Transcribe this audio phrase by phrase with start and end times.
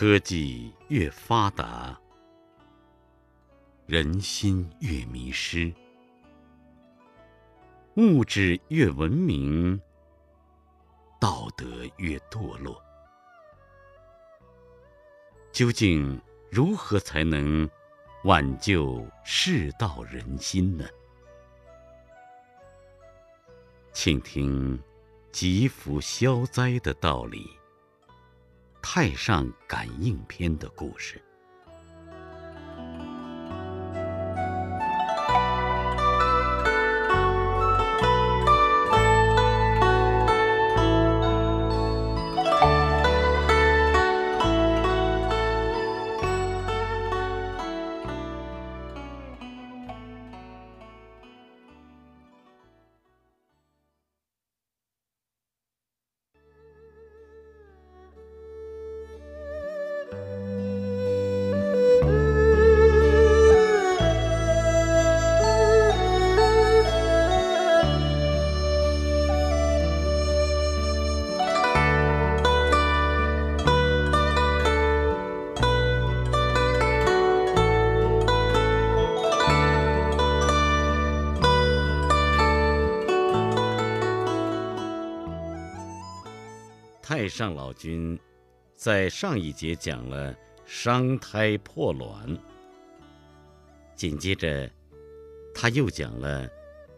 [0.00, 2.00] 科技越发达，
[3.84, 5.74] 人心越迷失；
[7.96, 9.78] 物质越文明，
[11.20, 11.66] 道德
[11.98, 12.82] 越堕落。
[15.52, 16.18] 究竟
[16.50, 17.68] 如何才能
[18.24, 20.86] 挽救世道人心呢？
[23.92, 24.82] 请听
[25.30, 27.59] 祈福消灾的道理。
[28.82, 31.22] 太上感应篇的故事。
[87.40, 88.20] 上老君
[88.74, 92.38] 在上一节讲了伤胎破卵，
[93.96, 94.70] 紧接着
[95.54, 96.46] 他又讲了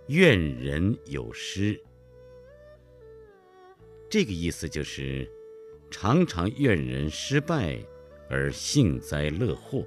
[0.09, 1.81] 怨人有失。
[4.11, 5.31] 这个意思就是
[5.93, 7.79] 常常怨人失败
[8.29, 9.87] 而幸灾乐祸，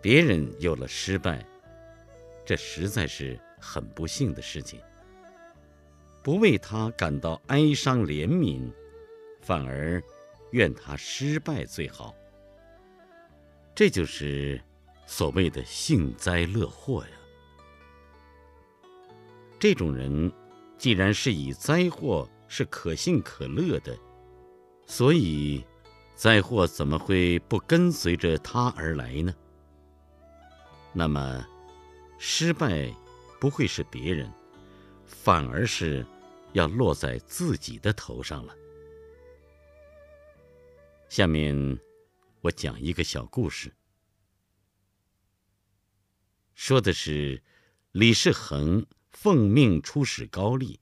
[0.00, 1.44] 别人有了失败，
[2.44, 4.80] 这实在是很不幸的事情。
[6.22, 8.70] 不为他感到哀伤怜悯，
[9.40, 10.02] 反而
[10.50, 12.14] 愿他失败最好。
[13.74, 14.60] 这就是
[15.06, 17.10] 所谓的幸灾乐祸呀。
[19.58, 20.30] 这种人
[20.76, 23.96] 既然是以灾祸是可幸可乐的，
[24.86, 25.64] 所以
[26.14, 29.34] 灾祸怎么会不跟随着他而来呢？
[30.92, 31.46] 那么
[32.18, 32.92] 失败
[33.40, 34.30] 不会是别人。
[35.22, 36.06] 反而是
[36.54, 38.56] 要落在自己的头上了。
[41.10, 41.78] 下面
[42.40, 43.74] 我讲一个小故事，
[46.54, 47.42] 说的是
[47.92, 50.80] 李世恒奉命出使高丽，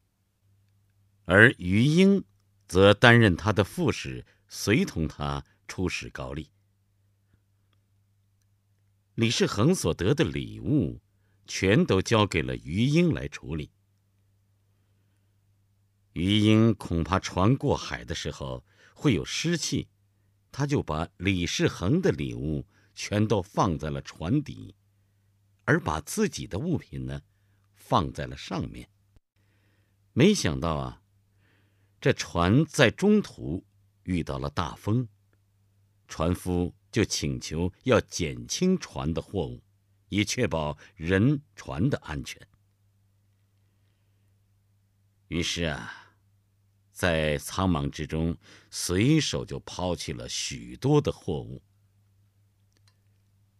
[1.25, 2.25] 而于英
[2.69, 6.49] 则担任他的副使，随同他出使高丽。
[9.16, 11.00] 李世恒所得的礼物，
[11.49, 13.72] 全都交给了于英来处理。
[16.13, 18.65] 余英恐怕船过海的时候
[18.95, 19.89] 会有湿气，
[20.51, 24.75] 他就把李世恒的礼物全都放在了船底，
[25.65, 27.23] 而把自己的物品呢
[27.77, 28.89] 放在了上面。
[30.13, 31.03] 没想到啊，
[32.01, 33.65] 这船在中途
[34.03, 35.07] 遇到了大风，
[36.09, 39.63] 船夫就请求要减轻船的货物，
[40.09, 42.48] 以确保人船的安全。
[45.28, 45.94] 于是啊。
[46.91, 48.37] 在苍茫之中，
[48.72, 51.62] 随手就抛弃了许多的货物。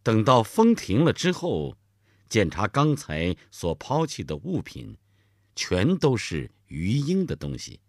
[0.03, 1.77] 等到风停了之后，
[2.27, 4.97] 检查刚才所抛弃的物品，
[5.55, 7.79] 全都是鱼鹰的东西。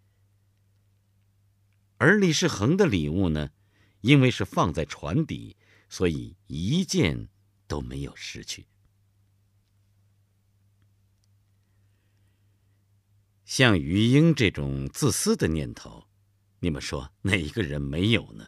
[1.97, 3.51] 而李世恒的礼物呢，
[4.03, 5.57] 因为是放在船底，
[5.89, 7.29] 所以一件
[7.67, 8.69] 都没有失去。
[13.51, 16.07] 像于英这种自私的念头，
[16.61, 18.47] 你们说哪一个人没有呢？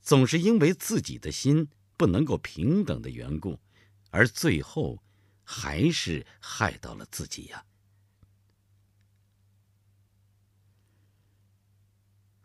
[0.00, 3.58] 总是因为自己的心不能够平等的缘故，
[4.10, 5.02] 而最后
[5.42, 7.66] 还是害到了自己呀。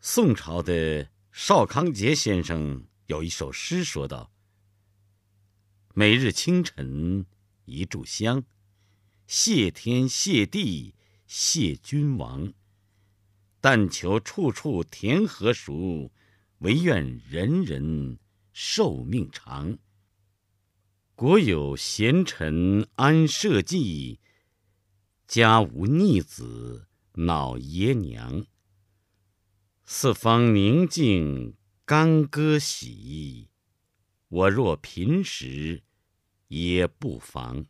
[0.00, 4.32] 宋朝的邵康节先生有一首诗说道
[5.94, 7.24] ：“每日清晨
[7.66, 8.42] 一炷香，
[9.28, 10.96] 谢天谢地。”
[11.34, 12.52] 谢君王，
[13.58, 16.12] 但求处处田禾熟，
[16.58, 18.18] 唯愿人人
[18.52, 19.78] 寿命长。
[21.14, 24.20] 国有贤臣安社稷，
[25.26, 28.44] 家无逆子恼爷娘。
[29.86, 31.56] 四方宁静
[31.86, 33.48] 干戈喜，
[34.28, 35.82] 我若贫时
[36.48, 37.64] 也不妨。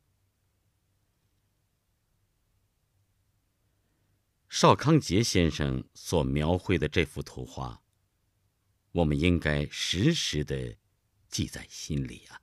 [4.54, 7.82] 邵康节先生所描绘的这幅图画，
[8.92, 10.76] 我们应该时时的
[11.30, 12.41] 记在心里啊。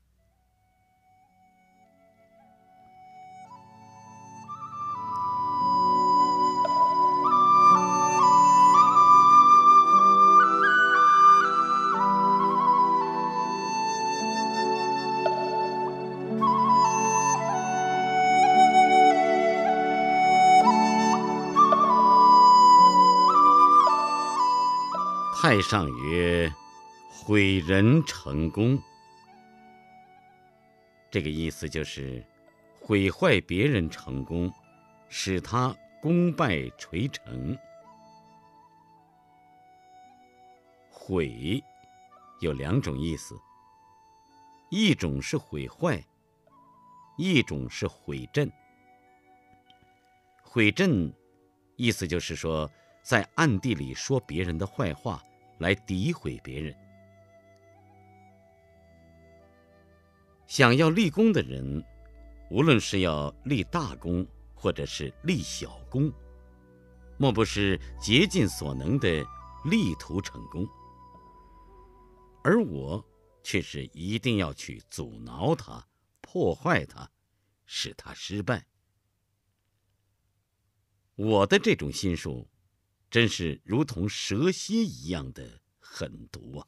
[25.49, 26.53] 太上曰
[27.09, 28.79] ：“毁人成功。”
[31.09, 32.23] 这个意思就是
[32.79, 34.53] 毁坏别人成功，
[35.07, 37.57] 使他功败垂成。
[40.87, 41.63] 毁
[42.41, 43.35] 有两种意思，
[44.69, 45.99] 一种是毁坏，
[47.17, 48.51] 一种是毁阵。
[50.43, 51.11] 毁阵
[51.75, 52.69] 意思就是说，
[53.01, 55.19] 在暗地里说别人的坏话。
[55.59, 56.75] 来诋毁别人，
[60.47, 61.83] 想要立功的人，
[62.49, 64.25] 无论是要立大功，
[64.55, 66.11] 或者是立小功，
[67.17, 69.23] 莫不是竭尽所能的
[69.65, 70.67] 力图成功。
[72.43, 73.05] 而我
[73.43, 75.85] 却是一定要去阻挠他、
[76.21, 77.11] 破坏他，
[77.65, 78.65] 使他失败。
[81.15, 82.47] 我的这种心术。
[83.09, 86.67] 真是如同蛇蝎一样的狠毒啊！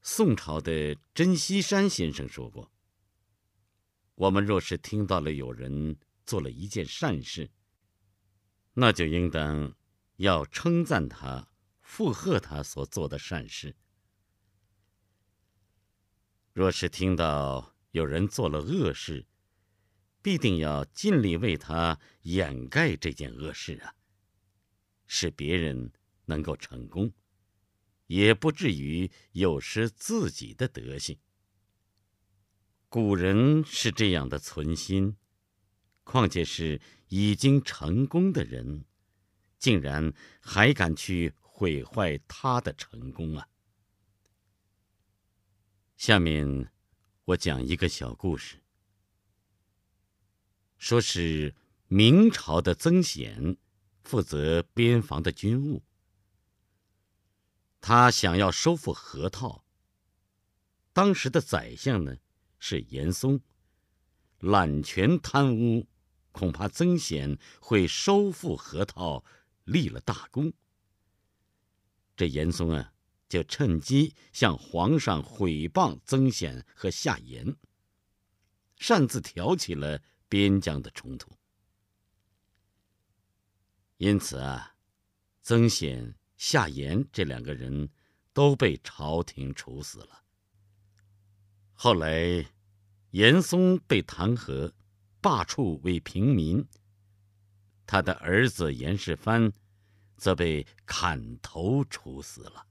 [0.00, 2.72] 宋朝的珍稀山先生说过
[4.16, 7.50] ：“我们若是听到了有人做了一件善事，
[8.72, 9.76] 那就应当
[10.16, 11.50] 要称赞他、
[11.82, 13.74] 附和他所做的善事；
[16.54, 19.27] 若是听到有人做了恶事，
[20.20, 23.94] 必定要尽力为他掩盖这件恶事啊，
[25.06, 25.92] 使别人
[26.26, 27.12] 能够成功，
[28.06, 31.18] 也不至于有失自己的德性。
[32.88, 35.16] 古人是这样的存心，
[36.04, 38.84] 况且是已经成功的人，
[39.58, 43.48] 竟然还敢去毁坏他的成功啊！
[45.96, 46.72] 下面
[47.24, 48.62] 我讲一个小故事。
[50.78, 51.54] 说是
[51.88, 53.56] 明朝的曾显
[54.02, 55.82] 负责边防的军务，
[57.80, 59.64] 他想要收复河套。
[60.92, 62.16] 当时的宰相呢
[62.58, 63.40] 是严嵩，
[64.38, 65.86] 揽权贪污，
[66.32, 69.24] 恐怕曾显会收复河套，
[69.64, 70.52] 立了大功。
[72.16, 72.92] 这严嵩啊，
[73.28, 77.56] 就趁机向皇上毁谤曾显和夏言，
[78.76, 80.00] 擅自挑起了。
[80.28, 81.30] 边疆的冲突，
[83.96, 84.76] 因此啊，
[85.40, 87.90] 曾显、夏言这两个人
[88.32, 90.24] 都被朝廷处死了。
[91.72, 92.44] 后来，
[93.10, 94.72] 严嵩被弹劾，
[95.20, 96.66] 罢黜为平民，
[97.86, 99.52] 他的儿子严世蕃
[100.16, 102.66] 则被砍头处死了。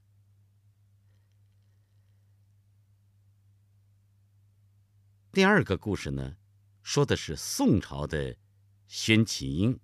[5.31, 6.37] 第二个故事呢？
[6.89, 8.37] 说的是宋朝的
[8.87, 9.77] 宣启英，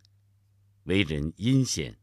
[0.84, 2.00] 为人阴险。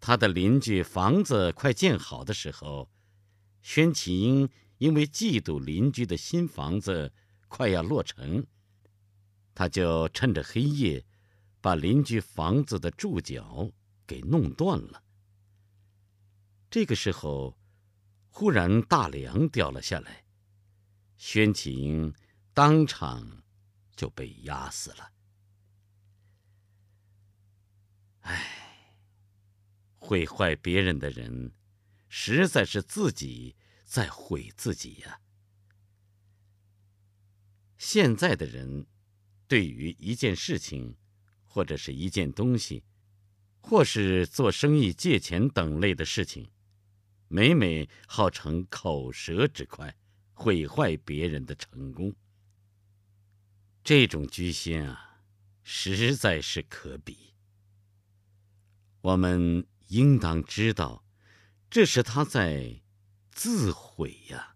[0.00, 2.90] 他的邻居房子快建好的时候，
[3.62, 7.12] 宣启英因为嫉妒邻居的新房子
[7.46, 8.44] 快要落成，
[9.54, 11.06] 他就趁着黑夜，
[11.60, 13.70] 把邻居房子的柱脚
[14.04, 15.04] 给弄断了。
[16.68, 17.56] 这个时候，
[18.30, 20.24] 忽然大梁掉了下来，
[21.16, 22.12] 宣启英
[22.52, 23.43] 当场。
[23.94, 25.12] 就被压死了。
[28.20, 28.96] 唉，
[29.96, 31.52] 毁坏别人的人，
[32.08, 35.20] 实在是自己在毁自己呀。
[37.76, 38.86] 现在的人，
[39.46, 40.96] 对于一件事情，
[41.44, 42.82] 或者是一件东西，
[43.60, 46.50] 或是做生意借钱等类的事情，
[47.28, 49.96] 每每好逞口舌之快，
[50.32, 52.14] 毁坏别人的成功。
[53.84, 55.20] 这种居心啊，
[55.62, 57.34] 实在是可比。
[59.02, 61.04] 我们应当知道，
[61.68, 62.80] 这是他在
[63.30, 64.53] 自毁呀。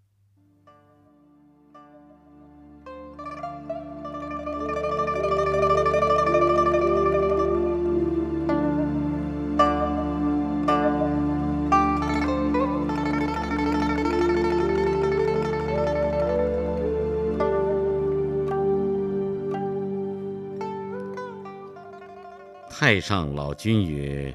[22.89, 24.35] 太上老君曰：“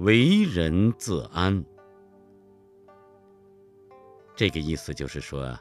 [0.00, 1.62] 为人自安。”
[4.34, 5.54] 这个意思就是说，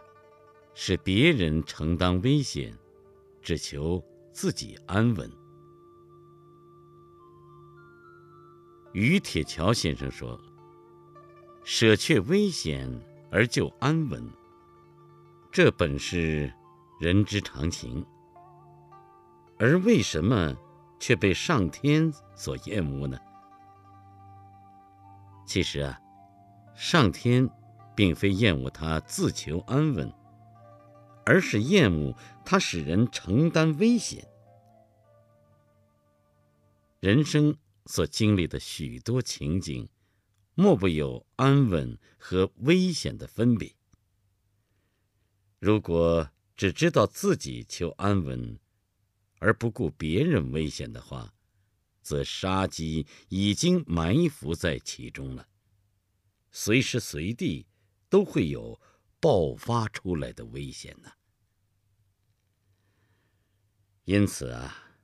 [0.73, 2.73] 使别人承担危险，
[3.41, 5.29] 只求自己安稳。
[8.93, 10.39] 于铁桥先生说
[11.65, 12.89] ：“舍却危险
[13.29, 14.25] 而就安稳，
[15.51, 16.49] 这本是
[16.97, 18.05] 人之常情。
[19.59, 20.55] 而为什么
[20.99, 23.19] 却被上天所厌恶呢？
[25.45, 25.99] 其实啊，
[26.75, 27.49] 上天。”
[27.97, 30.13] 并非厌恶他自求安稳，
[31.25, 34.27] 而是厌恶他使人承担危险。
[36.99, 39.89] 人生所经历的许多情景，
[40.53, 43.73] 莫不有安稳和危险的分别。
[45.57, 48.59] 如果只知道自己求安稳，
[49.39, 51.33] 而不顾别人危险的话，
[52.01, 55.47] 则杀机已经埋伏在其中了，
[56.51, 57.67] 随时随地。
[58.09, 58.79] 都会有
[59.19, 61.11] 爆发出来的危险呢。
[64.05, 64.95] 因此啊，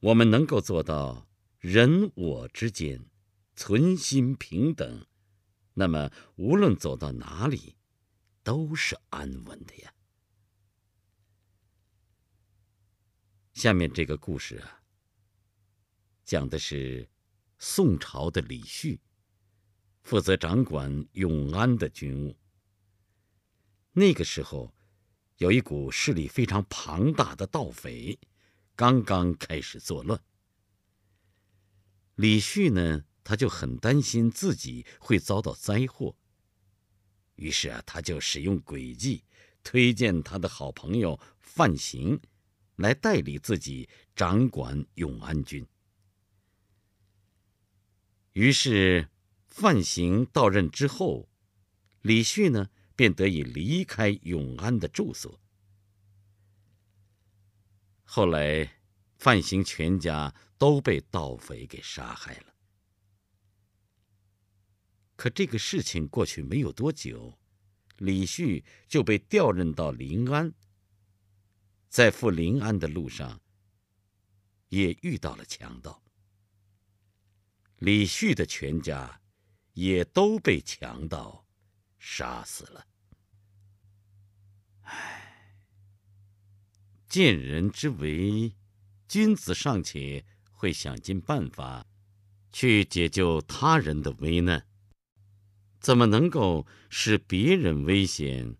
[0.00, 1.28] 我们能够做到
[1.60, 3.08] 人我之间
[3.54, 5.06] 存心平等，
[5.74, 7.76] 那么无论走到哪里，
[8.42, 9.94] 都是安稳的呀。
[13.56, 14.82] 下面这个故事啊，
[16.26, 17.08] 讲的是
[17.58, 19.00] 宋朝的李旭。
[20.02, 22.36] 负责掌管永安的军务。
[23.92, 24.74] 那个时候，
[25.38, 28.18] 有一股势力非常庞大的盗匪，
[28.74, 30.22] 刚刚开始作乱。
[32.16, 36.14] 李旭呢，他就很担心自己会遭到灾祸，
[37.36, 39.24] 于是啊，他就使用诡计，
[39.62, 42.20] 推荐他的好朋友范行，
[42.76, 45.66] 来代理自己掌管永安军。
[48.32, 49.08] 于是。
[49.48, 51.30] 范行到任之后，
[52.02, 55.40] 李旭呢便得以离开永安的住所。
[58.04, 58.82] 后来，
[59.16, 62.54] 范行全家都被盗匪给杀害了。
[65.16, 67.38] 可这个事情过去没有多久，
[67.96, 70.52] 李旭就被调任到临安。
[71.96, 73.40] 在赴临安的路上，
[74.68, 76.04] 也遇到了强盗。
[77.78, 79.22] 李旭的全家。
[79.72, 81.46] 也都被强盗
[81.98, 82.86] 杀死了。
[84.80, 85.60] 唉，
[87.06, 88.56] 见人之危，
[89.06, 91.86] 君子尚且会想尽办法
[92.50, 94.66] 去解救他人的危难，
[95.78, 98.56] 怎么能够使别人危险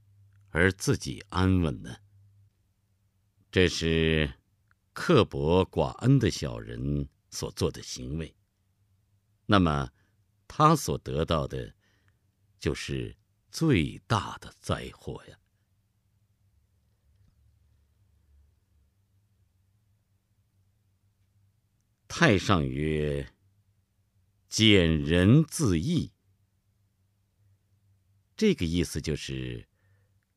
[0.50, 1.96] 而自己安稳呢？
[3.56, 4.34] 这是
[4.92, 8.36] 刻薄寡恩的小人所做的行为。
[9.46, 9.90] 那么。
[10.46, 11.74] 他所得到的，
[12.58, 13.16] 就是
[13.50, 15.38] 最大的灾祸呀！
[22.06, 23.34] 太上曰
[24.48, 26.12] ：“减人自益。”
[28.36, 29.66] 这个意思就是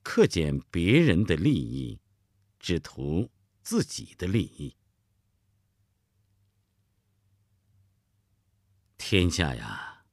[0.02, 2.02] 克减别人的利益，
[2.60, 3.32] 只图
[3.63, 4.75] 自己的利益。
[8.98, 10.06] 天下呀！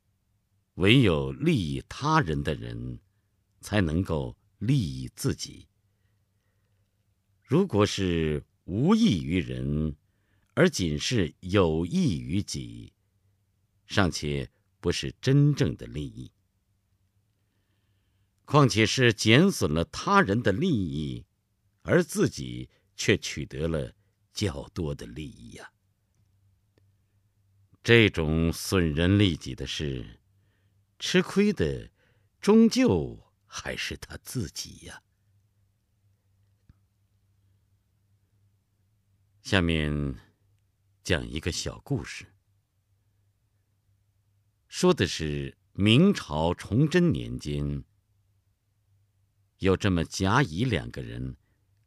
[0.74, 3.00] 唯有利益他人的人，
[3.60, 5.66] 才能够利益自己。
[7.42, 9.96] 如果是无益于人，
[10.52, 12.92] 而仅是有益于己，
[13.86, 14.50] 尚且
[14.80, 16.30] 不是真正的利益。
[18.44, 21.24] 况且是减损了他人的利益，
[21.86, 23.94] 而自己却取得了
[24.32, 25.72] 较多的利益呀！
[27.84, 30.20] 这种损人利己的事。
[30.98, 31.92] 吃亏的，
[32.40, 35.02] 终究还是他自己呀。
[39.42, 40.16] 下面
[41.04, 42.34] 讲一个小故事，
[44.66, 47.84] 说的是明朝崇祯年间，
[49.58, 51.36] 有这么甲乙两个人，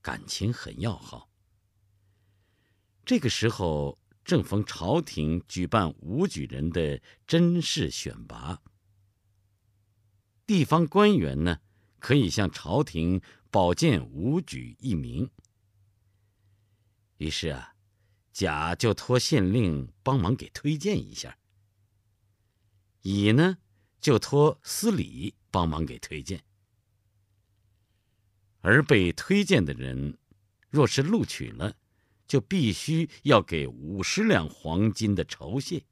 [0.10, 1.30] 感情很要好。
[3.06, 8.60] 这个时候正逢朝廷举办武举人的甄试选拔。
[10.48, 11.60] 地方官员呢，
[12.00, 15.30] 可以向朝廷保荐武举一名。
[17.18, 17.76] 于是啊，
[18.34, 21.38] 甲就托县令帮忙给推荐一下。
[23.04, 23.60] 乙呢，
[24.02, 26.44] 就托司礼帮忙给推荐。
[28.62, 30.18] 而被推荐的人，
[30.70, 31.76] 若是录取了，
[32.28, 35.86] 就必须要给五十两黄金的酬谢。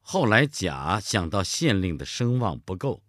[0.00, 3.02] 后来甲想到县令的声望不够，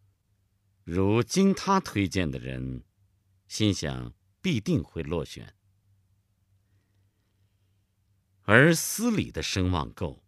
[0.84, 2.84] 如经他推荐的人，
[3.48, 5.46] 心想必定会落选；
[8.44, 10.24] 而司礼的声望够，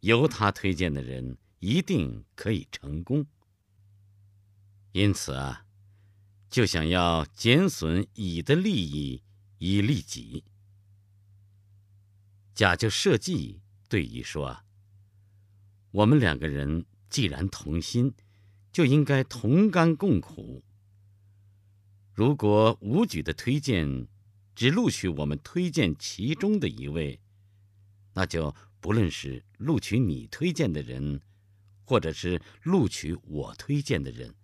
[0.00, 3.26] 由他推荐的人一定可以成功。
[4.92, 5.64] 因此啊，
[6.52, 9.22] 就想要减损乙的利益。
[9.56, 10.42] 以利己，
[12.52, 14.64] 甲就设计对乙说
[15.92, 18.12] ：“我们两个人既然同心，
[18.72, 20.64] 就应该同甘共苦。
[22.12, 24.08] 如果武举的推荐
[24.56, 27.20] 只录取我们推荐其中的一位，
[28.14, 31.20] 那就不论是录取你推荐的人，
[31.84, 34.34] 或者是录取我推荐的人，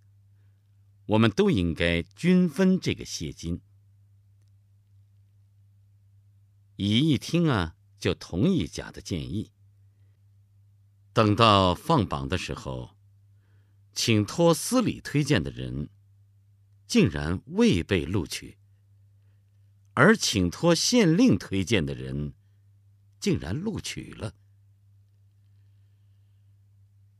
[1.08, 3.60] 我们都应该均分这个谢金。”
[6.76, 9.52] 乙一听啊，就同意甲的建议。
[11.12, 12.96] 等到放榜的时候，
[13.92, 15.88] 请托司礼推荐的人，
[16.86, 18.58] 竟然未被录取；
[19.94, 22.34] 而请托县令推荐的人，
[23.18, 24.34] 竟然录取了。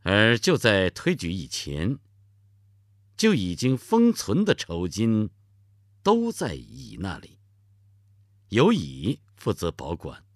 [0.03, 1.99] 而就在推举以前，
[3.19, 5.29] 就已经封存的酬金，
[6.03, 7.39] 都在乙那里，
[8.49, 9.21] 由乙。
[9.39, 10.27] 负责保管，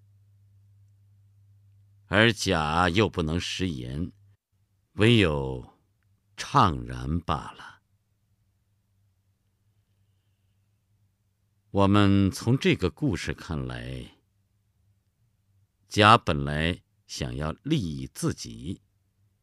[2.05, 4.13] 而甲又不能食言，
[4.93, 5.77] 唯有
[6.37, 7.81] 怅然罢了。
[11.69, 14.15] 我们从这个故事看来，
[15.89, 18.81] 甲本来想要利益自己，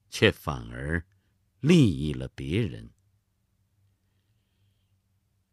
[0.08, 1.06] 却反而
[1.60, 2.90] 利益了别人。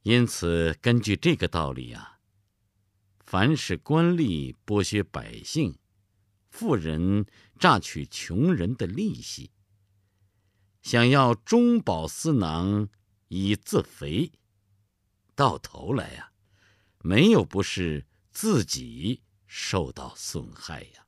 [0.08, 2.20] 因此，根据这个道理啊。
[3.26, 5.78] 凡是官吏剥削百姓，
[6.50, 7.26] 富人
[7.60, 9.52] 榨取穷人的利息，
[10.82, 12.88] 想要中饱私囊
[13.28, 14.32] 以自肥，
[15.36, 16.32] 到头来呀，
[17.00, 21.07] 没有不是自己受到损害呀。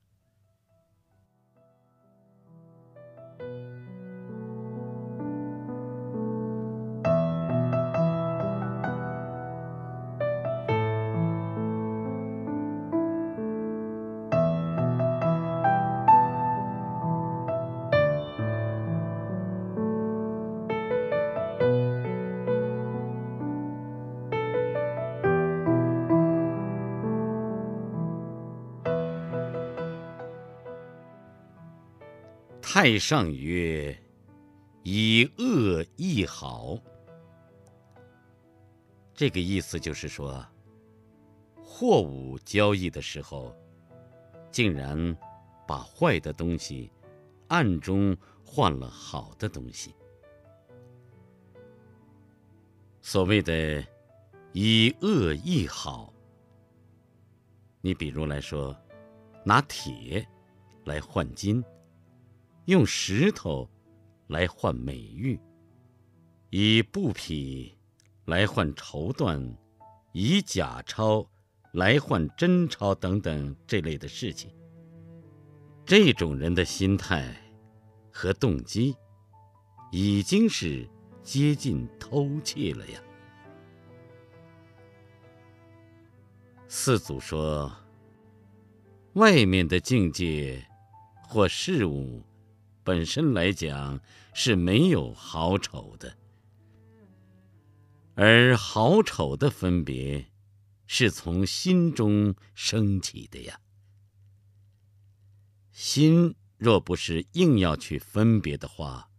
[32.81, 33.93] 太上曰
[34.83, 36.79] ：“以恶易好。”
[39.13, 40.47] 这个意思就是说，
[41.61, 43.53] 货物交易的时候，
[44.49, 45.13] 竟然
[45.67, 46.89] 把坏的东西
[47.49, 48.15] 暗中
[48.45, 49.93] 换了好的东西。
[53.01, 53.85] 所谓的
[54.55, 56.13] “以恶易好”，
[57.83, 58.73] 你比如来说，
[59.43, 60.25] 拿铁
[60.85, 61.61] 来换金。
[62.69, 63.67] 用石头
[64.27, 65.39] 来换美玉，
[66.51, 67.75] 以布匹
[68.25, 69.55] 来换绸缎，
[70.11, 71.27] 以假钞
[71.73, 74.51] 来换真钞等等这类的事情，
[75.83, 77.35] 这种人的心态
[78.11, 78.95] 和动机，
[79.91, 80.87] 已经是
[81.23, 83.01] 接近偷窃了呀。
[86.67, 87.75] 四祖说
[89.13, 90.63] ：“外面的境界
[91.23, 92.21] 或事物。”
[92.89, 94.01] 本身来讲
[94.33, 96.17] 是没有好丑的，
[98.15, 100.31] 而好丑的分别
[100.87, 103.61] 是从心中升起的呀。
[105.71, 109.11] 心若不是硬要去分别的话，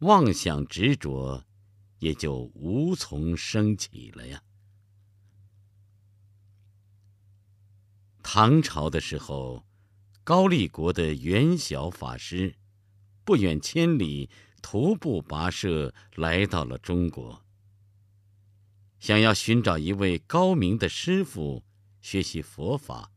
[0.00, 1.44] 妄想执着
[2.00, 4.42] 也就无从升起了呀。
[8.24, 9.64] 唐朝的时候，
[10.24, 12.57] 高丽国的元晓法师。
[13.28, 14.30] 不远千里，
[14.62, 17.44] 徒步跋涉来到了中国，
[18.98, 21.62] 想要寻找一位高明的师傅
[22.00, 23.12] 学习佛法。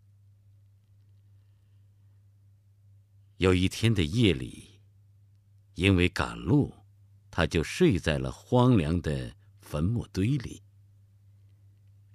[3.38, 4.82] 有一天的夜里，
[5.76, 6.74] 因为赶路，
[7.32, 10.62] 他就睡在了荒凉的坟墓堆里。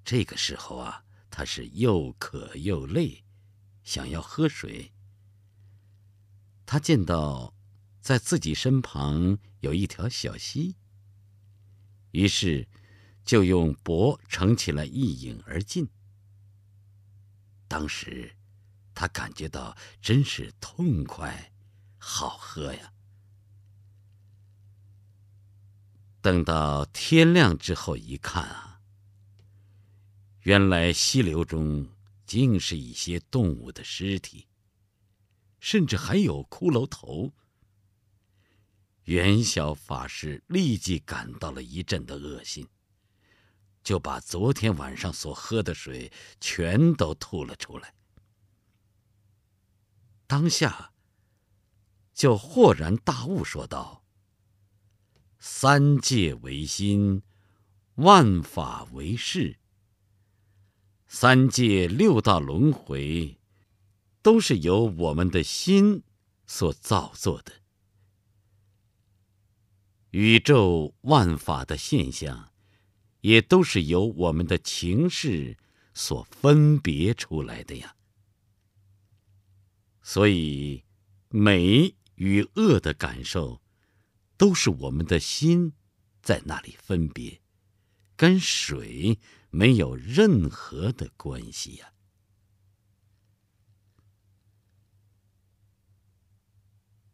[0.05, 3.25] 这个时候啊，他是又渴又累，
[3.85, 4.93] 想要喝水。
[6.67, 7.56] 他见到。
[8.07, 10.77] 在自己身旁有一条小溪，
[12.13, 12.69] 于是
[13.25, 15.89] 就用帛盛起来一饮而尽。
[17.67, 18.37] 当时，
[18.95, 21.53] 他感觉到真是痛快，
[21.99, 22.93] 好喝呀。
[26.21, 28.83] 等到天亮之后一看啊，
[30.43, 31.89] 原来溪流中
[32.25, 34.47] 竟是一些动物的尸体，
[35.59, 37.35] 甚至还有骷髅头。
[39.07, 42.67] 元宵法师立即感到了一阵的恶心，
[43.85, 47.95] 就把昨天晚上所喝的水全都吐了出来。
[50.27, 50.93] 当下，
[52.13, 54.05] 就豁然大悟，说道
[55.39, 57.23] ：“三界为心，
[57.95, 59.61] 万法为事。
[61.07, 63.39] 三界六道轮回，
[64.21, 66.03] 都是由我们的心
[66.45, 67.53] 所造作的。”
[70.19, 72.51] 宇宙万法的现象，
[73.21, 75.59] 也都是由我们的情势
[75.93, 77.95] 所分别出来的呀。
[80.01, 80.87] 所以，
[81.29, 83.61] 美与恶的感受，
[84.39, 85.75] 都是我们的心
[86.23, 87.43] 在那里分别，
[88.17, 89.19] 跟水
[89.51, 91.93] 没有任何的关系呀。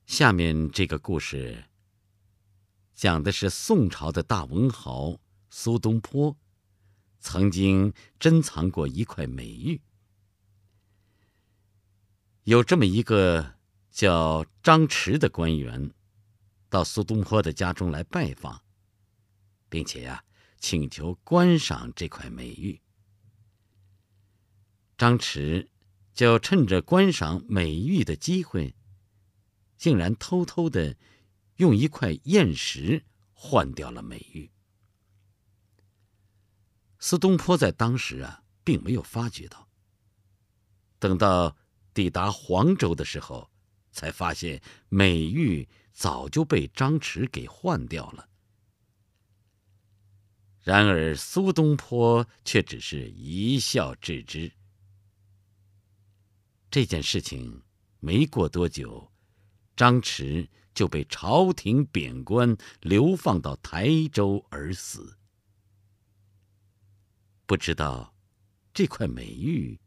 [0.07, 1.65] 下面这个故事。
[3.03, 5.19] 讲的是宋朝的大文豪
[5.51, 6.37] 苏东坡，
[7.19, 9.81] 曾经珍藏过一块美玉。
[12.45, 13.55] 有这么一个
[13.91, 15.91] 叫张弛的官员，
[16.69, 18.63] 到苏东坡的家中来拜访，
[19.69, 20.23] 并且呀，
[20.61, 22.81] 请求观赏这块美玉。
[24.97, 25.67] 张弛
[26.15, 28.77] 就趁着观赏美玉的机会，
[29.77, 30.97] 竟然偷偷的。
[31.57, 34.51] 用一块砚石换掉了美玉。
[36.99, 39.69] 苏东坡在当时啊，并没有发觉到。
[40.99, 41.57] 等到
[41.93, 43.51] 抵达黄州的时候，
[43.91, 48.29] 才发现美玉早就被张弛给换掉了。
[50.61, 54.53] 然而苏东坡却只是一笑置之。
[56.71, 57.65] 这件事情
[57.99, 59.13] 没过多久，
[59.77, 60.49] 张弛。
[60.75, 65.19] 就被朝廷贬官，流放到台州而死。
[67.47, 68.15] 不知道
[68.73, 69.79] 这块美玉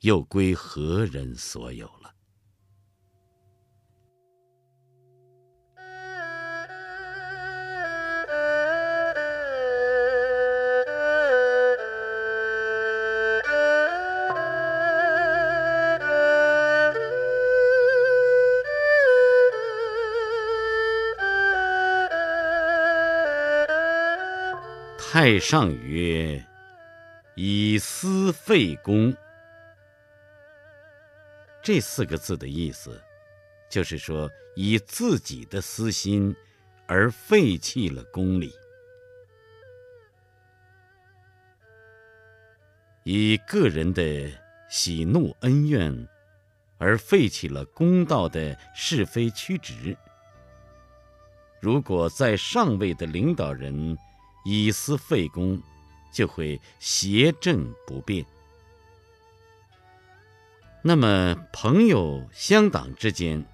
[0.00, 2.14] 又归何人所有了。
[25.12, 26.46] 太上曰
[27.34, 29.12] ：“以私废公。”
[31.60, 33.02] 这四个字的意思，
[33.68, 36.32] 就是说以自己的私心
[36.86, 38.54] 而废弃了公理，
[43.02, 44.30] 以个人的
[44.68, 46.08] 喜怒恩怨
[46.78, 49.96] 而废弃了公道的是非曲直。
[51.60, 53.98] 如果在上位的领导人，
[54.44, 55.60] 以私废公，
[56.12, 58.24] 就会邪正不变。
[60.82, 63.44] 那么，朋友相党之间，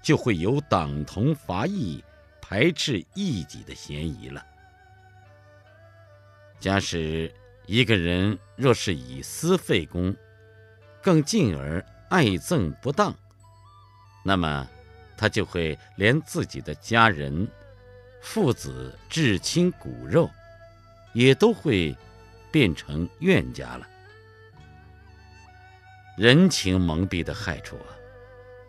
[0.00, 2.04] 就会有党同伐异、
[2.40, 4.46] 排斥异己的嫌疑了。
[6.60, 7.34] 假使
[7.66, 10.14] 一个人若是以私废公，
[11.02, 13.12] 更进而爱憎不当，
[14.24, 14.68] 那么
[15.16, 17.48] 他就会连自己的家人。
[18.28, 20.28] 父子至亲骨肉，
[21.14, 21.96] 也都会
[22.50, 23.88] 变成怨家了。
[26.18, 27.96] 人情蒙蔽的害处啊，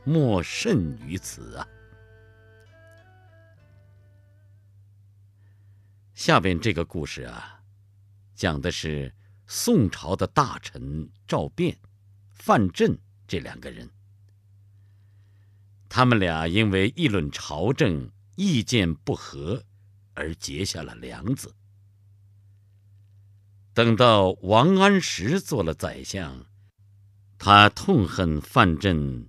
[0.06, 1.68] 莫甚于此啊！
[6.14, 7.60] 下边这个故事啊，
[8.36, 9.12] 讲的是
[9.48, 11.76] 宋朝的大臣赵昪、
[12.32, 12.96] 范镇
[13.28, 13.90] 这两个人，
[15.90, 18.12] 他们俩因为议论朝政。
[18.38, 19.64] 意见不合，
[20.14, 21.56] 而结下了梁子。
[23.74, 26.46] 等到王安石做了宰相，
[27.40, 29.28] 他痛恨范镇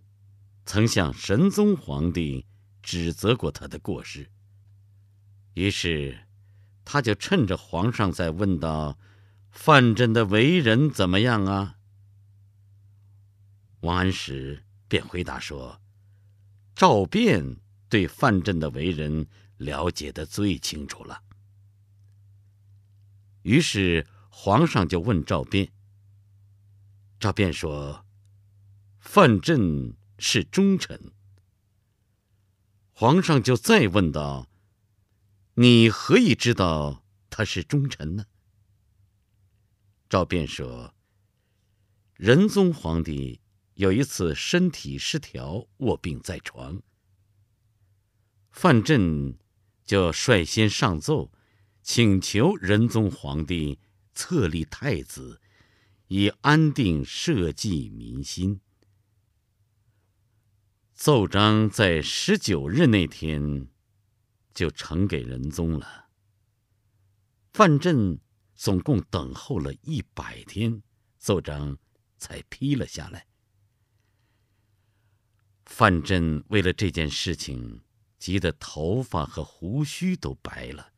[0.66, 2.44] 曾向神宗皇帝
[2.83, 4.31] 指责过他的过失，
[5.55, 6.27] 于是
[6.85, 8.99] 他就趁着皇上在问道
[9.51, 11.77] ：“范镇的为人怎么样啊？”
[13.81, 15.81] 王安石便回答说
[16.77, 17.57] ：“赵昪。”
[17.88, 21.22] 对范镇的为人了解的最清楚了。
[23.42, 25.70] 于是皇上就问赵昪
[27.18, 28.05] ：“赵辩说
[29.01, 31.12] ：“范镇是忠臣。”
[32.92, 34.48] 皇上就再问道
[35.55, 38.27] ：“你何以知道他是忠臣呢？”
[40.11, 40.94] 赵辩说
[42.14, 43.40] ：“仁宗皇帝
[43.74, 46.83] 有一次身体失调，卧病在床，
[48.61, 49.38] 范镇
[49.85, 51.31] 就率先上奏，
[51.81, 53.79] 请求仁宗皇帝
[54.16, 55.40] 册立太子。”
[56.09, 58.61] 以安定社稷民心。
[60.92, 63.68] 奏章在十九日那天
[64.53, 66.09] 就呈给仁宗了。
[67.53, 68.18] 范镇
[68.57, 70.83] 总共等候了一百天，
[71.18, 71.79] 奏章
[72.16, 73.29] 才批了下来。
[75.66, 77.83] 范镇为了这件事情，
[78.18, 80.92] 急得头发和胡须都白了。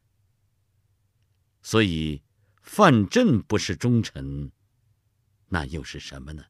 [1.62, 2.22] 所以，
[2.62, 4.50] 范镇不是忠臣。
[5.48, 6.44] 那又是什么呢？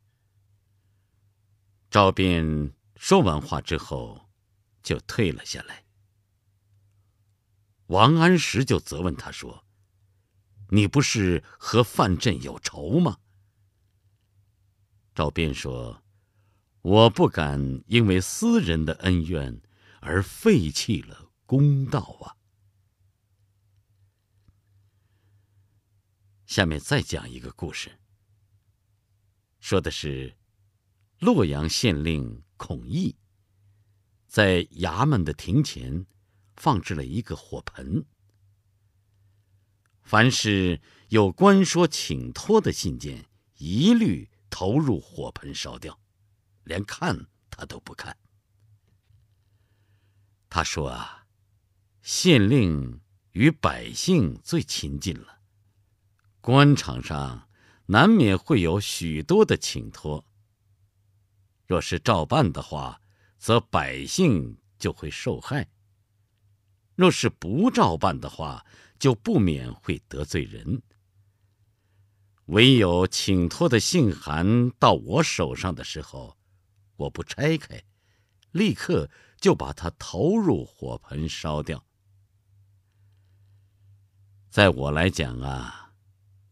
[1.90, 4.30] 赵辩说完话之后，
[4.82, 5.84] 就退了下来。
[7.86, 9.64] 王安石就责问他说
[10.70, 13.18] ：“你不是和范镇有仇吗？”
[15.12, 16.04] 赵辩说
[16.82, 19.60] ：“我不敢因为私人的恩怨
[20.00, 22.36] 而废弃了公道啊。”
[26.44, 28.00] 下面再讲一个故事。
[29.60, 30.36] 说的是，
[31.20, 33.16] 洛阳县令孔毅
[34.26, 36.06] 在衙门的庭前
[36.56, 38.04] 放置了一个火盆，
[40.02, 46.00] 凡是有官说请托的信件，一律投入火盆烧掉，
[46.64, 48.16] 连看他都不看。
[50.50, 51.26] 他说啊，
[52.02, 53.00] 县令
[53.32, 55.40] 与百姓最亲近了，
[56.42, 57.46] 官场上。
[57.86, 60.24] 难免会有许多的请托。
[61.66, 63.00] 若是照办的话，
[63.36, 65.64] 则百姓就会受害；
[66.94, 68.64] 若是不照办的话，
[69.00, 70.80] 就不免会得罪人。
[72.44, 76.38] 唯有请托的信函到我手上的时候，
[76.94, 77.82] 我不拆开，
[78.52, 81.84] 立刻就把它投入火盆烧掉。
[84.50, 85.78] 在我来讲啊。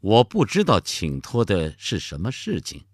[0.01, 2.85] 我不知道请托的是什么事情，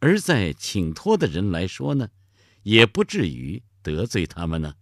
[0.00, 2.08] 而在请托的人来说呢，
[2.62, 4.76] 也不至于得罪他们呢。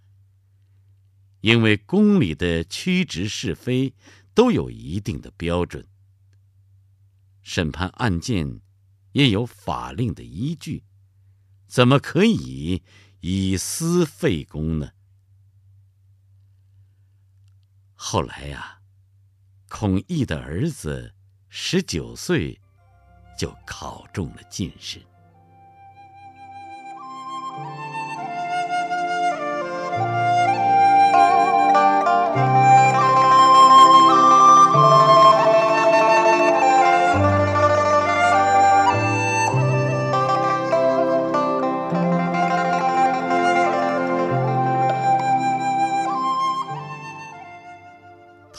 [1.40, 3.94] 因为宫里的曲直是非
[4.32, 5.88] 都有一定的标准，
[7.42, 8.60] 审判案件
[9.10, 10.84] 也有法令的依据，
[11.66, 12.84] 怎么可以
[13.28, 14.92] 以私废公呢？
[17.96, 18.74] 后来呀。
[19.68, 21.12] 孔毅的儿子
[21.48, 22.58] 十九岁
[23.36, 25.04] 就考中了进士。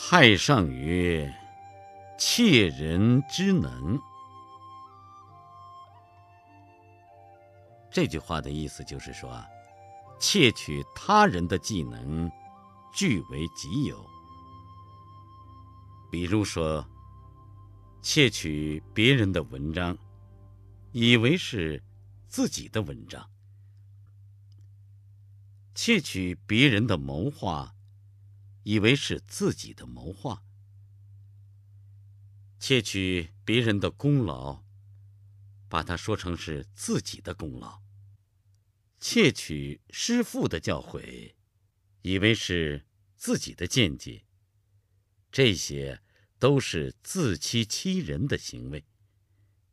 [0.09, 1.35] 太上曰
[2.17, 3.99] ：“窃人之能。”
[7.91, 9.43] 这句话的意思就是说，
[10.17, 12.31] 窃取他人的技能，
[12.93, 14.01] 据为己有。
[16.09, 16.87] 比如说，
[18.01, 19.97] 窃取别人的文章，
[20.93, 21.83] 以为是
[22.29, 23.23] 自己的文章；
[25.75, 27.73] 窃取别人的谋划。
[28.67, 30.43] 以为是自己的谋划，
[32.59, 34.65] 窃取别人的功劳，
[35.69, 37.81] 把它说成是自己的功劳；
[38.99, 41.35] 窃取师父的教诲，
[42.01, 44.25] 以为是自己的见解。
[45.31, 46.03] 这些
[46.37, 48.83] 都是自欺欺人的行为，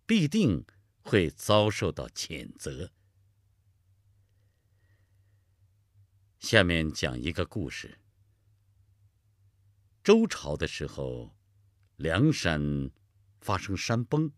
[0.06, 0.64] 必定
[1.02, 2.92] 会遭受到谴责。
[6.38, 7.98] 下面讲一个故事。
[10.04, 11.34] 周朝的时候，
[11.96, 12.90] 梁山
[13.40, 14.30] 发生山崩。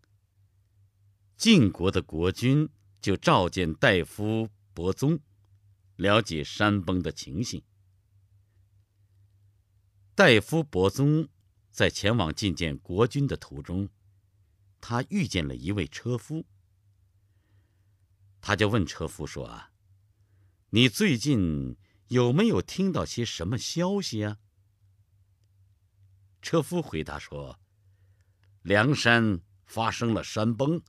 [1.37, 2.69] 晋国的国君
[3.01, 5.19] 就召见大夫伯宗，
[5.97, 7.65] 了解山崩的情形。
[10.15, 11.29] 大夫伯宗
[11.73, 13.89] 在前往觐见国君的途中，
[14.81, 16.47] 他遇见了一位车夫，
[18.41, 19.73] 他就问车夫说：“啊，
[20.71, 21.77] 你最近
[22.07, 24.39] 有没有听到些什么消息啊？”
[26.47, 27.59] 车夫回答说
[28.63, 30.81] ：“梁山发生了山崩，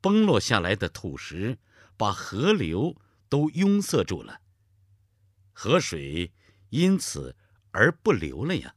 [0.00, 1.58] 崩落下来的土石
[1.96, 2.96] 把河流
[3.28, 4.40] 都拥塞住了，
[5.52, 6.32] 河水
[6.68, 7.36] 因此
[7.72, 8.76] 而不流了呀。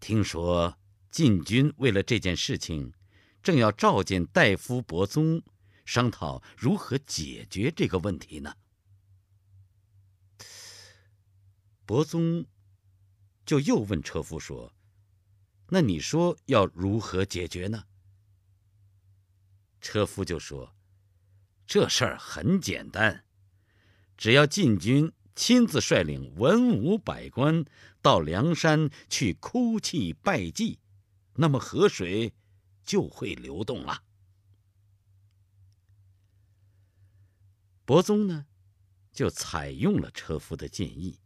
[0.00, 0.78] 听说
[1.10, 2.94] 晋军为了这件事情，
[3.42, 5.42] 正要召见大夫伯宗，
[5.84, 8.56] 商讨如何解决这个问题呢。
[11.84, 12.46] 伯宗
[13.44, 14.72] 就又问车夫说
[15.68, 17.84] ：“那你说要如何解决呢？”
[19.80, 20.74] 车夫就说
[21.66, 23.26] ：“这事儿很简单，
[24.16, 27.64] 只要晋军亲自率领文武百官
[28.00, 30.78] 到梁山去哭泣拜祭，
[31.34, 32.32] 那么河水
[32.82, 34.04] 就会流动了。”
[37.84, 38.46] 伯宗呢，
[39.12, 41.20] 就采用了车夫的建议，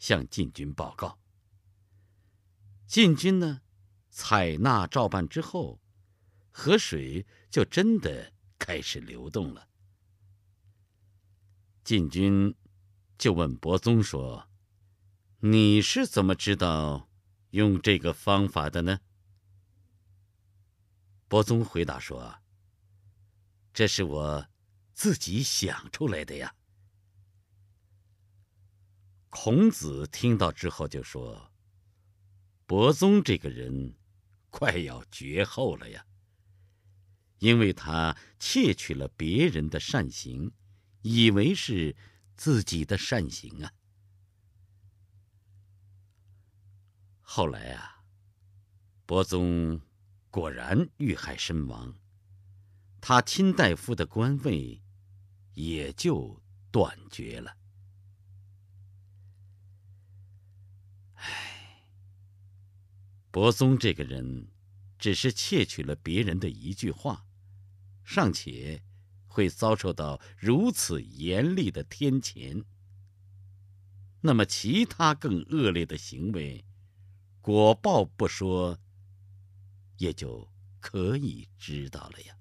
[0.00, 1.19] 向晋军报告。
[2.90, 3.60] 晋军呢，
[4.08, 5.80] 采纳照办之后。
[6.50, 9.68] 河水就真的开始流动了。
[11.84, 12.52] 晋军
[13.16, 14.50] 就问伯宗说
[15.38, 17.08] ：“你是怎么知道
[17.50, 18.98] 用这个方法的呢？”
[21.28, 22.40] 伯宗回答说
[23.72, 24.48] ：“这是我
[24.92, 26.56] 自己想出来的呀。”
[29.30, 31.49] 孔子听到之后就说
[32.70, 33.96] ：“伯宗这个人
[34.48, 36.06] 快要绝后了呀。”
[37.40, 40.52] 因为他窃取了别人的善行，
[41.02, 41.96] 以为是
[42.36, 43.72] 自己的善行啊。
[47.22, 48.04] 后来啊，
[49.04, 49.80] 伯宗
[50.30, 51.98] 果然遇害身亡，
[53.00, 54.80] 他亲大夫的官位
[55.54, 57.56] 也就断绝了。
[61.14, 61.49] 唉，
[63.30, 64.48] 伯松这个人，
[64.98, 67.26] 只是窃取了别人的一句话。
[68.02, 68.82] 尚且
[69.28, 72.64] 会遭受到如此严厉的天谴，
[74.22, 76.64] 那么其他更恶劣的行为，
[77.40, 78.80] 果报不说，
[79.98, 82.39] 也就可以知道了呀。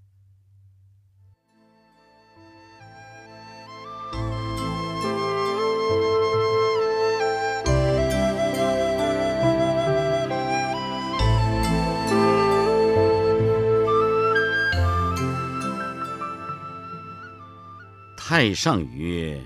[18.29, 19.43] 太上曰：“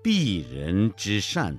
[0.00, 1.58] 避人之善。”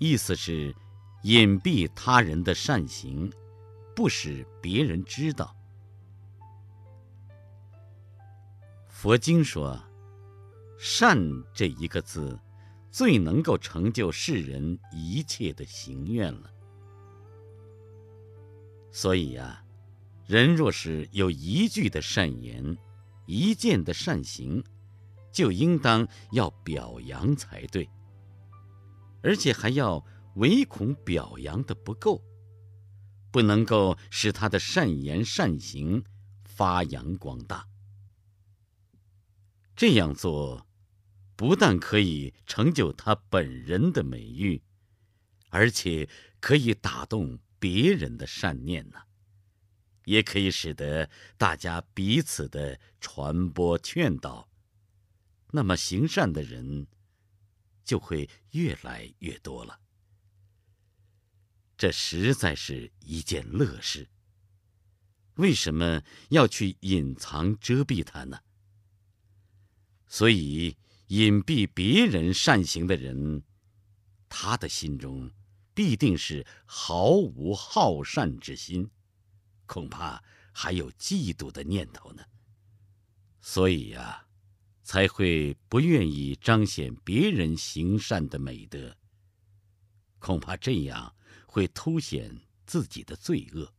[0.00, 0.74] 意思是
[1.22, 3.32] 隐蔽他人的善行，
[3.94, 5.54] 不使别人知道。
[8.88, 9.80] 佛经说
[10.76, 11.16] ：“善”
[11.54, 12.36] 这一个字，
[12.90, 16.50] 最能够成就世人一切的行愿了。
[18.90, 19.62] 所以呀，
[20.26, 22.76] 人若是有一句的善言，
[23.28, 24.64] 一件的善行，
[25.30, 27.86] 就应当要表扬才对，
[29.22, 30.02] 而且还要
[30.36, 32.24] 唯恐表扬的不够，
[33.30, 36.02] 不能够使他的善言善行
[36.42, 37.68] 发扬光大。
[39.76, 40.66] 这样做，
[41.36, 44.62] 不但可以成就他本人的美誉，
[45.50, 46.08] 而且
[46.40, 48.98] 可以打动别人的善念呢。
[50.08, 54.48] 也可以使得大家彼此的传播劝导，
[55.52, 56.86] 那么行善的人
[57.84, 59.78] 就会越来越多了。
[61.76, 64.08] 这实在是一件乐事。
[65.34, 68.40] 为什么要去隐藏遮蔽它呢？
[70.06, 70.74] 所以
[71.08, 73.42] 隐蔽别人善行的人，
[74.30, 75.30] 他的心中
[75.74, 78.90] 必定是毫无好善之心。
[79.68, 82.24] 恐怕还有嫉妒的念头呢，
[83.42, 84.26] 所以呀，
[84.82, 88.96] 才会不愿意彰显别人行善的美德。
[90.18, 91.14] 恐怕这样
[91.46, 93.72] 会凸显自己的罪恶。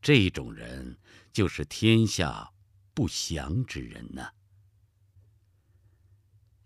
[0.00, 0.98] 这种人
[1.30, 2.50] 就是天下
[2.94, 4.26] 不祥之人呢。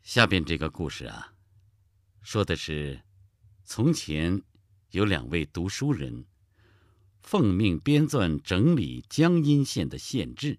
[0.02, 1.34] 下边这个故事啊，
[2.22, 3.02] 说的是
[3.64, 4.40] 从前
[4.92, 6.24] 有两位读书人。
[7.30, 10.58] 奉命编纂整理江阴县的县志，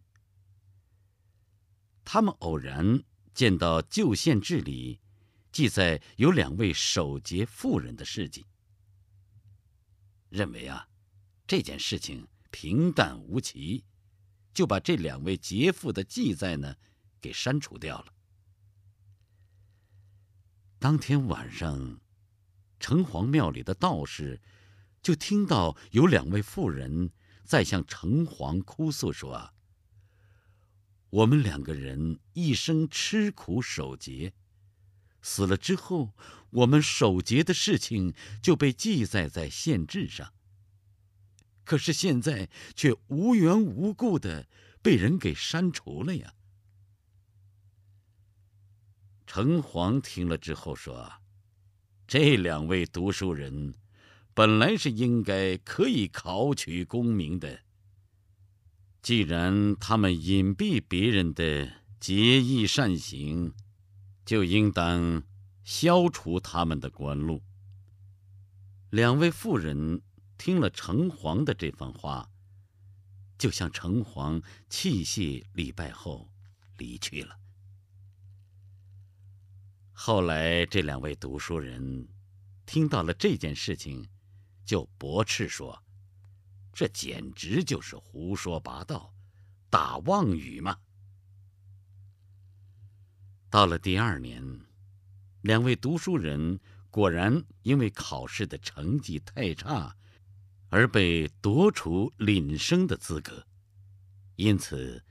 [2.05, 3.03] 他们偶然
[3.33, 4.99] 见到旧县志里
[5.51, 8.45] 记载有两位守节妇人的事迹，
[10.29, 10.87] 认为啊
[11.47, 13.83] 这件事情平淡无奇，
[14.53, 16.75] 就把这两位节妇的记载呢
[17.19, 18.13] 给删除掉了。
[20.77, 21.99] 当天晚上，
[22.79, 24.39] 城隍庙里的道士。
[25.01, 27.11] 就听到有两位妇人
[27.45, 29.53] 在向城隍哭诉说：“，
[31.09, 34.33] 我们两个人一生吃苦守节，
[35.21, 36.13] 死了之后，
[36.49, 40.33] 我们守节的事情就被记载在县志上。
[41.63, 44.49] 可是现在却无缘无故的
[44.81, 46.33] 被人给删除了呀。”
[49.25, 51.21] 城隍听了之后说
[52.05, 53.73] ：“这两位读书人。”
[54.39, 57.59] 本来是应该可以考取功名的。
[59.01, 61.69] 既然他们隐蔽别人的
[61.99, 63.53] 节义善行，
[64.25, 65.23] 就应当
[65.65, 67.41] 消除他们的官禄。
[68.91, 70.01] 两位妇人
[70.37, 72.31] 听了城隍的这番话，
[73.37, 76.31] 就向城隍器谢礼拜后
[76.77, 77.35] 离去了。
[79.91, 82.07] 后来，这两位读书人
[82.65, 84.07] 听到了这件事情。
[84.69, 85.83] 就驳斥说
[86.71, 89.11] ：“这简直就是胡说八道，
[89.67, 90.77] 打妄语嘛！”
[93.49, 94.61] 到了第二年，
[95.41, 96.59] 两位读书人
[96.91, 99.97] 果然因为考试的成绩太差，
[100.69, 103.47] 而被夺除领生的资格，
[104.35, 105.03] 因此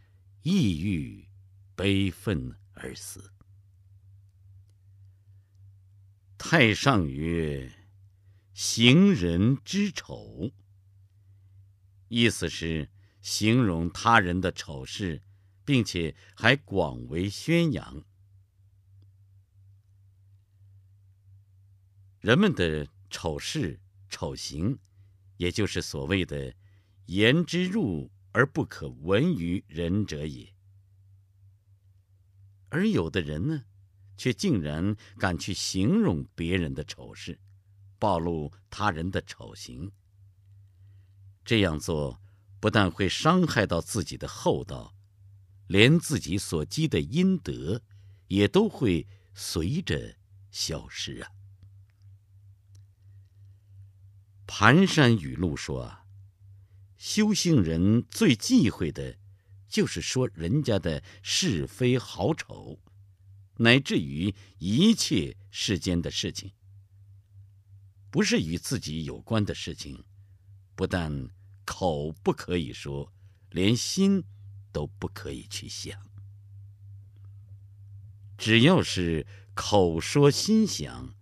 [0.43, 1.29] 抑郁、
[1.75, 3.33] 悲愤而死。
[6.39, 7.75] 太上曰。
[8.61, 10.51] 行人之丑，
[12.09, 12.91] 意思是
[13.21, 15.23] 形容他人的丑事，
[15.65, 18.05] 并且还广为宣扬。
[22.19, 23.79] 人们的丑事、
[24.11, 24.81] 丑行，
[25.37, 26.53] 也就是所谓的
[27.07, 30.53] “言之入而不可闻于人者也”。
[32.71, 33.65] 而有的人呢，
[34.17, 37.39] 却竟然敢去形容别人的丑事。
[37.99, 39.93] 暴露他人的丑行，
[41.45, 42.21] 这样做
[42.61, 44.95] 不但会伤害到自己的厚道，
[45.67, 47.83] 连自己所积的阴德
[48.29, 50.17] 也都会随着
[50.51, 51.31] 消失啊。
[54.47, 56.05] 盘山语录说啊，
[56.97, 59.19] 修行人最忌讳的，
[59.69, 62.81] 就是说人家的是非好丑，
[63.59, 66.53] 乃至于一切世间的事情。
[68.11, 70.05] 不是与自己有关的事情，
[70.75, 71.29] 不但
[71.65, 73.13] 口不可以说，
[73.51, 74.25] 连心
[74.73, 76.01] 都不可以去想。
[78.39, 81.15] 只要是口说心想，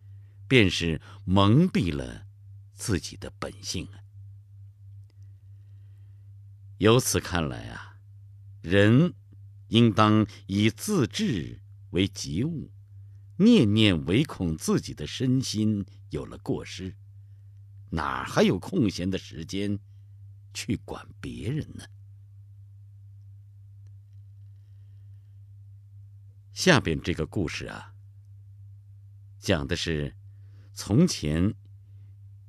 [0.47, 2.26] 便是蒙蔽了
[2.72, 4.05] 自己的本性啊。
[6.78, 7.99] 由此看来啊，
[8.61, 9.14] 人
[9.68, 12.70] 应当以自治为急务。
[13.39, 16.95] 念念唯恐自己的身心有了过失，
[17.91, 19.78] 哪还有空闲的时间
[20.55, 21.84] 去管别人呢？
[26.55, 27.93] 下边这个故事啊，
[29.39, 30.16] 讲的是
[30.72, 31.55] 从前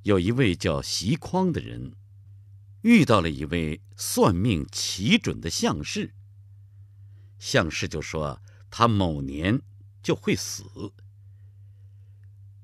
[0.03, 1.97] 有一位叫席匡的人，
[2.83, 6.13] 遇到了一位算命奇准的相士。
[7.37, 9.61] 相士就说他某年。
[10.07, 10.63] 就会死。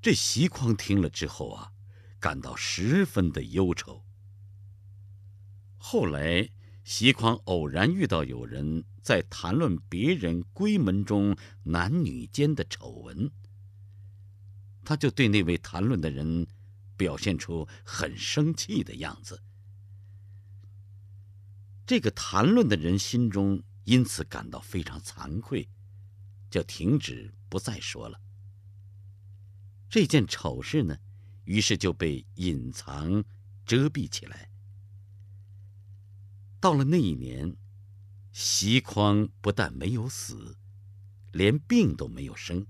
[0.02, 1.74] 这席匡听了之后啊，
[2.18, 4.06] 感到十分的忧愁。
[5.78, 6.50] 后来，
[6.86, 13.30] 席匡偶然遇到有人在谈论别人闺门中男女间的丑闻，
[14.86, 16.48] 他就对那位谈论的人
[16.96, 19.44] 表现出很生气的样子。
[21.86, 25.68] 这个谈论的人心中因此感到非常惭愧。
[26.54, 28.22] 就停止不再说了。
[29.90, 30.96] 这件丑事呢，
[31.46, 33.24] 于是就被隐藏、
[33.66, 34.52] 遮蔽起来。
[36.60, 37.58] 到了那一年，
[38.32, 40.56] 席匡不但没有死，
[41.32, 42.68] 连病都没有生，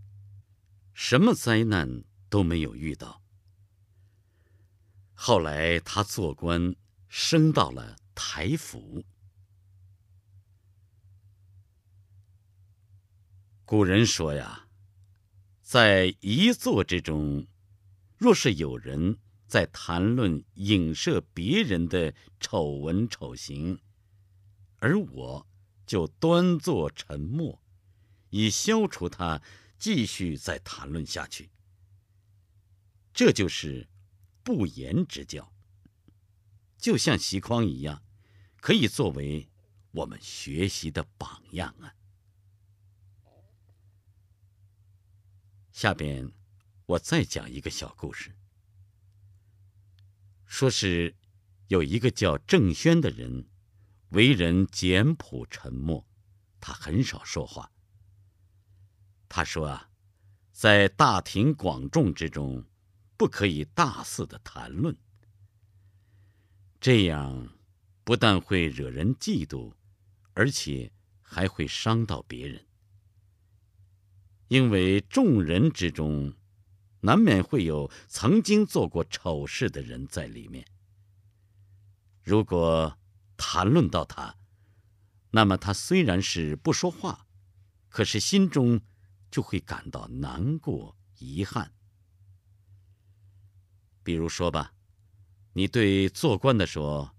[0.94, 3.22] 什么灾难都没有遇到。
[5.14, 6.74] 后来他做官，
[7.10, 9.04] 升到了台府。
[13.66, 14.68] 古人说呀，
[15.62, 17.48] 在一座之中，
[18.18, 23.80] 若是有人在谈论影射别人的丑闻丑行，
[24.80, 25.48] 而我
[25.86, 27.64] 就端坐沉默，
[28.32, 29.42] 以消除他
[29.80, 31.50] 继续再谈论下去。
[33.14, 33.88] 这就是
[34.44, 35.54] 不言之教，
[36.78, 38.04] 就像席匡一样，
[38.60, 39.50] 可以作为
[39.92, 41.96] 我们学习的榜样啊。
[45.74, 46.32] 下边，
[46.86, 48.36] 我再讲一个小故事。
[50.46, 51.16] 说是，
[51.68, 53.50] 有一个叫郑轩的人，
[54.10, 56.08] 为人简朴沉默，
[56.62, 57.72] 他很少说话。
[59.28, 59.90] 他说啊，
[60.52, 62.64] 在大庭广众之中，
[63.18, 64.96] 不可以大肆的谈论，
[66.80, 67.58] 这样
[68.04, 69.74] 不但会惹人嫉妒，
[70.34, 70.94] 而且
[71.24, 72.64] 还会伤到别人。
[74.48, 76.34] 因为众人之中，
[77.02, 80.66] 难免会有曾经做过丑事的人在里面。
[82.24, 82.98] 如果
[83.36, 84.38] 谈论到他，
[85.32, 87.28] 那么他虽然是不说话，
[87.90, 88.80] 可是心中
[89.32, 91.74] 就会感到难过、遗憾。
[94.04, 94.74] 比如说吧，
[95.54, 97.16] 你对做官的说：“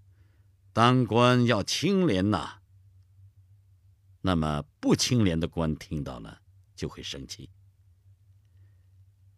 [0.71, 2.61] 当官要清廉呐。”
[4.21, 6.41] 那么不清廉的官听到了
[6.75, 7.49] 就会生气。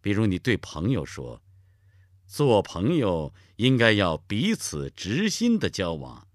[0.00, 1.42] 比如你对朋友说。
[2.30, 6.28] 做朋友应该要彼此直心的交往。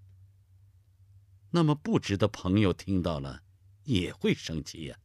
[1.50, 3.44] 那么不值的朋友听到了
[3.84, 4.98] 也会生气呀，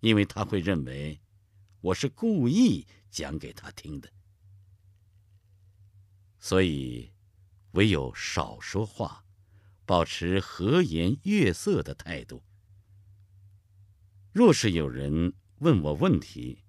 [0.00, 1.20] 因为他会认为
[1.80, 4.12] 我是故意讲给他听的。
[6.40, 7.12] 所以，
[7.70, 9.24] 唯有少说话，
[9.86, 12.42] 保持和颜悦色的态度。
[14.38, 16.62] 若是有人问我问题，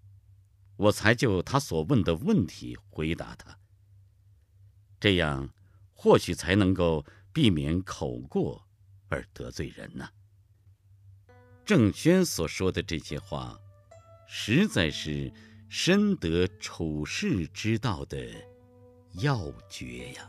[0.75, 3.59] 我才就他所问的问题回答他，
[4.99, 5.53] 这样
[5.93, 8.67] 或许才能够避免口过
[9.07, 10.09] 而得罪人呢。
[11.63, 13.55] 郑轩所说的这些话，
[14.27, 15.31] 实在是
[15.69, 18.17] 深得处世之道的
[19.21, 20.27] 要诀呀。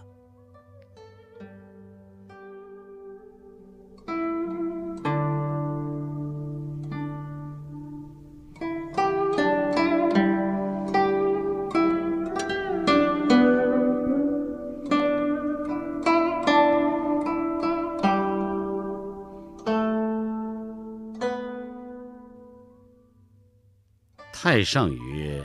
[24.63, 25.45] 上曰：“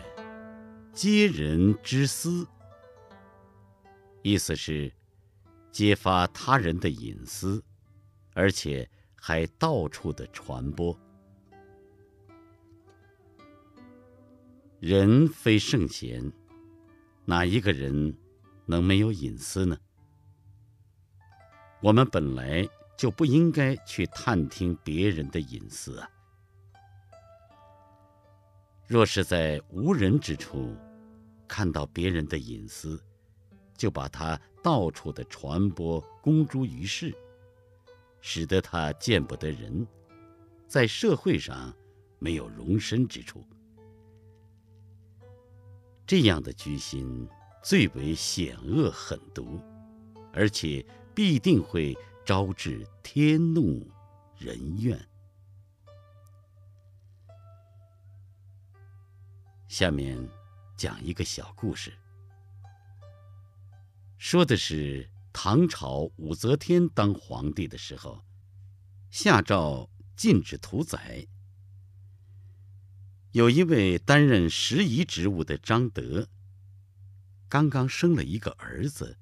[0.93, 2.47] 揭人之私。”
[4.24, 4.91] 意思是
[5.72, 7.63] 揭发他人的隐私，
[8.34, 10.97] 而且还到处的传播。
[14.80, 16.32] 人非圣贤，
[17.26, 18.16] 哪一个人
[18.66, 19.78] 能没有隐私呢？
[21.82, 26.09] 我们本来就不应该去探听别人的隐私啊。
[28.88, 30.75] 若是在无人之处
[31.47, 33.01] 看到别人的隐私，
[33.75, 37.13] 就把它到处的传播、公诸于世，
[38.21, 39.86] 使得他见不得人，
[40.67, 41.75] 在社会上
[42.19, 43.43] 没有容身之处。
[46.05, 47.27] 这样的居心
[47.63, 49.59] 最为险恶狠毒，
[50.31, 53.88] 而且必定会招致天怒
[54.38, 54.99] 人怨。
[59.78, 60.17] 下面
[60.78, 61.91] 讲一个小故事，
[64.17, 68.23] 说的是唐朝武则天当皇帝的时候，
[69.11, 71.28] 下诏禁止屠宰。
[73.34, 76.30] 有一位担任拾遗职务的张德，
[77.49, 79.17] 刚刚生了一个儿子，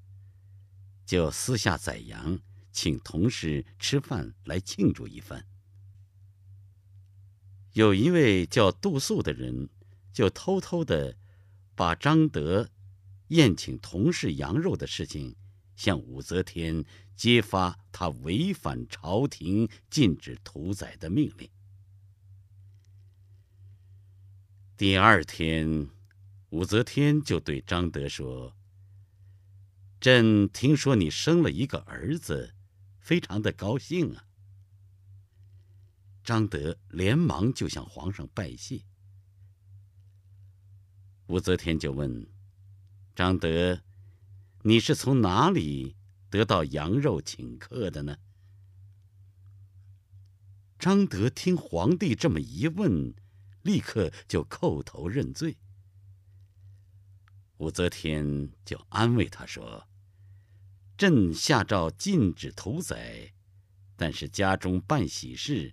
[1.04, 2.38] 就私下宰羊，
[2.70, 5.44] 请同事吃饭来庆祝一番。
[7.72, 9.68] 有一位叫杜素的人。
[10.14, 11.18] 就偷偷的
[11.74, 12.70] 把张德
[13.28, 15.34] 宴请同事羊肉的事情
[15.74, 16.84] 向武则天
[17.16, 21.50] 揭发，他违反朝廷禁止屠宰的命令。
[24.76, 25.88] 第二天，
[26.50, 28.56] 武则天就对张德说
[30.00, 32.54] ：“朕听说你生了一个儿子，
[33.00, 34.26] 非常的高兴啊。”
[36.22, 38.82] 张德连忙就向皇上拜谢。
[41.26, 42.26] 武则天就问
[43.16, 43.80] ：“张德，
[44.62, 45.96] 你是从哪里
[46.28, 48.18] 得到羊肉请客的呢？”
[50.78, 53.14] 张德听皇帝这么一问，
[53.62, 55.56] 立刻就叩头认罪。
[57.56, 59.88] 武则天就安慰他说
[60.98, 63.32] ：“朕下诏禁止屠宰，
[63.96, 65.72] 但是家中办喜事，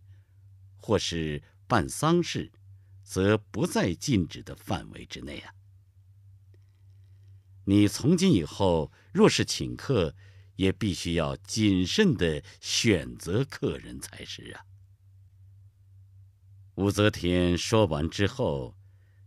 [0.78, 2.54] 或是办丧事。”
[3.12, 5.54] 则不在禁止的范围之内啊！
[7.66, 10.16] 你从今以后若是请客，
[10.56, 14.64] 也必须要谨慎的选择客人才是啊。
[16.76, 18.78] 武则天说完之后，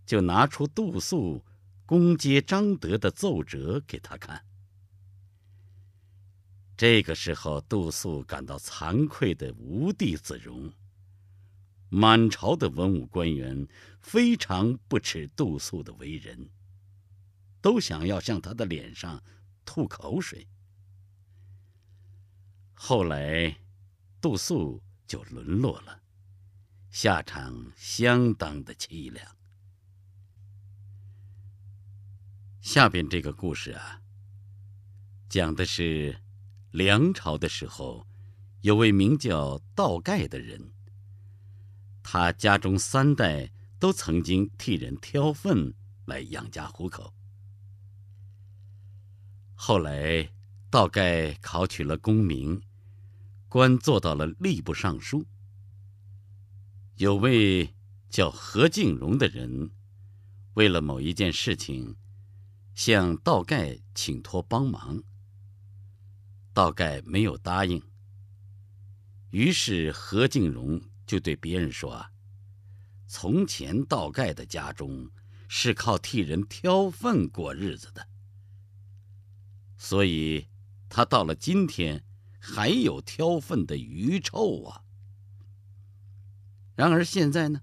[0.06, 1.44] 就拿出杜素
[1.84, 4.46] 攻击张德的奏折给他看。
[6.74, 10.72] 这个时候，杜素感到惭愧的无地自容。
[11.88, 13.68] 满朝的文武官员
[14.00, 16.50] 非常不耻杜素的为人，
[17.60, 19.22] 都想要向他的脸上
[19.64, 20.48] 吐口水。
[22.72, 23.56] 后来，
[24.20, 26.02] 杜素就沦落了，
[26.90, 29.36] 下场相当的凄凉。
[32.60, 34.02] 下边这个故事啊，
[35.28, 36.20] 讲的是
[36.72, 38.06] 梁朝的时候，
[38.62, 40.73] 有位名叫道盖的人。
[42.04, 43.50] 他家中三代
[43.80, 45.74] 都曾经替人挑粪
[46.04, 47.12] 来养家糊口。
[49.54, 50.30] 后来，
[50.70, 52.62] 道盖考取了功名，
[53.48, 55.26] 官做到了吏部尚书。
[56.96, 57.74] 有位
[58.10, 59.70] 叫何敬荣的人，
[60.52, 61.96] 为了某一件事情，
[62.74, 65.02] 向道盖请托帮忙。
[66.52, 67.82] 道盖没有答应，
[69.30, 70.80] 于是何敬荣。
[71.06, 72.06] 就对别人说
[73.06, 75.10] ：“从前道盖的家中
[75.46, 78.08] 是靠替人挑粪过日子的，
[79.76, 80.48] 所以
[80.88, 82.02] 他到了今天
[82.40, 84.82] 还有挑粪的余臭啊。
[86.74, 87.60] 然而现在呢，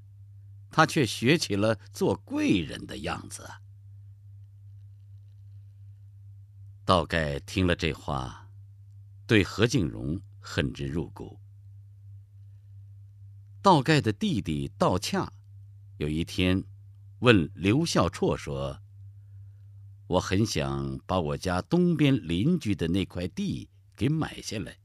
[0.70, 3.50] 他却学起了做贵人的样子。”
[6.86, 8.48] 道盖听了这话，
[9.26, 11.41] 对何敬荣恨之入骨。
[13.62, 15.32] 道盖的弟弟道洽，
[15.98, 16.64] 有一天
[17.20, 18.82] 问刘孝绰说
[20.08, 24.80] ：“我很想把我家东边邻居的那块地给买下来，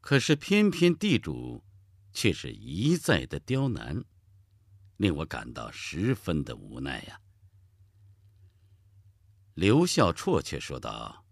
[0.00, 1.62] 可是偏偏地主
[2.10, 4.02] 却是一再的刁难，
[4.96, 7.20] 令我感到十分的无奈呀。”
[9.52, 11.26] 刘孝绰却说道：“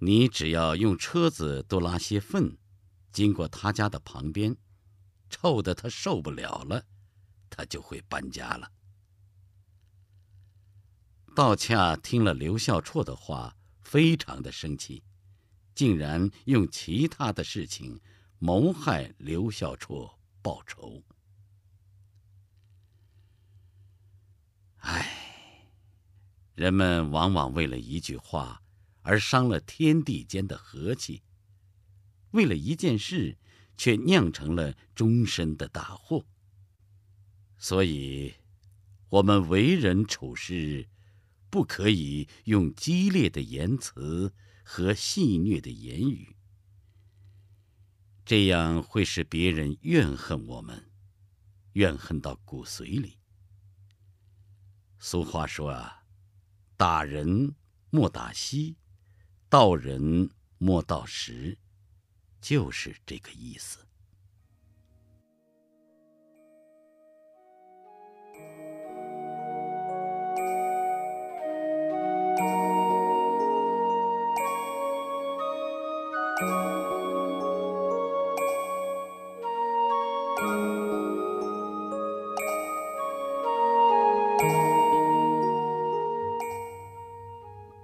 [0.00, 2.58] 你只要用车子多拉些粪，
[3.10, 4.54] 经过他家的旁边。”
[5.34, 6.86] 臭的他受不了了，
[7.50, 8.70] 他就会搬家了。
[11.34, 15.02] 道洽听了刘孝绰的话，非常的生气，
[15.74, 18.00] 竟然用其他的事情
[18.38, 21.02] 谋害刘孝绰报仇。
[24.76, 25.66] 唉，
[26.54, 28.62] 人们往往为了一句话
[29.02, 31.24] 而伤了天地间的和气，
[32.30, 33.36] 为了一件事。
[33.76, 36.24] 却酿成了终身的大祸。
[37.56, 38.34] 所以，
[39.08, 40.88] 我们为人处事，
[41.48, 46.36] 不可以用激烈的言辞和戏谑的言语，
[48.24, 50.90] 这样会使别人怨恨我们，
[51.74, 53.18] 怨恨到骨髓里。
[54.98, 56.04] 俗话说啊，
[56.76, 57.54] 打人
[57.90, 58.76] 莫打西，
[59.48, 61.58] 道人莫道实。
[62.44, 63.78] 就是这个意思。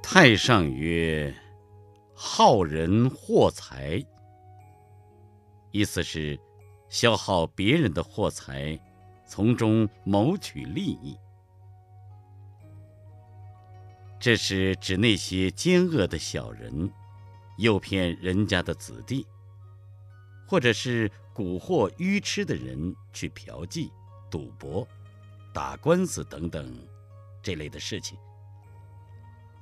[0.02, 1.34] 太上曰
[2.12, 4.04] ：“好人获财。”
[5.72, 6.38] 意思是，
[6.88, 8.78] 消耗别人的货财，
[9.26, 11.16] 从中谋取利益。
[14.18, 16.92] 这是指那些奸恶的小人，
[17.58, 19.26] 诱骗人家的子弟，
[20.46, 23.90] 或者是蛊惑愚痴的人去嫖妓、
[24.30, 24.86] 赌博、
[25.54, 26.76] 打官司等等
[27.42, 28.18] 这类的事情，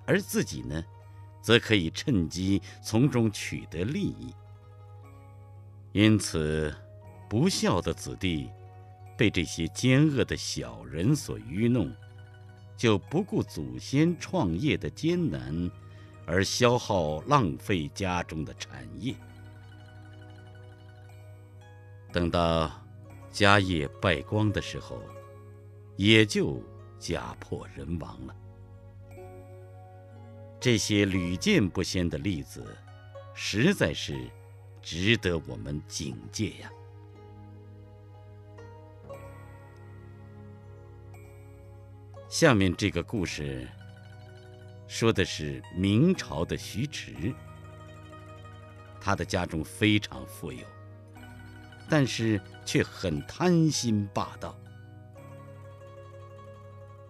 [0.07, 0.83] 而自己呢，
[1.43, 4.35] 则可以趁机从中取得利益。
[5.93, 6.75] 因此，
[7.29, 8.51] 不孝的子弟
[9.17, 11.93] 被这些奸恶的小人所愚弄，
[12.77, 15.71] 就不顾祖先创业的艰难，
[16.27, 19.15] 而消耗浪费家中的产业。
[22.13, 22.71] 等到
[23.31, 25.03] 家业败光的时候，
[25.97, 26.63] 也就
[26.99, 28.37] 家破人亡了。
[30.61, 32.77] 这些屡见不鲜的例子，
[33.35, 34.31] 实在是。
[34.91, 36.73] 值得我们警戒呀！
[42.27, 43.69] 下面这个故事
[44.87, 47.35] 说的是明朝的徐迟，
[48.99, 50.67] 他的家中非常富有，
[51.87, 54.59] 但是却很贪心霸道。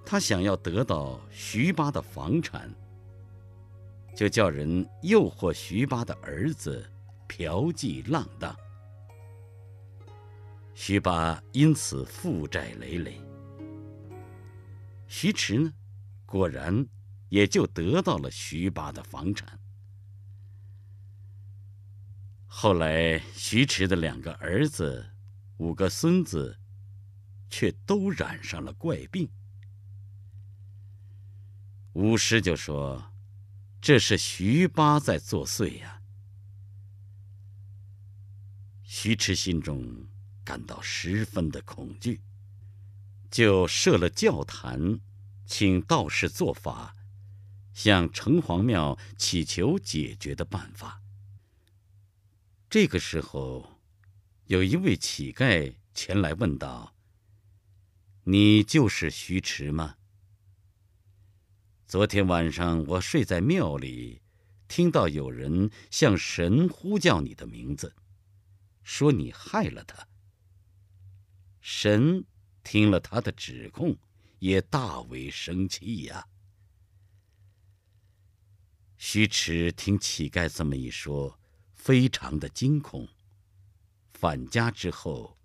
[0.05, 2.69] 他想要得到徐八的房产，
[4.17, 6.85] 就叫人诱惑徐八的儿子
[7.29, 8.57] 嫖妓浪荡。
[10.75, 13.21] 徐八因此负债累累。
[15.07, 15.73] 徐迟呢，
[16.25, 16.87] 果然
[17.29, 19.59] 也就得到了徐八的房产。
[22.47, 25.11] 后来，徐迟的两个儿子、
[25.59, 26.59] 五个孙子，
[27.51, 29.29] 却都染上了怪病。
[31.93, 33.13] 巫师就说
[33.81, 35.98] ：“这是徐八在作祟呀。”
[38.91, 40.07] 徐迟心中
[40.43, 42.23] 感到十分的恐惧，
[43.31, 45.01] 就设了教坛，
[45.45, 46.97] 请道士做法，
[47.75, 51.03] 向城隍庙祈求解决的办法。
[52.71, 53.79] 这个时候，
[54.47, 56.95] 有一位乞丐前来问道
[58.25, 59.97] ：“你就是徐迟吗？
[61.87, 64.23] 昨天晚上我睡在庙里，
[64.67, 67.95] 听到有人向神呼叫你的名字，
[68.91, 70.09] 说你害了他。
[71.61, 72.25] 神
[72.65, 73.95] 听了他的指控，
[74.39, 76.27] 也大为生气呀。”
[78.97, 81.39] 徐迟听乞丐这么一说。
[81.75, 83.07] 非常的惊恐。
[84.09, 85.39] 返家之后，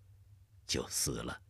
[0.66, 1.42] 就死了。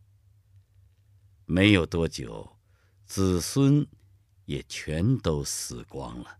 [1.46, 2.58] 没有多久，
[3.06, 3.86] 子孙
[4.44, 6.38] 也全都死光了。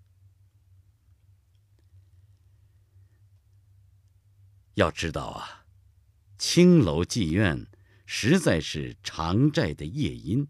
[4.75, 5.67] 要知道啊，
[6.39, 7.67] 青楼妓院
[8.07, 10.47] 实在是偿债的夜莺，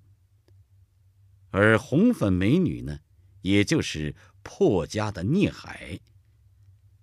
[1.51, 3.01] 而红粉美女呢，
[3.43, 6.01] 也就是破家的孽海。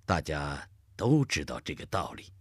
[0.05, 0.67] 大家。
[0.93, 2.31] 都知道这个道理。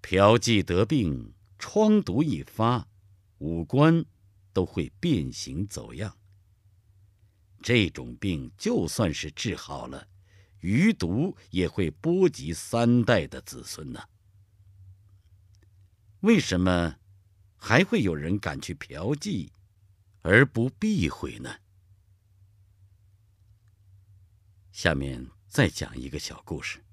[0.00, 2.88] 嫖妓得病，疮毒一发，
[3.36, 4.02] 五官
[4.54, 6.16] 都会变形走样。
[7.60, 10.08] 这种病就算是治好了，
[10.60, 14.02] 余毒也会波及三代的子孙呢。
[16.20, 16.96] 为什么
[17.56, 19.50] 还会有人敢去嫖妓，
[20.22, 21.56] 而不避讳呢？
[24.72, 25.30] 下面。
[25.48, 26.84] 再讲一个小故事，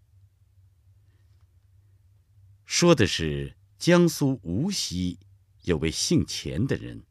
[2.63, 5.19] 说的是江苏无锡
[5.63, 7.03] 有位姓钱的人，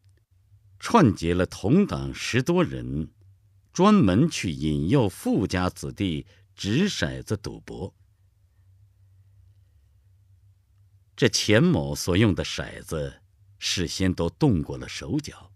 [0.79, 3.11] 串结了同党十多人，
[3.71, 6.27] 专门去引诱富家子弟
[6.63, 7.93] 掷骰子赌博。
[11.17, 13.21] 这钱某所用的骰子
[13.59, 15.53] 事先都动过了手脚，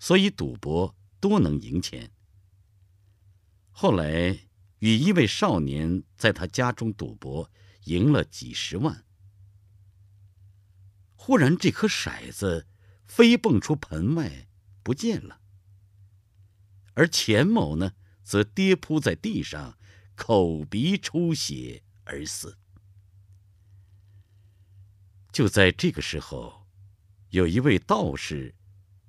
[0.00, 2.10] 所以赌博多能赢钱。
[3.70, 4.48] 后来。
[4.80, 7.48] 与一位少年在他家中赌博，
[7.84, 9.04] 赢了几十万。
[11.14, 12.66] 忽然，这颗骰子
[13.04, 14.48] 飞蹦出盆外，
[14.82, 15.40] 不见了。
[16.94, 17.94] 而钱某呢，
[18.24, 19.78] 则跌扑在地上，
[20.24, 22.56] 口鼻出血而死。
[25.32, 26.64] 就在这个时候，
[27.30, 28.54] 有一位道士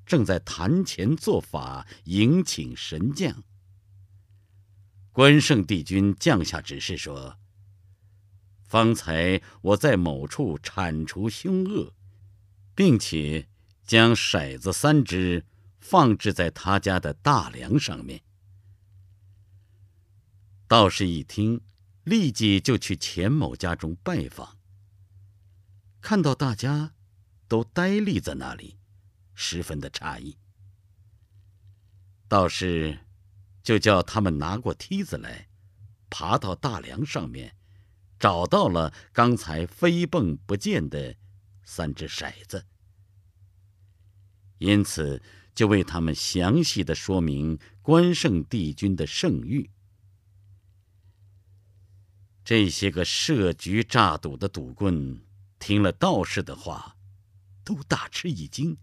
[0.07, 3.43] 正在坛前做法，迎请神将。
[5.11, 7.37] 关圣帝君降下指示说
[8.65, 11.93] ：“方才我在某处铲除凶恶，
[12.73, 13.47] 并且
[13.85, 15.45] 将骰子三只
[15.79, 18.23] 放置在他家的大梁上面。”
[20.73, 21.61] 道士一听，
[22.03, 24.57] 立即就去钱某家中拜访。
[26.01, 26.95] 看到大家
[27.47, 28.79] 都呆立在那里，
[29.35, 30.35] 十分的诧异。
[32.27, 32.97] 道士。
[33.61, 35.47] 就叫他们拿过梯子来，
[36.09, 37.55] 爬到大梁上面，
[38.19, 41.15] 找到了刚才飞蹦不见的
[41.63, 42.65] 三只骰子。
[44.57, 45.21] 因此，
[45.53, 49.69] 就为他们详细的说明关圣帝君的圣谕。
[52.43, 55.21] 这些个设局诈赌的赌棍
[55.59, 56.97] 听了道士的话，
[57.63, 58.77] 都大吃一惊。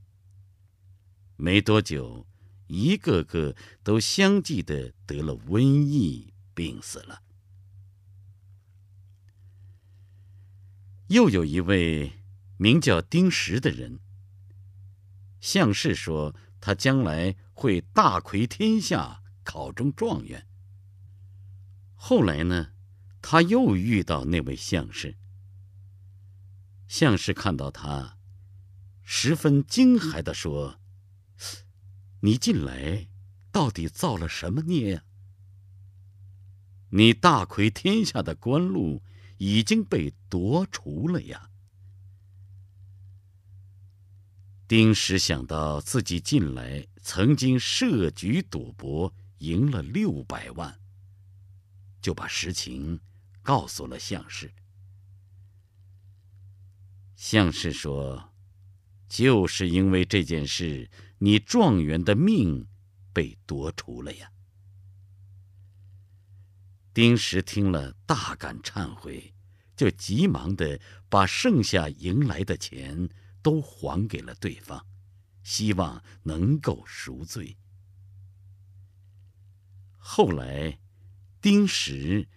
[1.37, 2.27] 没多久。
[2.73, 7.21] 一个个都相继的得了瘟疫，病死了。
[11.09, 12.13] 又有一位
[12.59, 13.99] 名叫丁石的人，
[15.41, 20.47] 相士说他将来会大魁天下，考中状元。
[21.97, 22.71] 后来呢，
[23.23, 25.17] 他又遇到那位相士，
[26.89, 28.19] 相士看到他，
[29.03, 30.81] 十分惊骇的说。
[32.23, 33.09] 你近来
[33.51, 35.05] 到底造了什么孽呀？
[36.91, 39.03] 你大魁天下的官禄
[39.39, 41.51] 已经被夺除了呀！
[44.67, 50.81] 丁石想到自己近来曾经设局赌博，赢了六百万，
[52.03, 53.01] 就把实情
[53.43, 54.53] 告诉了相氏。
[57.17, 58.33] 相氏说
[59.09, 62.67] ：“就是因为这件事，你状元的命
[63.13, 64.33] 被夺除了呀。”
[66.93, 69.33] 丁石听了，大感忏悔，
[69.77, 73.09] 就急忙的把剩下赢来的钱
[73.43, 74.85] 都还给了对方，
[75.43, 77.57] 希望能够赎罪。
[79.99, 80.79] 后来，
[81.41, 82.29] 丁石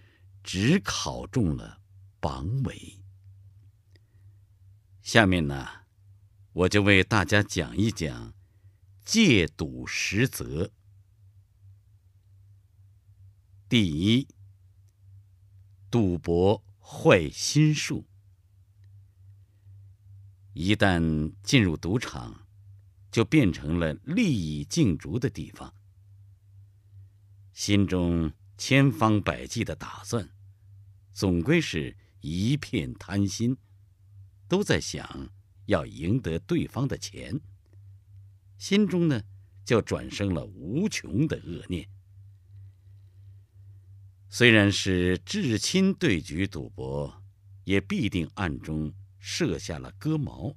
[0.44, 1.82] 只考中了
[2.20, 3.00] 榜尾。
[5.02, 5.68] 下面呢，
[6.52, 8.34] 我就为大家讲一讲
[9.04, 10.72] 戒赌十则。
[13.68, 14.28] 第一，
[15.90, 18.06] 赌博坏心术。
[20.54, 22.46] 一旦进入赌场，
[23.12, 25.74] 就变成了利益竞逐的地方，
[27.52, 30.30] 心中千方百计的打算，
[31.14, 33.56] 总归是一片贪心。
[34.46, 35.32] 都在想
[35.66, 37.42] 要赢得对方的钱，
[38.60, 39.20] 心中呢
[39.66, 41.90] 就转生了无穷的恶念。
[44.30, 47.24] 虽然是至亲对局赌博，
[47.64, 50.56] 也必定暗中设下了割毛。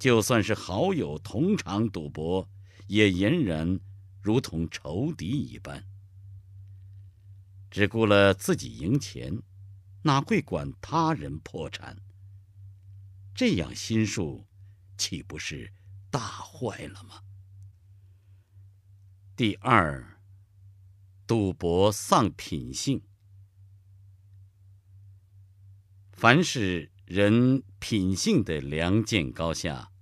[0.00, 2.48] 就算是好友同场赌博，
[2.88, 3.78] 也俨然
[4.20, 5.84] 如同仇敌一般，
[7.70, 9.42] 只顾了自己赢钱，
[10.02, 11.98] 哪会管他人破产？
[13.34, 14.46] 这样心术，
[14.96, 15.72] 岂不是
[16.10, 17.22] 大坏了吗？
[19.36, 20.18] 第二，
[21.26, 23.02] 赌博丧品性。
[26.12, 29.92] 凡是人品性的良贱高下，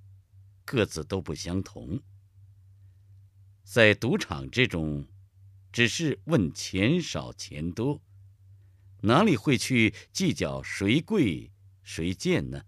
[0.65, 2.01] 各自都不相同。
[3.63, 5.07] 在赌场这种，
[5.77, 8.01] 只是问钱少钱多，
[9.03, 11.53] 哪里会去计较谁贵
[11.83, 12.65] 谁贱呢？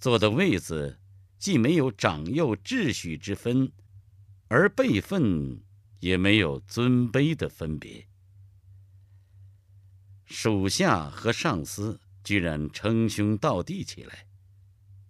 [0.00, 0.98] 坐的位子，
[1.38, 3.70] 既没有长幼秩序之分，
[4.48, 5.62] 而辈分
[6.00, 8.08] 也没有尊卑的分别。
[10.24, 14.26] 属下和上司居然称兄道弟起来，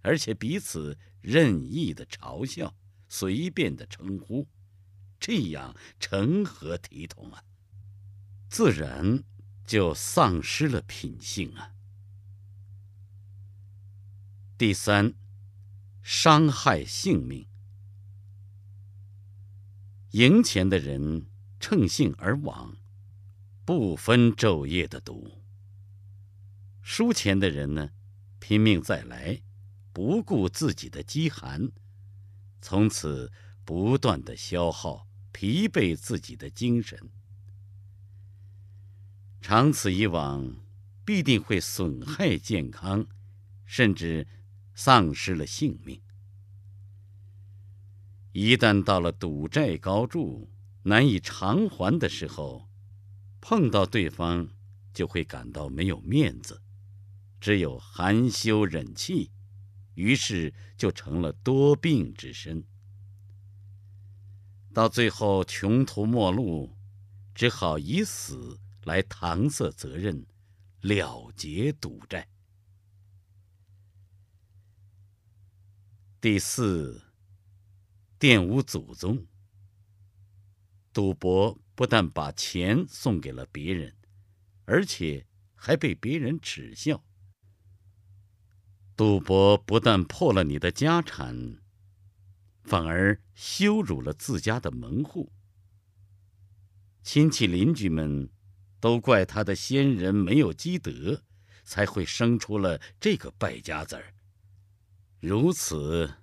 [0.02, 2.76] 而且彼此任意的嘲笑，
[3.08, 4.46] 随便的称呼，
[5.26, 7.44] 这样成何体统啊？
[8.50, 9.24] 自然
[9.64, 11.72] 就丧失了品性啊！
[14.58, 15.14] 第三，
[16.02, 17.46] 伤害性命。
[20.10, 21.26] 赢钱的人
[21.58, 22.76] 乘兴而往，
[23.64, 25.40] 不分昼夜的赌；
[26.82, 27.92] 输钱的人呢，
[28.40, 29.40] 拼命再来，
[29.94, 31.72] 不顾自己的饥寒，
[32.60, 33.32] 从此
[33.64, 37.10] 不断的消耗、疲惫自己的精神。
[39.42, 40.64] 长此以往，
[41.04, 43.06] 必定会损害健康，
[43.66, 44.26] 甚至。
[44.76, 46.00] 丧失了性命。
[48.32, 50.50] 一旦到了赌债高筑、
[50.82, 52.68] 难以偿还的时候，
[53.40, 54.48] 碰到对方
[54.92, 56.60] 就会感到没有面子，
[57.40, 59.30] 只有含羞忍气，
[59.94, 62.64] 于是就成了多病之身。
[64.74, 66.76] 到最后穷途末路，
[67.32, 70.26] 只好以死来搪塞责任，
[70.80, 72.28] 了结赌债。
[76.20, 77.00] 第四，
[78.18, 79.24] 玷污祖宗。
[80.92, 83.94] 赌博不但把钱送给了别人，
[84.64, 87.04] 而且还被别人耻笑。
[88.96, 91.62] 赌博不但破了你的家产，
[92.64, 95.30] 反而羞辱了自家的门户。
[97.02, 98.30] 亲戚邻居们
[98.80, 101.22] 都怪他的先人没有积德，
[101.64, 104.14] 才会生出了这个败家子儿。
[105.20, 106.14] 如此，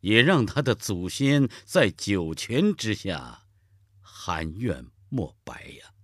[0.00, 3.46] 也让他的祖先在九泉之下
[4.00, 5.94] 含怨莫白呀。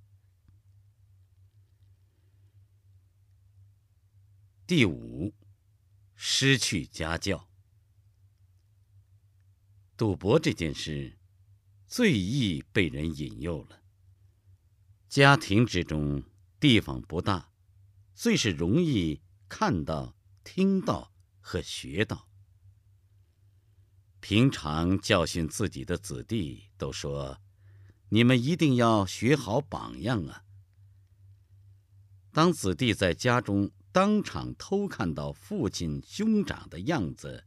[4.67, 5.35] 第五，
[6.15, 7.49] 失去家教。
[10.05, 11.17] 赌博这件事，
[11.87, 13.81] 最易被人引诱了。
[15.09, 16.23] 家庭之中，
[16.61, 17.51] 地方不大，
[18.15, 22.29] 最是容易看到、听到和学到。
[24.21, 27.41] 平常教训自己的子弟，都说
[28.11, 30.45] ：“你们一定要学好榜样啊！”
[32.31, 37.47] 当子弟在家中当场偷看到父亲兄长的样子，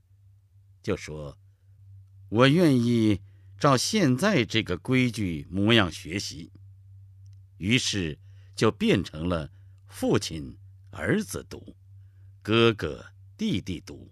[0.82, 1.38] 就说
[2.30, 3.22] ：“我愿意
[3.58, 6.52] 照现在这个规矩模样学习，
[7.58, 8.20] 于是
[8.56, 9.52] 就变成了
[9.88, 10.58] 父亲
[10.92, 11.76] 儿子读，
[12.42, 14.12] 哥哥弟弟读，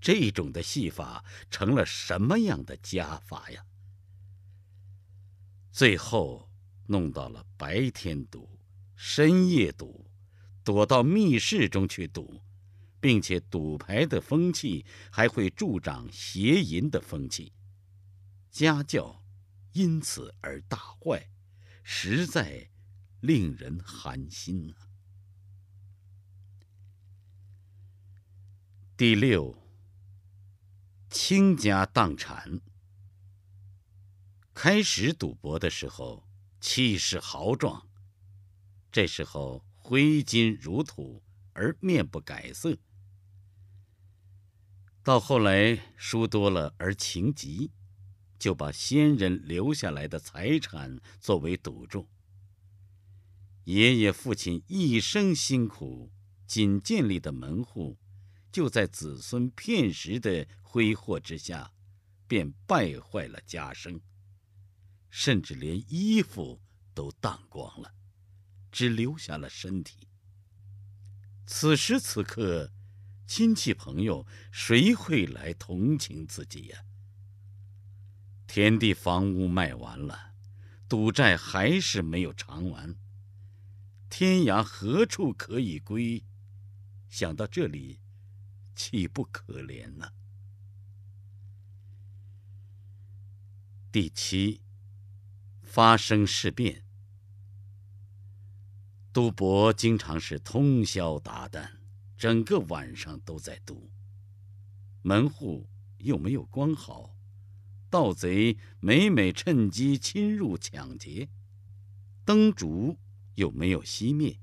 [0.00, 3.64] 这种的戏法成了什么样的家法呀？
[5.72, 6.48] 最后
[6.86, 8.58] 弄到了白天读，
[8.94, 10.08] 深夜读，
[10.62, 12.40] 躲到密室中去读，
[13.00, 17.52] 并且赌牌的风气还会助长邪淫的风气。
[18.50, 19.22] 家教
[19.72, 21.28] 因此而大坏，
[21.82, 22.70] 实在
[23.20, 24.88] 令人寒心啊！
[28.96, 29.62] 第六，
[31.10, 32.60] 倾家荡产。
[34.54, 36.26] 开始赌博的时候，
[36.62, 37.86] 气势豪壮，
[38.90, 41.22] 这时候挥金如土
[41.52, 42.78] 而面不改色。
[45.06, 47.70] 到后来输多了而情急。
[48.40, 52.08] 就把先人留下来的财产作为赌注。
[53.64, 56.12] 爷爷、父亲一生辛苦，
[56.44, 57.96] 仅建立的门户，
[58.50, 61.72] 就在子孙片时的挥霍之下，
[62.26, 64.00] 便败坏了家声，
[65.08, 66.60] 甚至连衣服
[66.92, 67.94] 都荡光了，
[68.70, 70.08] 只留下了身体。
[71.46, 72.70] 此时此刻，
[73.26, 76.84] 亲戚朋友谁会来同情自己呀？
[78.46, 80.32] 田地房屋卖完了，
[80.88, 82.96] 赌债还是没有偿完。
[84.08, 86.24] 天涯何处可以归？
[87.08, 88.00] 想到这里，
[88.74, 90.12] 岂不可怜呢？
[93.90, 94.60] 第七，
[95.62, 96.84] 发生事变。
[99.12, 101.75] 赌博经常是通宵达旦，
[102.16, 103.90] 整个晚上都在读。
[105.02, 107.14] 门户又没有关好。
[107.88, 111.28] 盗贼每每趁机侵入抢劫，
[112.24, 112.98] 灯烛
[113.36, 114.38] 又没有熄灭，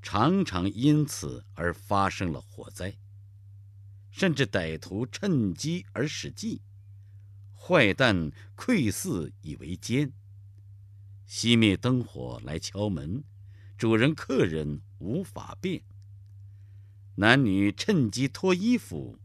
[0.00, 2.96] 常常因此而发生了火灾。
[4.10, 6.62] 甚至歹徒趁机而使计，
[7.54, 10.12] 坏蛋窥伺以为奸。
[11.28, 13.22] 熄灭灯火来敲门，
[13.76, 15.82] 主人客人无法辨。
[17.16, 19.18] 男女趁机脱衣服，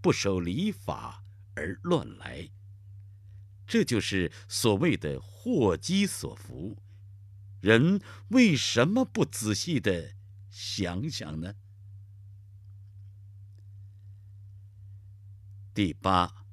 [0.00, 1.24] 不守礼法
[1.54, 2.50] 而乱来。
[3.66, 6.82] 这就是所谓的祸机所伏，
[7.60, 10.14] 人为什么不仔细的
[10.48, 11.54] 想想呢？
[15.74, 16.46] 第八，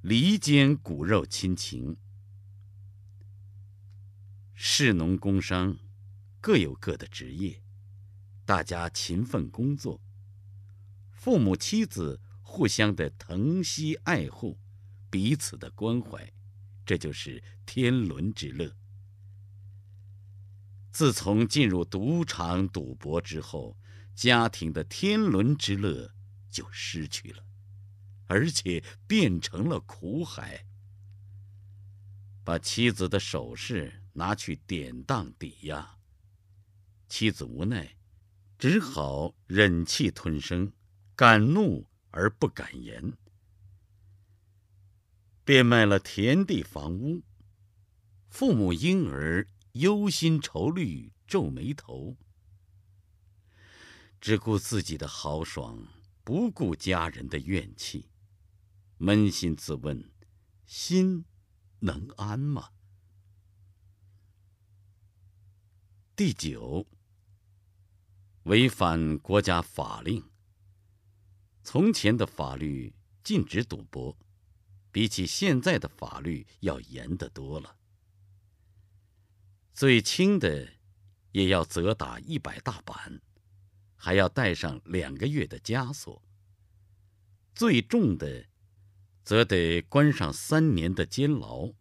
[0.00, 1.98] 离间骨肉亲情，
[4.54, 5.76] 士农工商
[6.40, 7.60] 各有各的职业，
[8.46, 10.00] 大家勤奋工作，
[11.10, 14.58] 父母妻子互相的疼惜爱护。
[15.10, 16.32] 彼此的关怀，
[16.84, 18.76] 这就是天伦之乐。
[20.92, 23.76] 自从进入赌场赌博之后，
[24.14, 26.14] 家庭的天伦之乐
[26.50, 27.44] 就失去了，
[28.26, 30.66] 而且变成了苦海。
[32.44, 35.98] 把妻子的首饰拿去典当抵押，
[37.08, 37.95] 妻子无奈，
[38.58, 40.72] 只好忍气吞声，
[41.14, 43.12] 敢怒而不敢言。
[45.44, 47.22] 变卖了田地房屋，
[48.28, 52.16] 父母婴儿忧心愁虑，皱眉头，
[54.20, 55.86] 只顾自己的豪爽，
[56.24, 58.08] 不顾家人的怨气，
[58.98, 60.10] 扪心自问，
[60.64, 61.26] 心
[61.80, 62.70] 能安吗？
[66.16, 66.86] 第九，
[68.46, 70.24] 违反国家法令。
[71.62, 72.92] 从前的法律
[73.22, 74.16] 禁止赌博。
[74.92, 77.76] 比起现在的法律要严得多了，
[79.74, 80.72] 最轻的
[81.32, 83.20] 也要责打一百大板，
[83.94, 86.22] 还要带上两个月的枷锁；
[87.54, 88.46] 最重的，
[89.22, 91.74] 则得关上三年的监牢，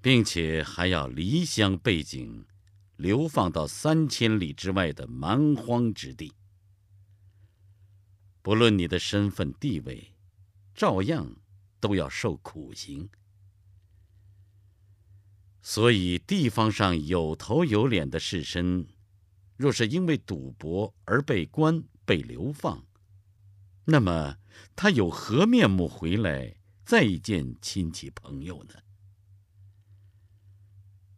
[0.00, 2.46] 并且还要离乡背井，
[2.96, 6.32] 流放到三千里之外的蛮荒之地。
[8.42, 10.12] 不论你的身份地位，
[10.74, 11.36] 照样。
[11.80, 13.10] 都要受苦刑，
[15.60, 18.86] 所以地方上有头有脸的士绅，
[19.58, 22.86] 若是因为赌博而被关、被流放，
[23.84, 24.38] 那么
[24.74, 28.76] 他有何面目回来再见亲戚朋友呢？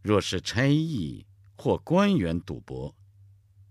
[0.03, 1.26] 若是差役
[1.57, 2.95] 或官员赌博，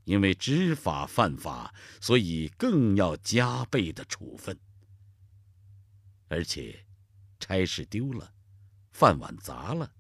[0.04, 4.60] 因为知法犯法，所以更要加倍的处分，
[6.28, 6.82] 而且。
[7.38, 8.34] 差事丢了，
[8.92, 9.94] 饭碗砸了，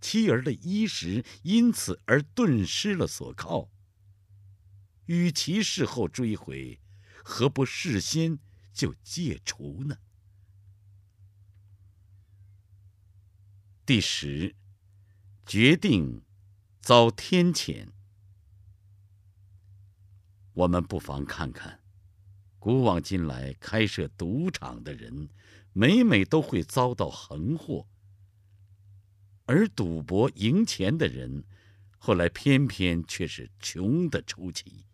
[0.00, 3.70] 妻儿的衣食因此而顿失了所靠。
[5.06, 6.80] 与其事后追悔，
[7.24, 8.38] 何不事先
[8.74, 9.98] 就戒除呢？
[13.86, 14.56] 第十，
[15.46, 16.22] 决定
[16.80, 17.88] 遭天谴。
[20.54, 21.80] 我们不妨看看，
[22.58, 25.28] 古往今来开设赌场的人，
[25.74, 27.86] 每每都会遭到横祸；
[29.44, 31.44] 而赌博赢钱的人，
[31.98, 34.86] 后来偏偏却是穷的出奇。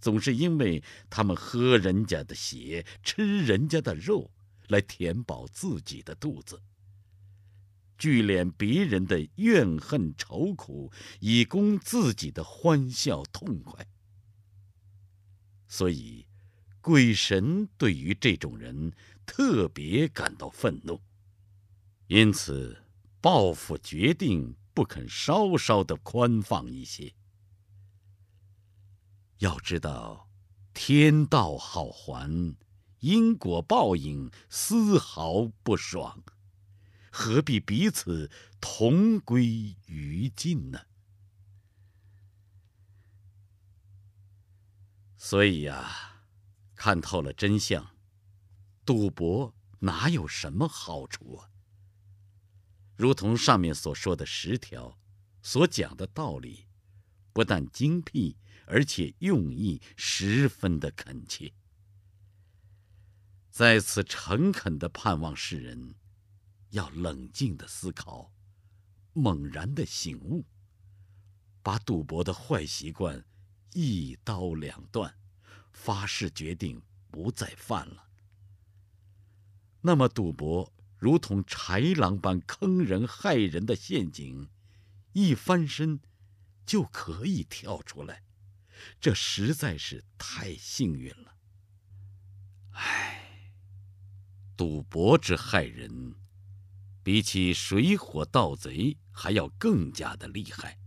[0.00, 4.30] 总是因为他们喝人家的血，吃人家的肉，
[4.68, 6.62] 来填饱自己的肚子。
[7.98, 13.86] 聚敛别人的怨恨愁苦，以供自己的欢笑痛快。
[15.66, 16.26] 所以，
[16.80, 18.92] 鬼神对于这种人
[19.26, 21.00] 特别感到愤怒，
[22.06, 22.84] 因此
[23.20, 27.12] 报复决定不肯稍稍的宽放一些。
[29.38, 30.30] 要知道，
[30.72, 32.56] 天道好还，
[33.00, 36.22] 因果报应丝毫不爽。
[37.18, 40.78] 何必彼此同归于尽呢？
[45.16, 46.20] 所以呀，
[46.74, 47.96] 看透了真相，
[48.84, 51.50] 赌博哪有什么好处啊？
[52.96, 55.00] 如同上面所说的十条，
[55.40, 56.66] 所讲的道理，
[57.32, 58.36] 不但精辟，
[58.66, 61.54] 而且用意十分的恳切。
[63.50, 65.94] 在此诚恳的盼望世人。
[66.70, 68.32] 要冷静的思考，
[69.12, 70.44] 猛然的醒悟，
[71.62, 73.24] 把赌博的坏习惯
[73.72, 75.16] 一刀两断，
[75.72, 78.08] 发誓决定不再犯了。
[79.82, 84.48] 那么，赌博如同豺狼般坑人害人的陷阱，
[85.12, 86.00] 一翻身
[86.66, 88.24] 就可以跳出来，
[89.00, 91.36] 这实在是太幸运了。
[92.72, 93.52] 唉，
[94.56, 96.16] 赌博之害人。
[97.06, 100.80] 比起水火盗贼还要更加的厉害。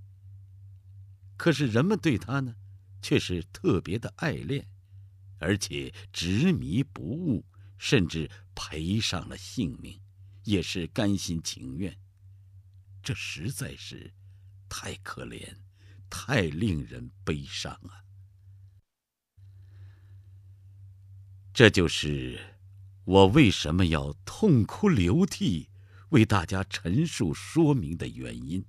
[1.37, 2.57] 可是人们对他呢，
[3.01, 4.67] 却是特别的爱恋，
[5.37, 7.45] 而且执迷不悟，
[7.77, 10.01] 甚至赔上了性命，
[10.43, 11.97] 也是甘心情愿。
[13.01, 14.13] 这实在是
[14.67, 15.55] 太可怜，
[16.09, 18.03] 太令人悲伤啊！
[21.53, 22.57] 这就是
[23.05, 25.68] 我为什么要痛哭流涕。
[26.09, 28.63] 为大家陈述说明的原因。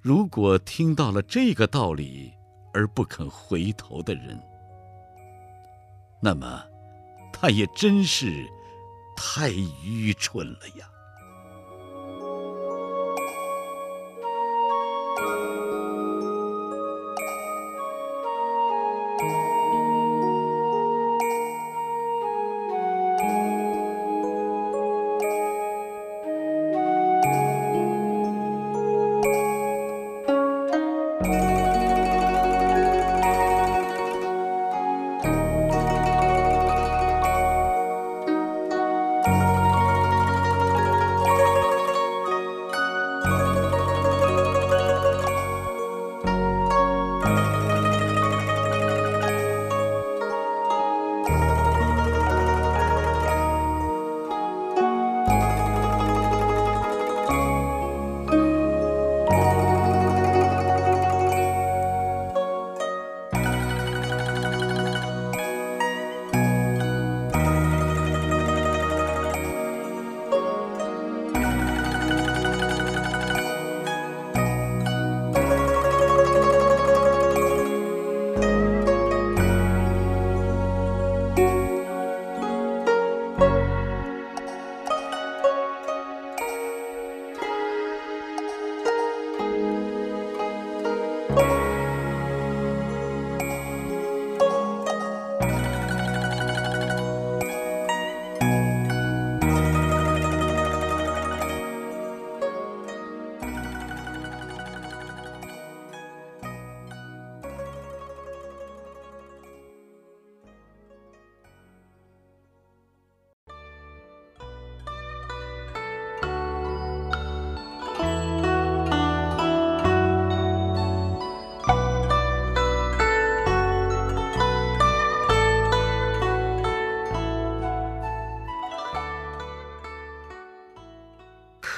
[0.00, 2.30] 如果听到了这个道理
[2.72, 4.38] 而不肯回头的人，
[6.20, 6.62] 那么
[7.32, 8.46] 他也真是
[9.16, 10.86] 太愚蠢了呀。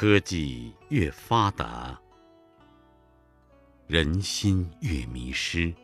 [0.09, 2.01] 科技越发达，
[3.89, 5.75] 人心越迷失；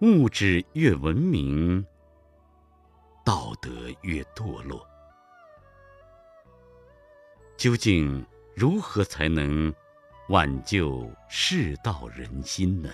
[0.00, 1.86] 物质越文明，
[3.24, 3.70] 道德
[4.02, 4.84] 越堕落。
[7.56, 8.26] 究竟
[8.56, 9.72] 如何才能
[10.30, 12.90] 挽救世道人心呢？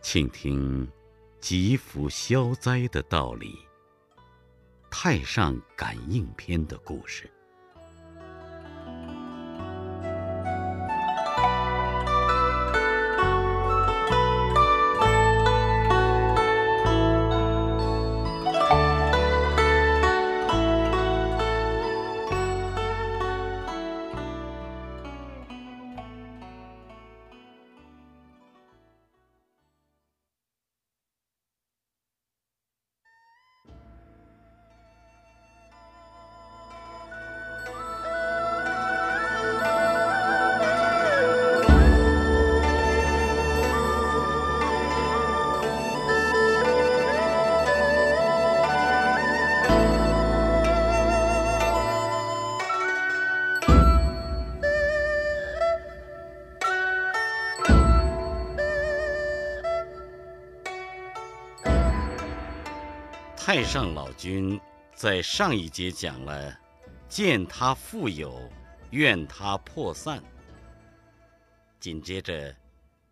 [0.00, 0.88] 请听
[1.40, 3.52] 祈福消灾的道理，
[4.96, 7.28] 《太上感应篇》的故事。
[64.16, 64.60] 君
[64.94, 66.58] 在上一节讲了
[67.08, 68.50] “见他富有，
[68.90, 70.22] 怨他破散”。
[71.80, 72.54] 紧接着，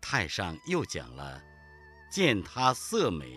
[0.01, 1.41] 太上又讲了
[2.11, 3.27] “见他色美，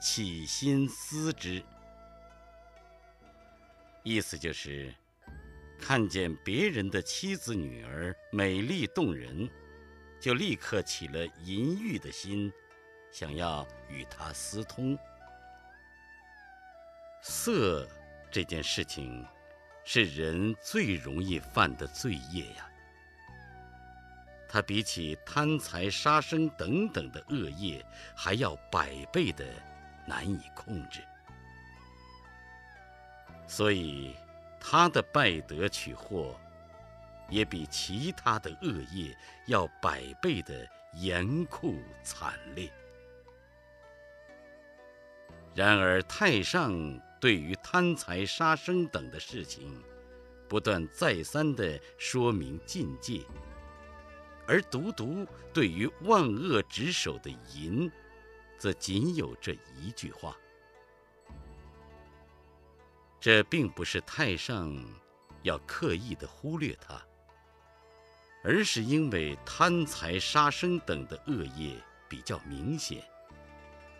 [0.00, 1.62] 起心思之”。
[4.02, 4.94] 意思就是，
[5.78, 9.48] 看见别人的妻子、女儿美丽动人，
[10.20, 12.52] 就立刻起了淫欲的心，
[13.10, 14.98] 想要与他私通。
[17.26, 17.88] 色
[18.30, 19.26] 这件事情，
[19.82, 22.68] 是人最容易犯的罪业呀。
[24.46, 27.82] 它比起贪财、杀生等等的恶业，
[28.14, 29.42] 还要百倍的
[30.06, 31.02] 难以控制。
[33.46, 34.14] 所以，
[34.60, 36.38] 他的败德取祸，
[37.30, 42.70] 也比其他的恶业要百倍的严酷惨烈。
[45.54, 47.00] 然而，太上。
[47.24, 49.82] 对于贪财杀生等的事情，
[50.46, 53.22] 不断再三地说明禁戒，
[54.46, 57.90] 而独独对于万恶之首的淫，
[58.58, 60.36] 则仅有这一句话。
[63.18, 64.70] 这并不是太上
[65.44, 67.02] 要刻意的忽略它，
[68.42, 71.74] 而是因为贪财杀生等的恶业
[72.06, 73.02] 比较明显，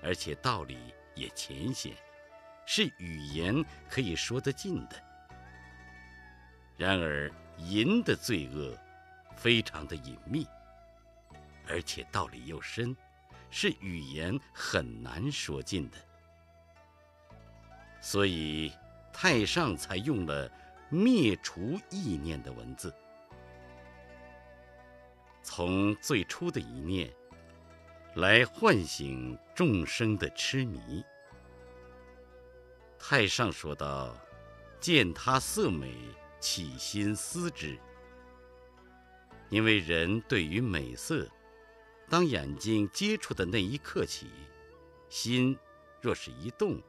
[0.03, 0.77] 而且道理
[1.15, 1.97] 也浅显。
[2.67, 4.97] 是语言可以说得尽的，
[6.77, 8.77] 然而淫的罪恶
[9.37, 10.47] 非常的隐秘，
[11.69, 12.97] 而且道理又深，
[13.51, 15.99] 是语言很难说尽的。
[18.01, 18.73] 所以
[19.13, 20.51] 太上才用了
[20.89, 22.95] 灭除意念的文字，
[25.43, 27.13] 从最初的一念
[28.15, 31.05] 来唤醒众生的痴迷。
[33.07, 34.17] 太上说道
[34.81, 35.95] ：“见他色美，
[36.41, 37.79] 起心思之。
[39.51, 41.29] 因为人对于美色，
[42.09, 44.31] 当眼睛接触的那一刻起，
[45.11, 45.55] 心
[46.01, 46.81] 若是一动，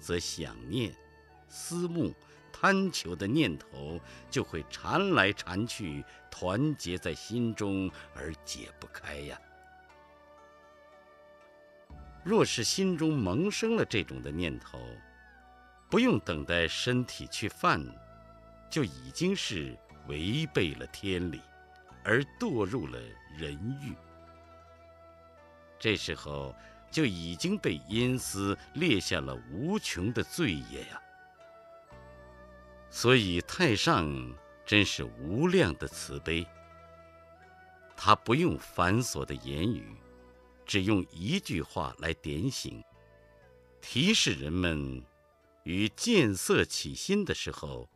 [0.00, 0.92] 则想念、
[1.46, 2.12] 思慕、
[2.52, 9.40] 贪求的念头就会缠来缠去，团结在心中而解不开呀。
[12.24, 14.80] 若是心中萌生了这种的念头，
[15.92, 17.78] 不用等待身体去犯，
[18.70, 19.76] 就已经是
[20.08, 21.38] 违背了天理，
[22.02, 22.98] 而堕入了
[23.36, 23.94] 人欲。
[25.78, 26.56] 这时候
[26.90, 31.02] 就已经被阴司列下了无穷的罪业呀。
[32.88, 36.46] 所以太上真是无量的慈悲，
[37.94, 39.94] 他不用繁琐的言语，
[40.64, 42.82] 只用一句话来点醒、
[43.82, 45.04] 提示人们。
[45.64, 47.90] 于见色起心的时候，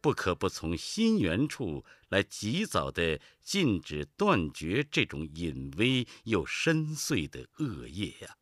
[0.00, 8.36] 不可不从心源处来及早的禁止断绝这种隐微又深邃的恶业呀。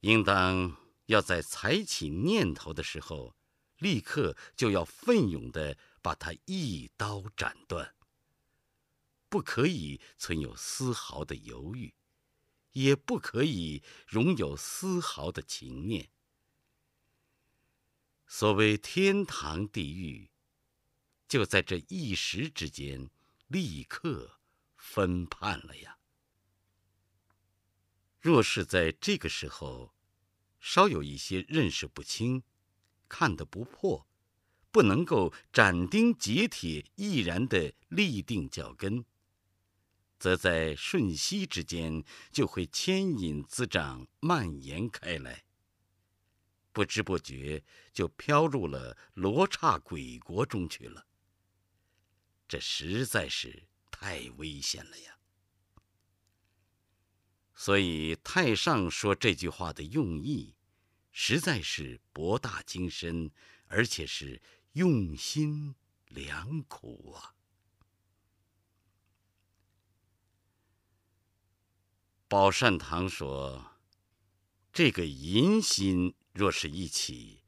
[0.00, 0.76] 应当
[1.06, 3.34] 要在才起念头的时候，
[3.78, 7.94] 立刻就要奋勇的把它一刀斩断，
[9.30, 11.94] 不可以存有丝毫的犹豫。
[12.74, 16.10] 也不可以容有丝毫的情念，
[18.26, 20.30] 所谓天堂地狱，
[21.28, 23.10] 就在这一时之间，
[23.46, 24.40] 立刻
[24.76, 25.98] 分判了呀。
[28.20, 29.94] 若是在这个时候，
[30.58, 32.42] 稍有一些认识不清、
[33.08, 34.08] 看得不破，
[34.72, 39.04] 不能够斩钉截铁、毅然的立定脚跟，
[40.24, 42.02] 则在瞬息之间
[42.32, 45.44] 就会牵引滋长、蔓延开来。
[46.72, 51.06] 不知不觉就飘入了罗刹鬼国中去了。
[52.48, 55.18] 这实在是太危险了呀！
[57.54, 60.54] 所以太上说这句话的用意，
[61.12, 63.30] 实在是博大精深，
[63.66, 64.40] 而且是
[64.72, 65.74] 用心
[66.08, 67.34] 良苦啊。
[72.34, 73.78] 宝善堂说
[74.74, 77.44] ：“这个淫心。”若是一起，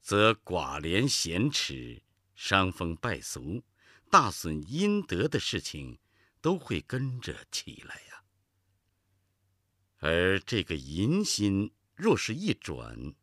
[0.00, 2.02] 则寡廉鲜耻、
[2.34, 3.62] 伤风败俗、
[4.10, 5.98] 大损阴德的事情，
[6.40, 8.24] 都会跟着起来呀。
[9.98, 13.14] 而这个淫心若是一转，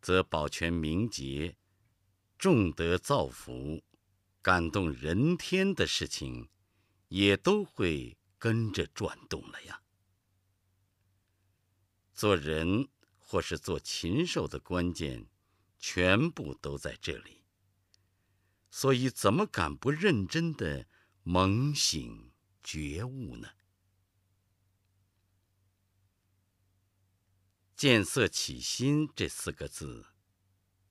[0.00, 1.58] 则保全名节、
[2.38, 3.82] 重德造福、
[4.40, 6.48] 感动人天的事情，
[7.08, 9.81] 也都会跟着转动了呀。
[12.22, 12.88] 做人。
[13.18, 15.26] 或是做禽兽的关键，
[15.78, 17.46] 全部都在这里。
[18.70, 20.86] 所以，怎么敢不认真的
[21.22, 22.30] 猛醒
[22.62, 23.48] 觉悟呢？
[27.74, 30.08] 见色起心这四个字，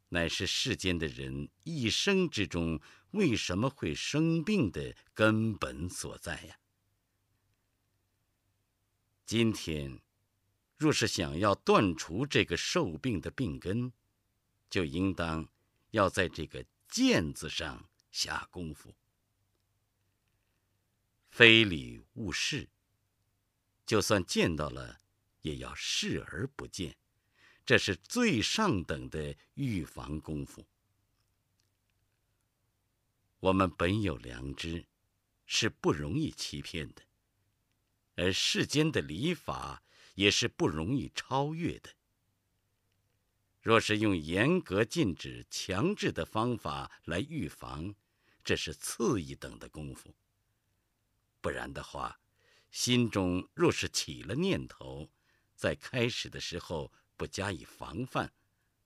[0.09, 2.81] 乃是世间的人一生之中
[3.11, 6.57] 为什么会生病的根本所在呀。
[9.27, 10.01] 今天。
[10.81, 13.93] 若是想要断除这个受病的病根，
[14.67, 15.47] 就应当
[15.91, 18.95] 要在这个“见”字上下功夫。
[21.29, 22.67] 非礼勿视，
[23.85, 25.01] 就算见到了，
[25.41, 26.97] 也要视而不见，
[27.63, 30.65] 这是最上等的预防功夫。
[33.39, 34.87] 我们本有良知，
[35.45, 37.03] 是不容易欺骗的，
[38.15, 39.83] 而世间的礼法。
[40.15, 41.89] 也是不容易超越的。
[43.61, 47.93] 若是用严格禁止、强制的方法来预防，
[48.43, 50.15] 这是次一等的功夫。
[51.41, 52.19] 不然的话，
[52.71, 55.09] 心中若是起了念头，
[55.55, 58.33] 在开始的时候不加以防范，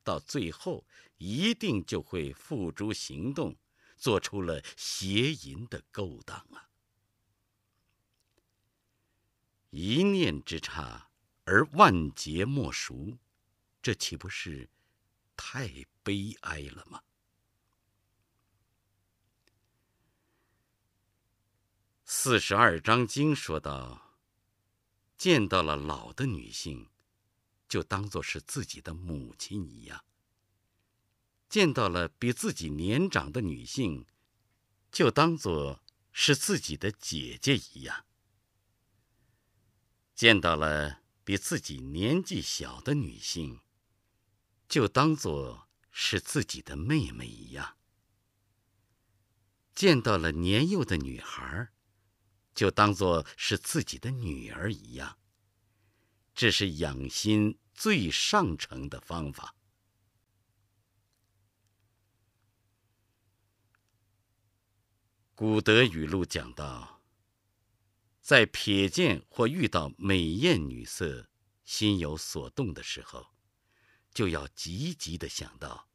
[0.03, 0.85] 到最后
[1.17, 3.55] 一定就会付诸行动，
[3.95, 6.69] 做出了邪淫的勾当啊！
[9.69, 11.09] 一念之差。
[11.45, 13.17] 而万劫莫赎，
[13.81, 14.67] 这岂不是
[15.37, 17.03] 太悲哀了吗？
[22.03, 24.17] 四十二章经说道
[25.17, 26.89] ：“见到了老的女性，
[27.67, 29.99] 就当做是自己的母亲一样；
[31.47, 34.07] 见到了比自己年长的女性，
[34.91, 38.03] 就当做是自己的姐姐一样；
[40.15, 43.59] 见到了。”比自己年纪小的女性，
[44.69, 47.75] 就当做是自己的妹妹一样；
[49.73, 51.73] 见到了年幼的女孩，
[52.53, 55.17] 就当做是自己的女儿一样。
[56.35, 59.55] 这是养心最上乘的方法。
[65.33, 66.94] 古德语录讲到。
[68.25, 71.29] 在瞥见或遇到美艳女色，
[71.63, 73.27] 心有所动的时候，
[74.11, 75.87] 就要急急的想到，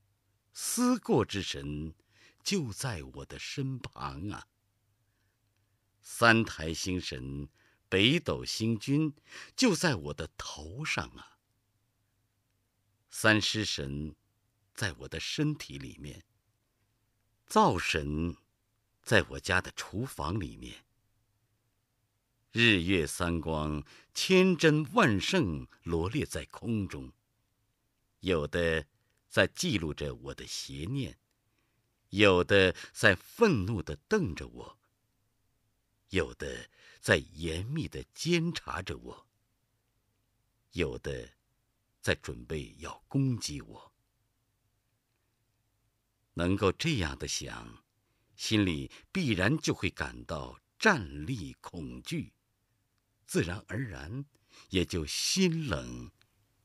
[0.53, 1.93] 思过之神
[2.45, 4.47] 就在我的身旁啊。
[6.01, 7.49] 三台星神、
[7.89, 9.13] 北斗星君
[9.57, 11.41] 就在我的头上啊。
[13.11, 14.15] 三尸神
[14.73, 16.25] 在我的身体里面，
[17.49, 18.37] 灶神
[19.03, 20.85] 在我家的厨房里面。
[22.53, 27.13] 日月三光，千真万圣罗列在空中，
[28.19, 28.89] 有的
[29.29, 31.17] 在记录着我的邪念，
[32.09, 34.79] 有的在愤怒地瞪着我，
[36.09, 36.69] 有的
[37.01, 39.29] 在严密地监察着我，
[40.73, 41.31] 有的
[42.01, 43.93] 在准备要攻击我。
[46.35, 47.85] 能够这样的想，
[48.35, 52.33] 心里必然就会感到战栗恐惧。
[53.31, 54.25] 自然而然
[54.71, 56.11] 也就心冷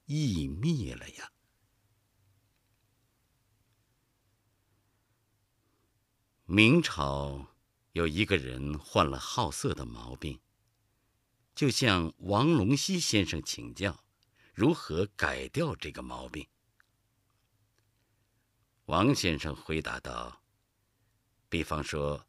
[0.06, 1.32] 意灭了呀。
[6.46, 7.54] 明朝
[7.92, 10.42] 有一个人患了好色的毛病，
[11.54, 14.04] 就向王龙溪先生请教
[14.52, 16.48] 如何改掉这个毛病。
[18.86, 20.42] 王先生回答道，
[21.48, 22.26] 比方说。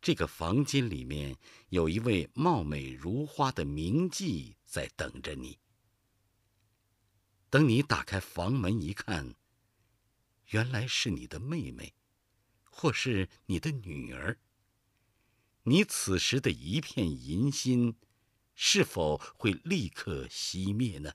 [0.00, 1.36] 这个房间里面
[1.68, 5.58] 有一位貌美如花的名妓在等着你。
[7.50, 9.34] 等你打开房门一看，
[10.48, 11.94] 原来是你的妹妹。”
[12.80, 14.38] 或是你的女儿，
[15.64, 17.96] 你此时的一片淫心，
[18.54, 21.12] 是否会立刻熄灭呢？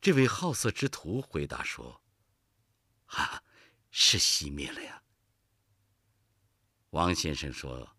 [0.00, 2.02] 这位好色之徒回答说
[3.04, 3.42] ：“啊，
[3.90, 5.02] 是熄灭了呀。”
[6.96, 7.94] 王先生说：“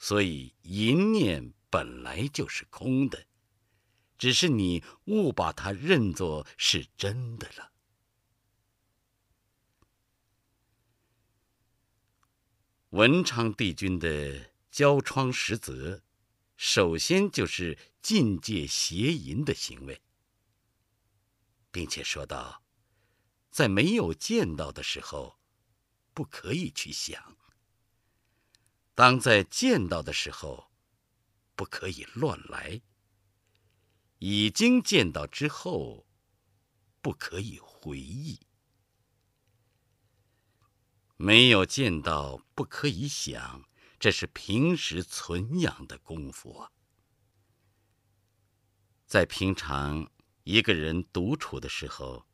[0.00, 3.24] 所以淫念本来就是空的，
[4.18, 7.70] 只是你误把它认作是真的了。”
[12.90, 16.02] 文昌帝君的交窗实则，
[16.56, 20.02] 首先就是禁戒邪淫的行为，
[21.70, 22.64] 并且说道，
[23.52, 25.38] 在没有见到的时候，
[26.12, 27.36] 不可以去想；
[29.02, 30.70] 当在见到的时候，
[31.56, 32.82] 不可以乱来；
[34.20, 36.06] 已经见到之后，
[37.00, 38.38] 不可以回忆。
[41.16, 43.68] 没有见到，不可以想，
[43.98, 46.70] 这是平时存养的功夫啊。
[49.08, 50.08] 在平常
[50.44, 52.24] 一个人独处的时候，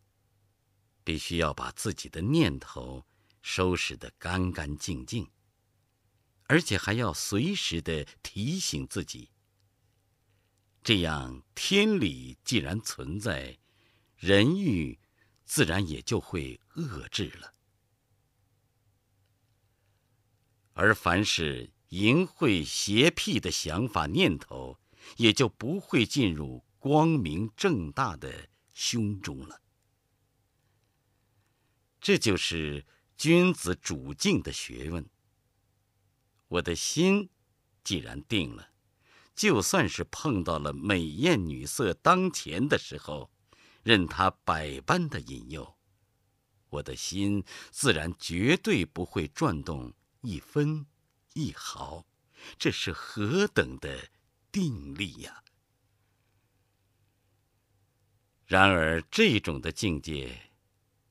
[1.03, 3.07] 必须要把自己的念头
[3.41, 5.31] 收拾得干干净净，
[6.49, 9.31] 而且还要随时的提醒自己。
[10.83, 13.59] 这样，天理既然存在，
[14.17, 14.99] 人欲
[15.45, 17.55] 自然也就会遏制了。
[20.73, 24.81] 而凡是淫秽邪僻的想法念头，
[25.17, 29.61] 也就不会进入光明正大的胸中了。
[32.01, 35.05] 这就是君子主静的学问。
[36.49, 37.31] 我的心
[37.85, 38.71] 既然定了，
[39.35, 43.31] 就算是碰到了美艳女色当前的时候，
[43.83, 45.77] 任她百般的引诱，
[46.71, 49.95] 我的心自然绝对不会转动。
[50.23, 50.85] 一分
[51.35, 52.05] 一毫，
[52.59, 54.09] 这是何等的
[54.51, 55.45] 定力呀！
[58.47, 60.51] 然而，这种的境界，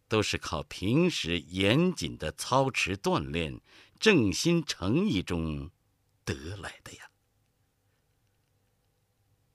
[0.09, 3.61] 都是靠平时严谨的操持锻炼、
[3.99, 5.69] 正心诚意中
[6.23, 7.09] 得来的呀。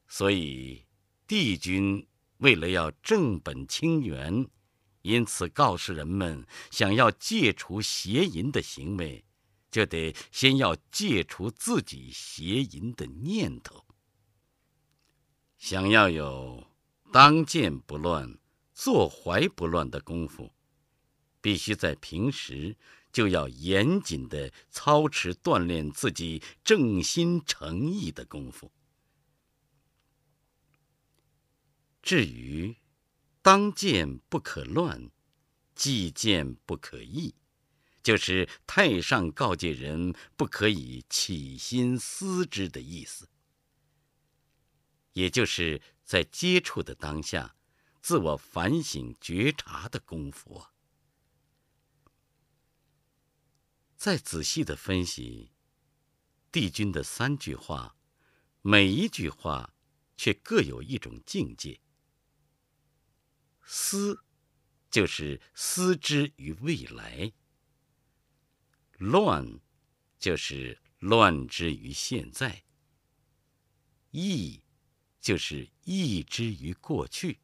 [0.08, 0.86] 所以，
[1.26, 2.06] 帝君
[2.38, 4.46] 为了要正本清源，
[5.02, 9.24] 因此告诉人们：想要戒除邪淫的行为。
[9.72, 13.86] 就得先要戒除自己邪淫的念头。
[15.56, 16.66] 想要有
[17.10, 18.38] 当见不乱、
[18.74, 20.52] 坐怀不乱的功夫，
[21.40, 22.76] 必须在平时
[23.12, 28.72] 就要严谨的操持锻炼自己正心诚意的功夫。
[32.00, 32.76] 至于
[33.42, 35.10] 当见不可乱，
[35.74, 37.34] 既见不可易。
[38.02, 43.28] 就是太上告诫人不可以起心思之的意思，
[45.12, 47.54] 也就是在接触的当下，
[48.00, 50.71] 自我反省觉察的功夫啊。
[54.02, 55.52] 再仔细的分析，
[56.50, 57.96] 帝君的三句话，
[58.60, 59.76] 每一句话
[60.16, 61.80] 却各有一种境界。
[63.62, 64.24] 思，
[64.90, 67.32] 就是思之于未来。
[68.98, 69.60] 乱，
[70.18, 72.64] 就是乱之于现在；
[74.10, 74.64] 意，
[75.20, 77.38] 就是意之于过去。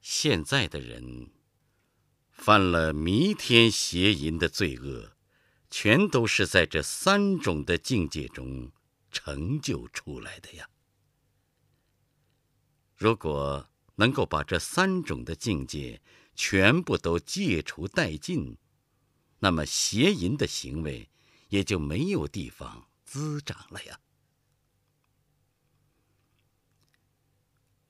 [0.00, 1.30] 现在的人
[2.48, 5.12] 犯了弥天邪淫的罪恶，
[5.68, 8.72] 全都是在这三种的境界中
[9.10, 10.66] 成就出来的呀。
[12.96, 16.00] 如果能够把这三种的境界
[16.34, 18.56] 全部都戒除殆尽，
[19.40, 21.10] 那么邪淫的行为
[21.50, 24.00] 也就没有地方滋长了呀。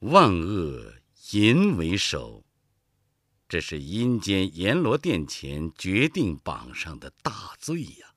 [0.00, 0.96] 万恶
[1.30, 2.44] 淫为首，
[3.48, 8.14] 这是阴间阎罗殿前决定榜上的大罪呀。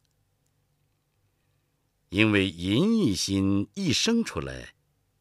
[2.10, 4.76] 因为淫一心一生出来，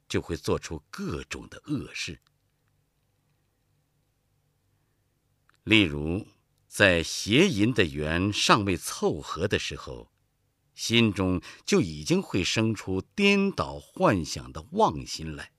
[0.08, 2.20] 就会做出各种的恶事，
[5.64, 6.26] 例如。
[6.72, 10.12] 在邪淫的缘尚未凑合的时候，
[10.72, 15.52] 心中就已经会生出颠倒幻想的妄心来。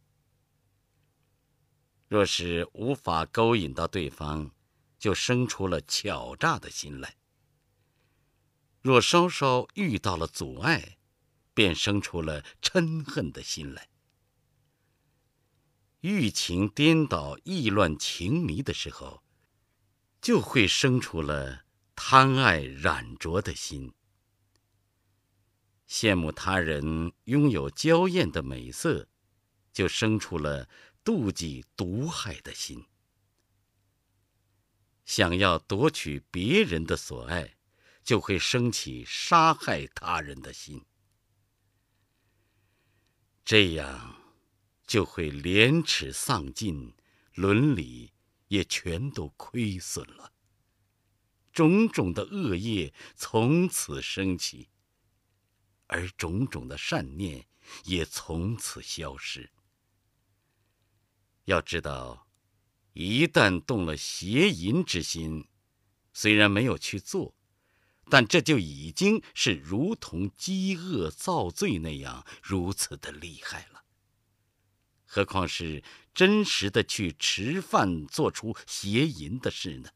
[2.12, 4.52] 若是无法勾引到对方，
[5.00, 7.12] 就生出了巧诈的心来；
[8.82, 10.98] 若稍稍遇到了阻碍，
[11.54, 13.88] 便生出了嗔恨的心来。
[16.02, 19.24] 欲情颠倒、意乱情迷的时候，
[20.22, 21.64] 就会生出了
[21.96, 23.94] 贪爱染浊的心；
[25.88, 29.08] 羡慕他人拥有娇艳的美色，
[29.72, 30.68] 就生出了。
[31.04, 32.86] 妒忌、毒害的心，
[35.04, 37.58] 想要夺取别人的所爱，
[38.04, 40.86] 就会升起杀害他人的心，
[43.44, 44.22] 这样
[44.86, 46.94] 就会廉耻丧尽，
[47.34, 48.14] 伦理
[48.50, 50.32] 也全都亏损了，
[51.52, 54.70] 种种的恶业从此升起，
[55.88, 57.48] 而种种的善念
[57.86, 59.52] 也从此消失。
[61.52, 62.28] 要知道，
[62.94, 65.50] 一旦动了邪淫之心，
[66.14, 67.36] 虽然没有去做，
[68.10, 73.84] 但这就已经是如同饥饿造罪那样如此的厉害了。
[75.06, 75.84] 何况是
[76.14, 79.90] 真实的去吃饭，做出邪淫的事呢？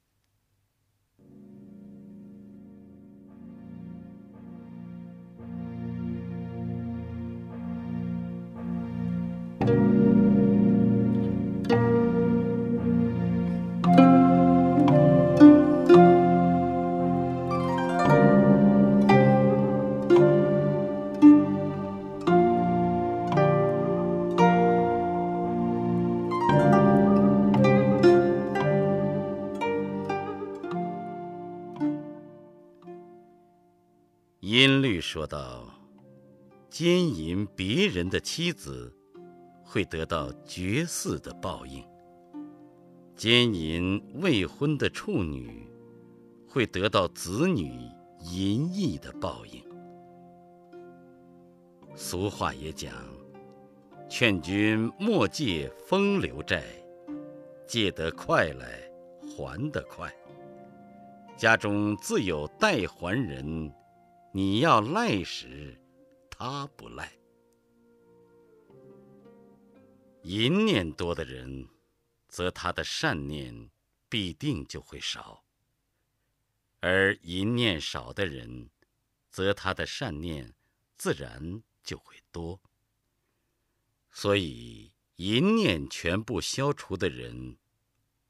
[35.00, 35.70] 说道
[36.70, 38.94] ：“奸淫别人的妻子，
[39.64, 41.84] 会得到绝嗣的报应；
[43.16, 45.70] 奸淫未婚的处女，
[46.48, 47.72] 会得到子女
[48.22, 49.64] 淫逸的报应。”
[51.96, 52.92] 俗话也讲
[54.10, 56.64] ：“劝君莫借风流债，
[57.66, 58.82] 借得快来
[59.22, 60.14] 还得快。
[61.38, 63.72] 家中自有代还人。”
[64.38, 65.80] 你要赖时，
[66.30, 67.18] 他不赖。
[70.24, 71.70] 淫念多的人，
[72.28, 73.72] 则他的善念
[74.10, 75.46] 必定就会少；
[76.82, 78.70] 而淫念少的人，
[79.32, 80.54] 则他的善念
[80.98, 82.60] 自然就会多。
[84.12, 87.58] 所以，淫念全部消除的人，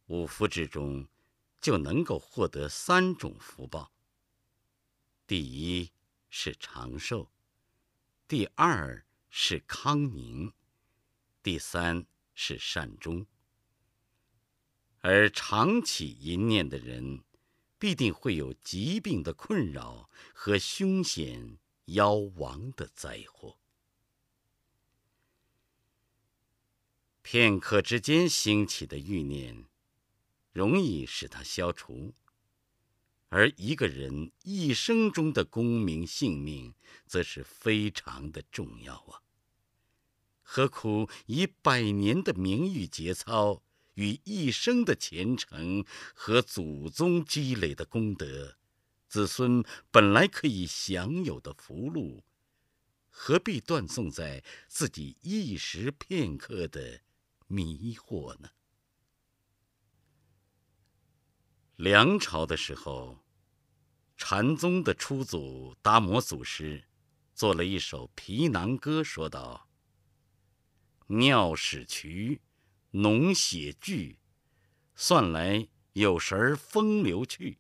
[0.05, 1.07] 五福之中
[1.59, 3.91] 就能够获得三种福报。
[5.27, 5.91] 第一。
[6.37, 7.31] 是长寿，
[8.27, 10.51] 第二是康宁，
[11.41, 13.25] 第三是善终。
[14.99, 17.23] 而长起淫念的人，
[17.79, 23.57] 必定会有疾病的困扰和凶险夭亡的灾祸。
[27.21, 29.69] 片刻之间兴起的欲念，
[30.51, 32.13] 容易使它消除。
[33.35, 36.73] 而一个人一生中的功名性命，
[37.05, 39.19] 则是非常的重要啊。
[40.41, 43.61] 何苦以百年的名誉节操
[43.95, 45.83] 与一生的虔诚
[46.13, 48.55] 和祖宗积累的功德，
[49.09, 52.23] 子孙本来可以享有的福禄，
[53.09, 57.01] 何必断送在自己一时片刻的
[57.47, 58.51] 迷惑呢？
[61.75, 63.24] 梁朝的时候。
[64.17, 66.85] 禅宗的初祖达摩祖师，
[67.33, 69.67] 做了一首皮囊歌，说道
[71.07, 72.41] ：“尿屎渠，
[72.93, 74.17] 脓血聚，
[74.95, 77.59] 算来有时风流去。”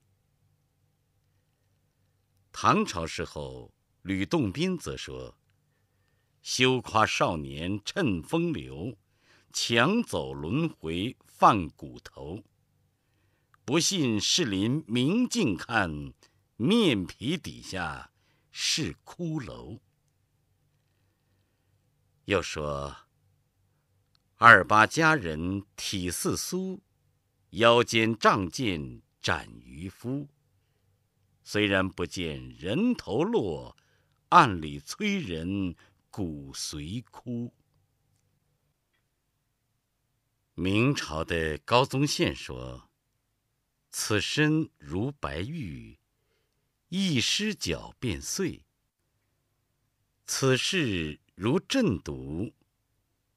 [2.53, 5.37] 唐朝时候，吕洞宾则说
[6.41, 8.97] ：“休夸少年趁风流，
[9.51, 12.41] 抢走轮回犯骨头。
[13.65, 16.13] 不信士林明镜看。”
[16.57, 18.11] 面皮底下
[18.49, 19.79] 是骷髅。
[22.25, 22.95] 又说
[24.37, 26.79] ：“二八佳人体似酥，
[27.51, 30.29] 腰间仗剑斩渔夫。
[31.43, 33.77] 虽然不见人头落，
[34.29, 35.75] 暗里催人
[36.09, 37.53] 骨髓枯。”
[40.55, 42.89] 明朝的高宗宪说。
[43.97, 45.97] 此身如白玉，
[46.97, 48.61] 一失脚便碎；
[50.25, 52.53] 此事如鸩毒，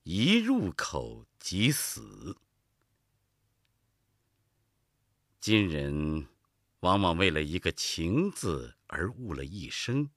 [0.04, 2.36] 一入口即死。
[5.40, 6.28] 今人
[6.78, 10.08] 往往为了一个“情”字而误了一生，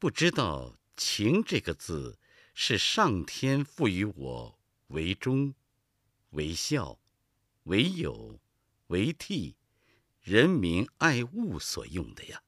[0.00, 2.18] 不知道“情”这个字
[2.54, 4.58] 是上天赋予我
[4.88, 5.54] 为忠、
[6.30, 6.98] 为孝、
[7.62, 8.40] 为友、
[8.88, 9.54] 为悌、
[10.26, 12.42] 人民爱物所用的呀。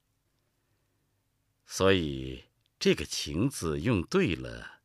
[1.64, 2.46] 所以，
[2.76, 4.80] 这个“情”字用对了，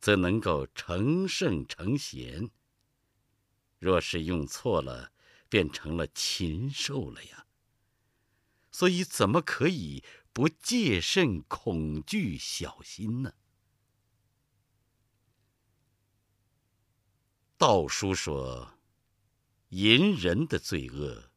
[0.00, 2.50] 则能够成圣成贤；
[3.78, 5.12] 若是用错了，
[5.48, 7.46] 便成了禽兽了呀！
[8.72, 13.34] 所以怎么可以不戒慎恐惧小心呢？
[17.56, 18.80] 道书说，
[19.68, 21.30] 淫人的罪恶，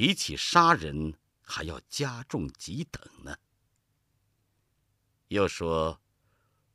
[0.00, 1.12] 比起杀人
[1.42, 3.36] 还要加重几等呢。
[5.28, 6.00] 又说，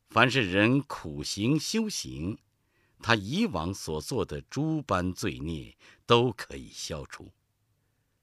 [0.09, 2.37] 凡是人苦行修行。
[3.01, 5.75] 他以往所做的诸般罪孽
[6.05, 7.31] 都可以消除，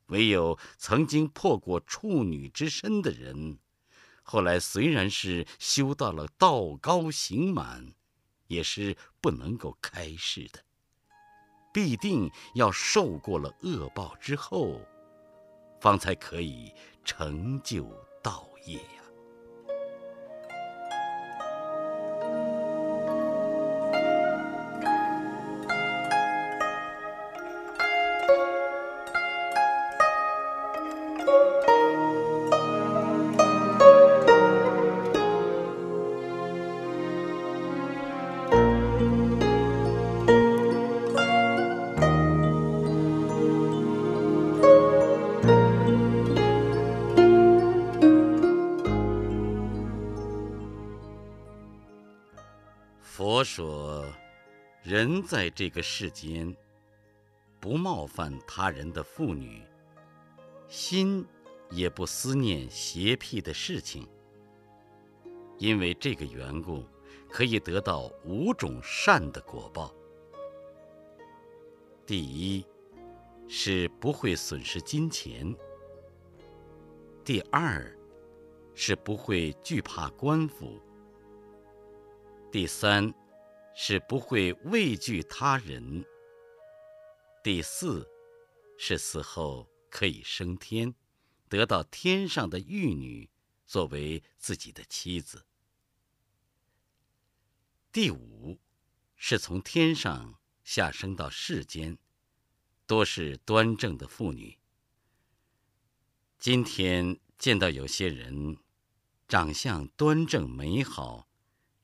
[0.07, 3.59] 唯有曾经破过处女之身的人，
[4.23, 7.93] 后来虽然是修到了道高行满，
[8.47, 10.65] 也是不能够开示的，
[11.73, 14.81] 必定要受过了恶报之后，
[15.83, 16.73] 方才可以
[17.05, 17.85] 成就
[18.23, 19.02] 道业呀。
[55.33, 56.55] 在这个世间，
[57.59, 59.63] 不冒犯他人的妇女，
[60.69, 61.27] 心
[61.71, 64.07] 也不思念邪僻的事情。
[65.57, 66.85] 因为这个缘故，
[67.31, 69.91] 可以得到五种善的果报。
[72.05, 72.67] 第一，
[73.49, 75.57] 是不会损失金钱；
[77.25, 77.91] 第二，
[78.75, 80.79] 是不会惧怕官府。
[82.51, 83.11] 第三，
[83.75, 86.05] 是不会畏惧他人；
[87.43, 88.09] 第四，
[88.79, 90.95] 是死后可以升天，
[91.49, 93.31] 得到天上的玉女
[93.67, 95.39] 作为自己的妻子；
[97.91, 98.61] 第五，
[99.17, 101.99] 是从天上下生到世间，
[102.87, 104.59] 多是端正的妇女。
[106.39, 108.59] 今天见到有些人，
[109.29, 111.29] 长相端正美好。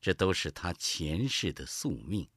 [0.00, 2.28] 这都是他前世的宿命，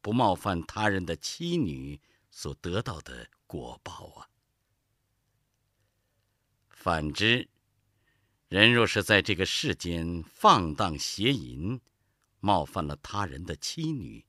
[0.00, 2.00] 不冒犯他人的妻女
[2.30, 4.28] 所得到的果报啊。
[6.70, 7.48] 反之，
[8.48, 11.78] 人若是在这个世间放荡邪淫，
[12.40, 14.24] 冒犯了他人的妻女，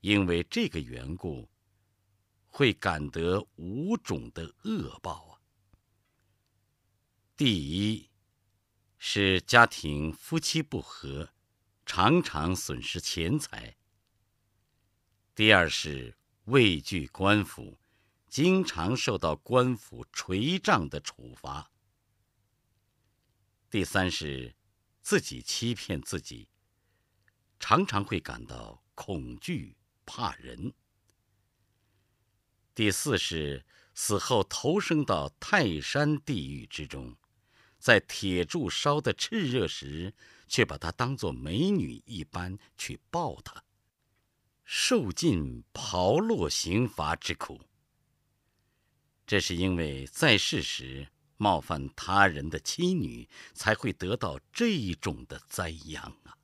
[0.00, 1.48] 因为这个缘故，
[2.44, 5.40] 会感得五种的恶报啊。
[7.34, 8.10] 第一，
[8.98, 11.30] 是家庭夫妻不和。
[11.88, 13.74] 常常损失钱财。
[15.34, 17.78] 第二是畏惧官府，
[18.28, 21.72] 经常受到官府垂杖的处罚。
[23.70, 24.54] 第三是
[25.00, 26.50] 自己欺骗自己，
[27.58, 29.74] 常常会感到恐惧
[30.04, 30.74] 怕人。
[32.74, 37.16] 第四是死后投生到泰山地狱之中。
[37.78, 40.12] 在铁柱烧得炽热时，
[40.48, 43.62] 却把她当作美女一般去抱她，
[44.64, 47.60] 受尽刨落刑罚之苦。
[49.26, 56.36] 这是因为在世时冒犯他人的妻女，才会得到这种的灾殃啊！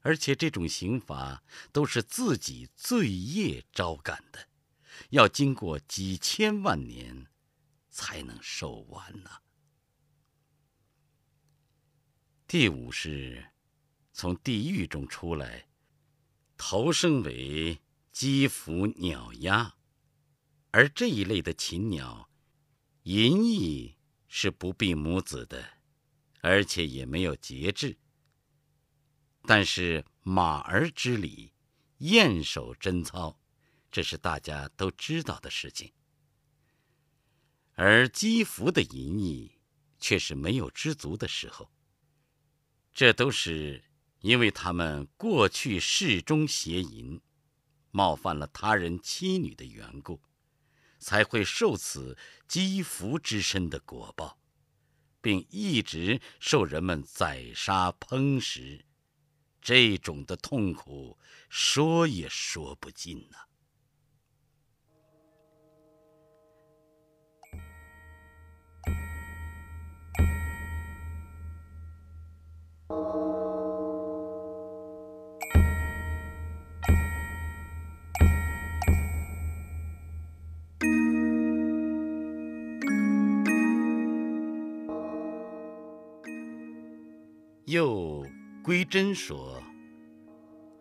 [0.00, 1.42] 而且这种刑罚
[1.72, 4.48] 都是自己罪业招感的，
[5.10, 7.26] 要经过几千万年
[7.90, 9.30] 才能受完呢。
[12.48, 13.44] 第五是，
[14.12, 15.66] 从地狱中出来，
[16.56, 17.80] 投生为
[18.12, 19.74] 鸡、伏、鸟、鸭，
[20.70, 22.30] 而这一类的禽鸟，
[23.02, 23.96] 淫逸
[24.28, 25.78] 是不避母子的，
[26.40, 27.98] 而且也没有节制。
[29.42, 31.52] 但是马儿之礼，
[31.98, 33.40] 燕首贞操，
[33.90, 35.92] 这是大家都知道的事情。
[37.74, 39.58] 而积福的淫逸
[39.98, 41.72] 却是没有知足的时候。
[42.96, 43.84] 这都是
[44.20, 47.20] 因为他们过去世中邪淫，
[47.90, 50.22] 冒犯了他人妻女的缘故，
[50.98, 52.16] 才会受此
[52.48, 54.38] 积福之身的果报，
[55.20, 58.86] 并一直受人们宰杀烹食。
[59.60, 61.18] 这种的痛苦，
[61.50, 63.45] 说也说不尽呐。
[87.76, 88.26] 又
[88.64, 89.62] 归真说：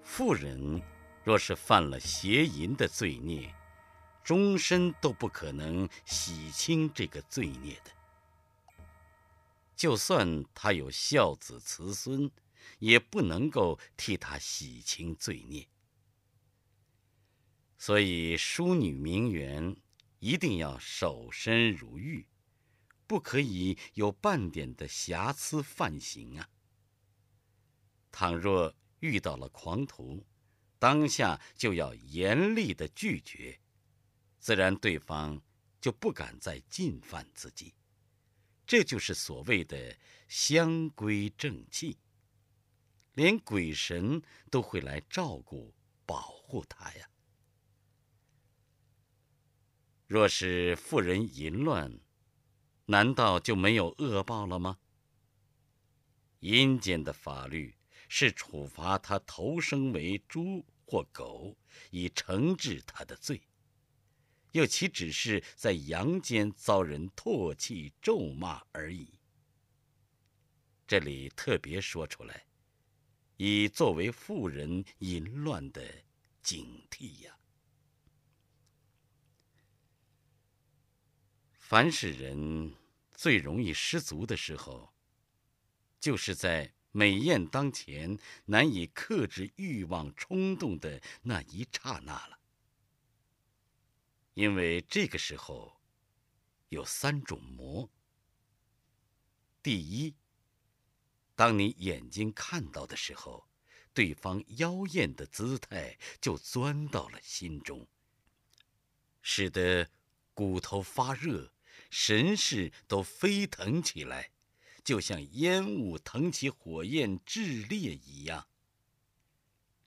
[0.02, 0.82] 妇人
[1.26, 3.54] 若是犯了邪淫的罪孽，
[4.24, 7.92] 终身都不可能洗清这个罪孽的。
[9.76, 12.32] 就算他有孝子慈孙，
[12.80, 15.68] 也不能够替他洗清罪孽。
[17.78, 19.76] 所以淑女名媛
[20.20, 22.26] 一定要守身如玉，
[23.06, 26.48] 不可以有半点的瑕疵犯行啊。
[28.18, 30.26] 倘若遇到了狂徒，
[30.80, 33.60] 当下就要严厉的拒绝，
[34.40, 35.42] 自然对方
[35.82, 37.74] 就不敢再进犯自己。
[38.66, 39.98] 这就是所谓的
[40.30, 41.98] 相归正气，
[43.16, 45.76] 连鬼神都会来照顾
[46.06, 47.10] 保护他呀。
[50.08, 52.00] 若是妇人淫乱，
[52.86, 54.80] 难道就没有恶报了吗？
[56.40, 57.76] 阴间的法律。
[58.08, 61.58] 是处罚他投生为猪或狗，
[61.90, 63.40] 以惩治他的罪；
[64.52, 69.20] 又岂只是在阳间遭人唾弃咒骂而已？
[70.88, 72.46] 这里特别说出来，
[73.38, 75.82] 以作为妇人淫乱的
[76.44, 77.40] 警惕呀。
[81.54, 82.76] 凡是人
[83.16, 84.94] 最容易失足的时候，
[86.00, 86.75] 就是在。
[86.98, 92.40] 美艳当前，难以克制欲望冲动的那一刹那了。
[94.34, 95.82] 因为这个时候，
[96.70, 97.92] 有三种魔。
[99.62, 100.16] 第一，
[101.36, 103.50] 当你眼睛看到的时候，
[103.94, 107.86] 对方妖艳的姿态就钻到了心中，
[109.22, 109.90] 使得
[110.34, 111.52] 骨头发热，
[111.90, 114.32] 神识都飞腾起来。
[114.86, 118.48] 就像烟雾腾起火焰炽烈一样，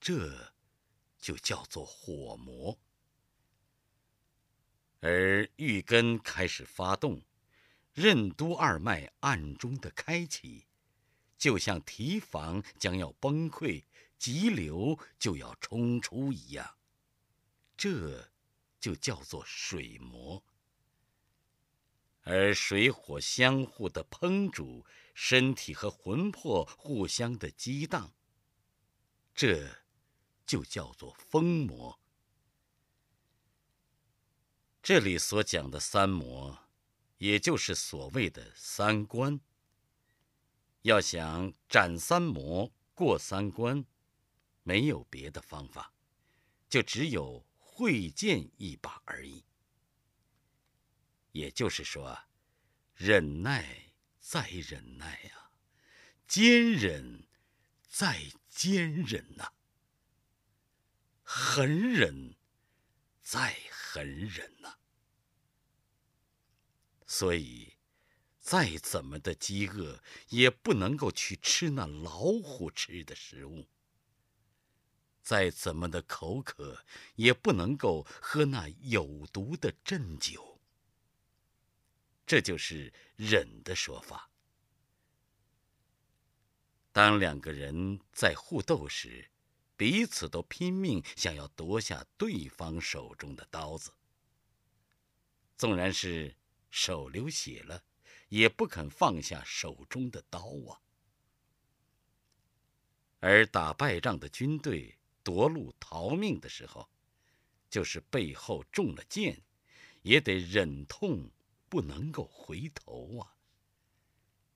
[0.01, 0.53] 这
[1.21, 2.77] 就叫做火魔。
[4.99, 7.23] 而玉根开始发动，
[7.95, 10.67] 任督二脉暗中的开启，
[11.39, 13.85] 就像堤防将要崩溃，
[14.19, 16.77] 急流就要冲出一样，
[17.77, 18.33] 这
[18.81, 20.43] 就叫做水魔。
[22.31, 24.85] 而水火相互的烹煮，
[25.15, 28.13] 身体和魂魄互相的激荡，
[29.35, 29.67] 这
[30.45, 31.99] 就叫做疯魔。
[34.83, 36.69] 这里所讲的三魔，
[37.17, 39.41] 也就是所谓的三关。
[40.83, 43.83] 要想斩三魔、过三关，
[44.65, 45.95] 没有别的方法，
[46.69, 49.48] 就只有会剑一把而已。
[51.39, 52.19] 也就是说，
[52.97, 55.53] 忍耐再忍耐啊，
[56.27, 57.29] 坚忍
[57.87, 59.53] 再坚忍呐，
[61.23, 62.35] 狠忍
[63.23, 64.79] 再狠忍呐。
[67.07, 67.77] 所以，
[68.41, 73.69] 再怎么的饥饿，也不能够去吃那老虎吃的食物；
[75.23, 76.85] 再怎么的口渴，
[77.15, 80.48] 也不能够喝那有毒的鸩酒。
[82.29, 84.31] 这就是忍的说法。
[86.93, 89.31] 当两个人在互斗时，
[89.79, 93.95] 彼此都拼命想要夺下对方手中的刀子，
[95.57, 96.37] 纵然是
[96.71, 97.83] 手流血了，
[98.29, 100.83] 也不肯放下手中的刀啊。
[103.21, 106.91] 而打败仗的军队夺路逃命的时候，
[107.71, 109.43] 就是背后中了箭，
[110.03, 111.31] 也得忍痛。
[111.69, 113.37] 不能够回头啊！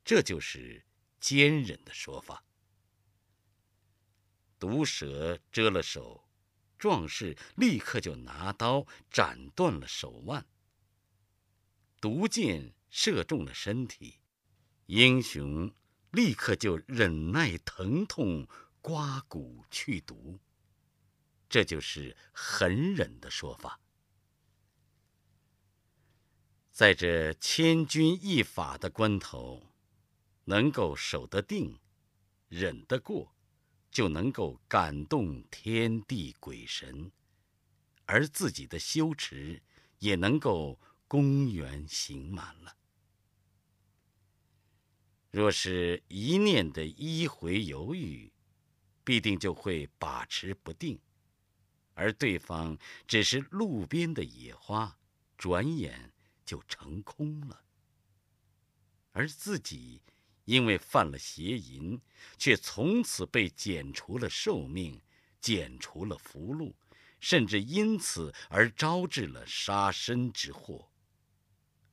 [0.05, 0.84] 这就是
[1.20, 2.44] 坚忍的说法。
[4.59, 6.28] 毒蛇蛰了手，
[6.78, 10.47] 壮士立刻就拿刀斩断了手腕。
[12.01, 14.20] 毒箭射中了身体，
[14.86, 15.72] 英雄
[16.10, 18.48] 立刻就忍耐疼痛，
[18.80, 20.40] 刮骨去毒。
[21.48, 23.82] 这就是狠忍的说法。
[26.83, 29.73] 在这千钧一发的关头，
[30.47, 31.79] 能够守得定，
[32.49, 33.37] 忍得过，
[33.93, 37.13] 就能够感动天地鬼神，
[38.05, 39.63] 而自己的修持
[40.01, 40.77] 也能够
[41.07, 42.77] 公圆行满了。
[45.31, 48.33] 若是一念的迂回犹豫，
[49.05, 50.99] 必定就会把持不定，
[51.95, 52.77] 而对方
[53.07, 54.99] 只是路边的野花，
[55.39, 56.13] 转眼。
[56.44, 57.64] 就成空了，
[59.12, 60.02] 而自己
[60.44, 62.01] 因为犯了邪淫，
[62.36, 65.01] 却从此被剪除了寿命，
[65.40, 66.74] 剪除了福禄，
[67.20, 70.90] 甚至因此而招致了杀身之祸。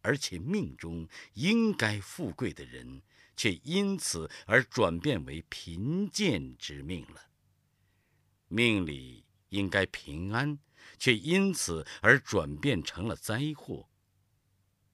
[0.02, 3.02] 而且命中应该富贵的人，
[3.36, 7.30] 却因此而转变为贫贱之命了；
[8.48, 10.58] 命里应该平安，
[10.98, 13.89] 却因此而转变成了灾祸。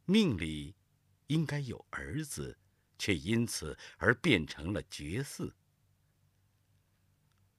[0.06, 0.76] 命里
[1.27, 2.57] 应该有儿子，
[2.98, 5.52] 却因此而变成了绝嗣。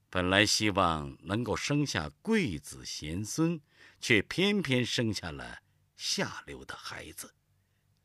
[0.09, 3.60] 本来希望能够生下贵子贤孙，
[4.01, 5.62] 却偏偏生下了
[5.97, 7.35] 下流的孩子，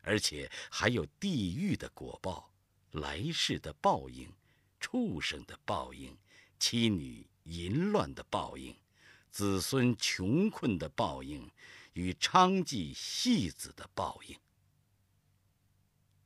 [0.01, 2.51] 而且还有地狱的果报、
[2.91, 4.34] 来世的报应、
[4.80, 6.18] 畜生的报应、
[6.59, 8.76] 妻女淫乱的报应、
[9.30, 11.49] 子孙穷困的报应。
[11.93, 14.38] 与娼妓戏子的报应，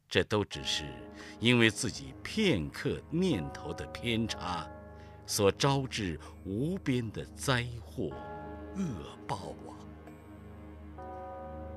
[0.08, 0.86] 这都只是
[1.40, 4.70] 因为自己片刻念头的偏差，
[5.26, 8.16] 所招致无边的灾祸、
[8.76, 9.74] 恶报啊！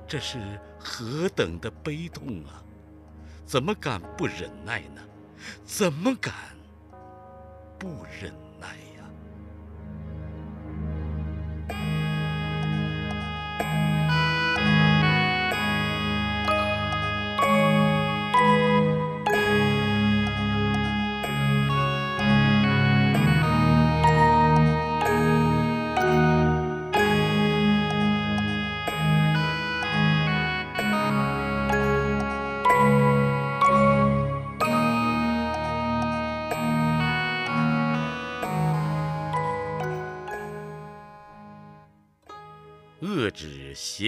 [0.07, 2.63] 这是何等的悲痛啊！
[3.45, 5.01] 怎么敢不忍耐呢？
[5.63, 6.55] 怎么敢
[7.79, 8.33] 不忍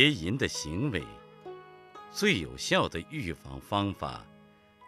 [0.01, 1.03] 邪淫的行为，
[2.09, 4.25] 最有效的预防方法，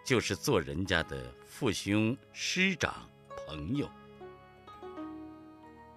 [0.04, 3.08] 就是做人家的父兄、师长、
[3.46, 3.88] 朋友。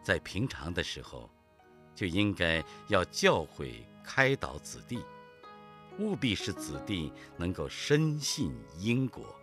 [0.02, 1.30] 在平常的时候，
[1.94, 5.02] 就应该要教诲开导子弟，
[5.98, 9.34] 务必使子弟能够深信因果。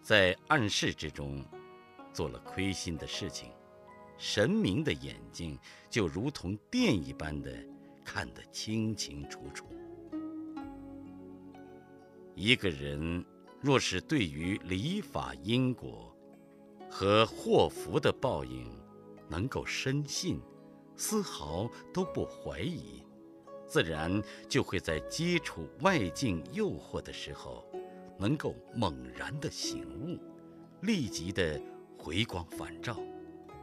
[0.00, 1.44] 在暗室之中，
[2.10, 3.50] 做了亏心的事情。
[4.16, 5.58] 神明的眼睛
[5.90, 7.54] 就如同电一般的
[8.10, 9.66] 看得清清楚楚。
[12.34, 13.22] 一个人
[13.60, 16.16] 若是对于礼法因果
[16.90, 18.66] 和祸福的报应
[19.28, 20.40] 能够深信，
[20.96, 23.04] 丝毫都不怀疑，
[23.66, 27.62] 自然就会在接触外境诱惑的时候，
[28.18, 30.18] 能够猛然的醒悟，
[30.80, 31.60] 立即的
[31.98, 32.98] 回光返照。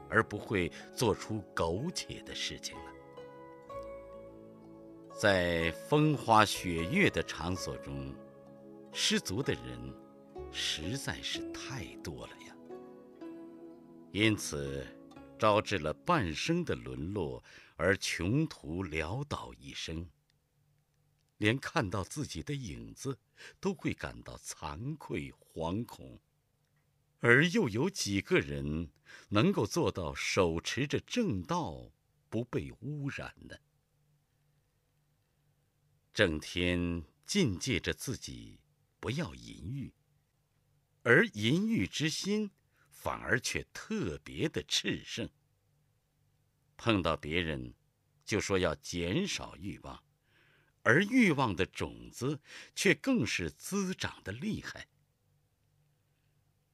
[0.08, 2.95] 而不会做出苟且的事情了。
[5.18, 8.14] 在风花雪月的场所中，
[8.92, 9.96] 失足的人
[10.52, 12.56] 实在是太多了呀。
[14.12, 14.86] 因此，
[15.40, 17.42] 招致了半生的沦落，
[17.78, 20.06] 而穷途潦倒一生。
[21.38, 23.18] 连看到自己的影子，
[23.62, 26.20] 都会感到惭愧惶恐。
[27.22, 28.90] 而又有几个人
[29.30, 31.90] 能够做到手持着正道，
[32.30, 33.56] 不被污染呢？
[36.16, 38.62] 整天禁戒着自己
[39.02, 39.94] 不要淫欲，
[41.04, 42.52] 而淫欲之心
[42.90, 45.30] 反而却特别的炽盛。
[46.78, 47.74] 碰到别人，
[48.24, 50.06] 就说要减少欲望，
[50.84, 52.40] 而欲望的种子
[52.74, 54.88] 却更是滋长的厉害。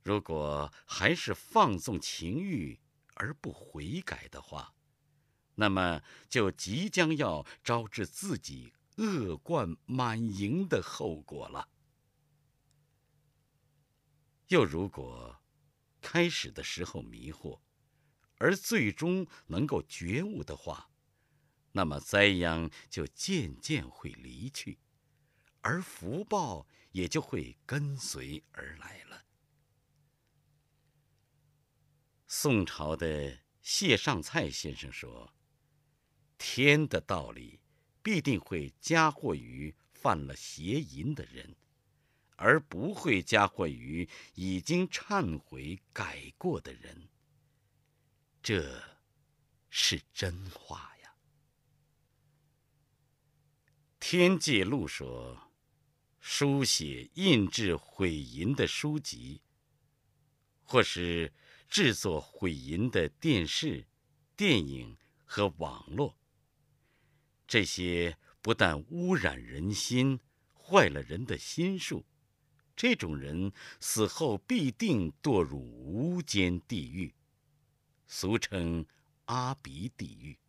[0.03, 2.79] 如果还是放纵情欲
[3.15, 4.75] 而不悔改的话，
[5.55, 11.69] 那么就即将要招致自己恶贯满盈的后果了。
[14.47, 15.41] 又如果
[16.01, 17.61] 开始的时候迷惑，
[18.37, 20.89] 而最终能够觉悟的话，
[21.71, 24.79] 那么灾殃就渐渐会离去，
[25.61, 29.23] 而福报也就会跟随而来了。
[32.27, 35.33] 宋朝的谢尚蔡先生说
[36.37, 37.60] ：“天的道理
[38.01, 41.55] 必定会加祸于犯了邪淫的人，
[42.35, 47.09] 而不会加祸于已经忏悔改过的人。”
[48.43, 48.83] 这，
[49.69, 51.13] 是真话呀。
[53.99, 55.51] 天界录说，
[56.19, 59.41] 书写、印制毁淫的书籍，
[60.63, 61.33] 或是。
[61.73, 63.87] 制作毁淫的电视、
[64.35, 66.17] 电影和网络，
[67.51, 70.21] 这些不但污染人心，
[70.53, 72.05] 坏了人的心术，
[72.77, 73.51] 这种人
[73.81, 77.13] 死后必定堕入无间地狱，
[78.07, 78.85] 俗称
[79.25, 80.39] 阿鼻地狱。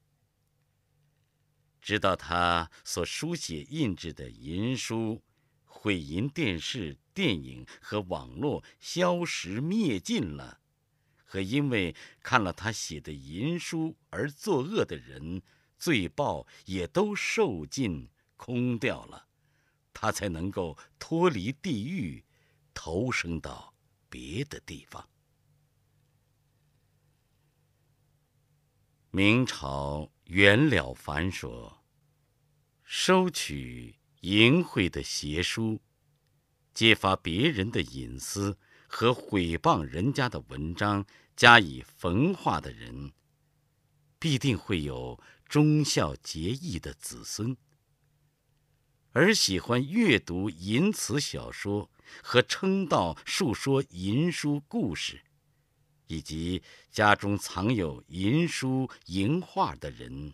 [1.81, 5.25] 直到他所书写印制的淫书、
[5.65, 10.61] 毁淫电视、电影和网络消失灭尽了。
[11.25, 15.43] 和因为看了他写的淫书而作恶的人，
[15.83, 19.27] 罪报也都受尽空掉了，
[19.93, 22.23] 他才能够脱离地狱，
[22.73, 23.75] 投生到
[24.09, 25.09] 别的地方。
[29.11, 31.83] 明朝袁了凡说
[32.85, 35.81] ：“收取淫秽的邪书，
[36.73, 38.57] 揭发别人的隐私
[38.87, 41.05] 和毁谤人家的文章。”
[41.35, 43.11] 加以焚化的人，
[44.19, 45.19] 必定会有
[45.53, 47.57] 忠孝节义的子孙；
[49.11, 51.91] 而喜欢阅读淫词小说
[52.23, 55.23] 和称道述说淫书故事，
[56.07, 60.33] 以及家中藏有淫书淫画的人，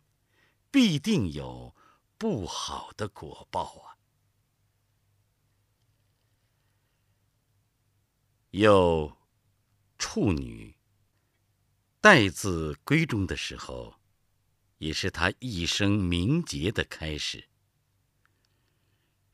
[0.70, 1.74] 必定有
[2.16, 3.99] 不好的果报啊！
[8.51, 9.16] 有
[9.99, 10.77] 处女。
[12.01, 13.98] 待字闺中的时候，
[14.79, 17.49] 也是他一生名节的开始。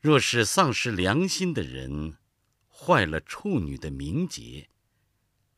[0.01, 2.17] 若是丧失良心的人，
[2.69, 4.69] 坏了处女的名节，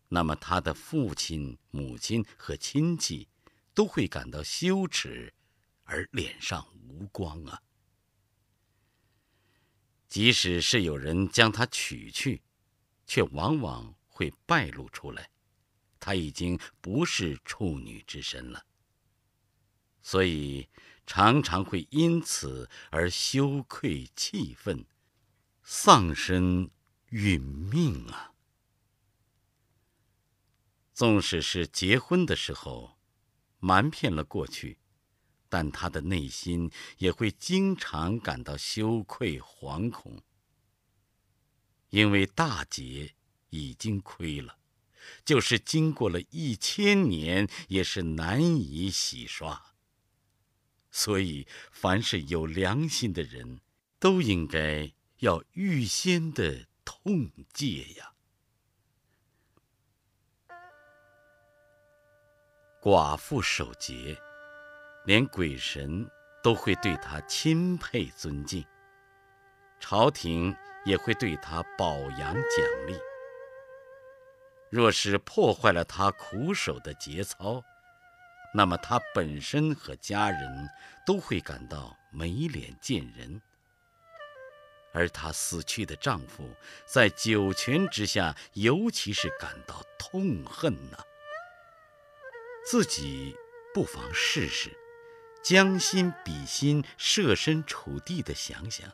[0.08, 3.28] 那么他的父亲、母亲和亲戚
[3.74, 5.34] 都会感到羞耻，
[5.84, 7.62] 而脸上无光啊！
[10.08, 12.42] 即使是有人将她娶去，
[13.06, 15.30] 却往往会败露出来。
[16.00, 18.66] 她已经不是处女之身了，
[20.08, 20.70] 所以
[21.06, 24.86] 常常会因此而羞愧气愤，
[25.64, 26.72] 丧身
[27.10, 28.32] 殒命啊！
[30.94, 32.98] 纵使是结婚的时候
[33.60, 34.80] 瞒骗了过去，
[35.50, 40.22] 但他的内心也会经常感到羞愧惶恐，
[41.90, 43.14] 因为大劫
[43.50, 44.58] 已经亏了。
[45.26, 49.74] 就是经过了一千年，也是难以洗刷。
[50.98, 53.60] 所以，凡是有良心的人，
[54.00, 58.14] 都应该要预先的痛戒呀。
[62.82, 64.20] 寡妇守节，
[65.06, 66.10] 连鬼神
[66.44, 68.66] 都会对她钦佩尊敬，
[69.80, 72.98] 朝廷也会对她褒扬奖励。
[74.72, 77.64] 若是破坏了他苦守的节操，
[78.54, 80.70] 那么他本身和家人
[81.06, 83.42] 都会感到没脸见人。
[84.94, 86.50] 而她死去的丈夫
[86.86, 90.98] 在九泉之下，尤其是感到痛恨呢。
[92.66, 93.36] 自己
[93.74, 94.76] 不妨试试，
[95.44, 98.92] 将心比心，设身处地的想想，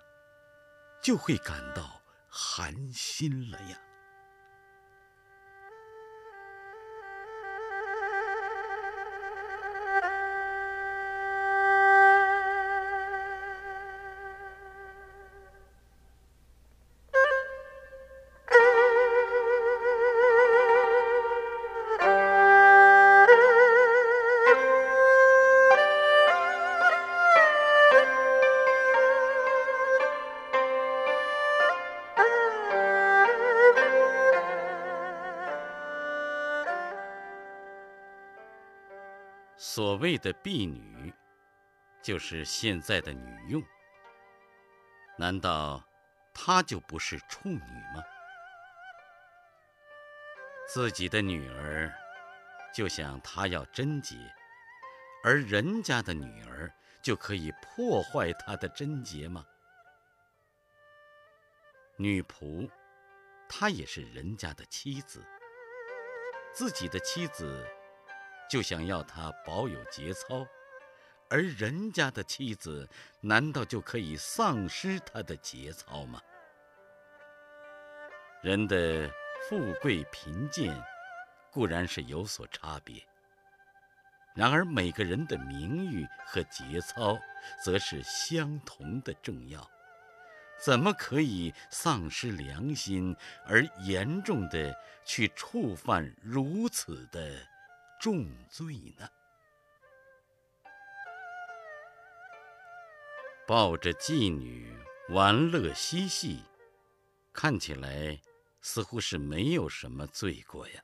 [1.02, 3.80] 就会感到寒心了呀。
[40.24, 41.14] 的婢女，
[42.02, 43.62] 就是现在的女佣。
[45.18, 45.84] 难道
[46.34, 48.02] 她就不是处女吗？
[50.66, 51.94] 自己的女儿
[52.74, 54.16] 就想她要贞洁，
[55.26, 59.46] 而人家的女儿就可以破坏她的贞洁吗？
[61.98, 62.70] 女仆，
[63.50, 65.22] 她也是人家的妻子。
[66.54, 67.68] 自己的妻子
[68.54, 70.46] 就想要他保有节操，
[71.28, 72.88] 而人家的妻子
[73.20, 76.22] 难道就可以丧失他的节操吗？
[78.44, 79.10] 人的
[79.50, 80.80] 富贵贫贱
[81.52, 83.02] 固然是有所差别，
[84.36, 87.18] 然而每个人的名誉和节操
[87.66, 89.68] 则是相同的重要。
[90.64, 93.16] 怎么可以丧失良心，
[93.48, 97.36] 而严重的去触犯如此的
[98.04, 99.08] 重罪呢？
[103.48, 104.78] 抱着妓女
[105.08, 106.44] 玩乐嬉戏，
[107.32, 108.20] 看起来
[108.60, 110.84] 似乎是没有什么罪过呀。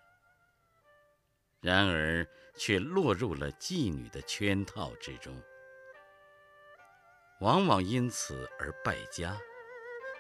[1.60, 2.26] 然而
[2.56, 5.44] 却落入了妓女的圈套之中，
[7.42, 9.38] 往往因此而败家。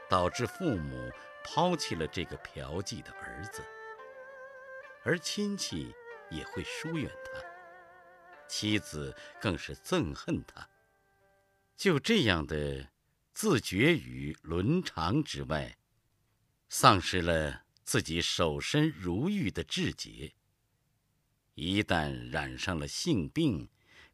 [0.09, 1.09] 导致父母
[1.45, 3.63] 抛弃了这个嫖妓的儿子，
[5.05, 5.95] 而亲戚
[6.29, 7.41] 也会疏远他，
[8.47, 10.69] 妻子更是憎恨他。
[11.75, 12.89] 就这样的
[13.33, 15.77] 自绝于伦常之外，
[16.67, 20.33] 丧失了自己守身如玉的志节。
[21.55, 23.69] 一旦染上了性病，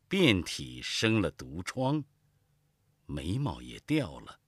[0.08, 2.04] 遍体生了毒疮，
[3.06, 4.40] 眉毛也掉了。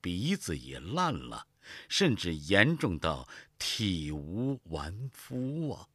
[0.00, 1.48] 鼻子也烂了，
[1.88, 3.28] 甚至严重到
[3.58, 5.88] 体无完肤啊！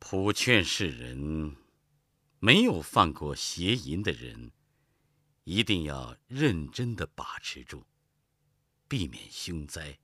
[0.00, 1.56] 普劝世人，
[2.40, 4.50] 没有犯过邪淫的人，
[5.44, 7.84] 一定要认真的把持住，
[8.88, 10.00] 避免凶灾，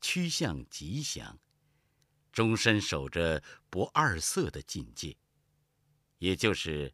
[0.00, 1.38] 趋向吉祥，
[2.32, 5.16] 终身守着不二色的境界，
[6.18, 6.92] 也就是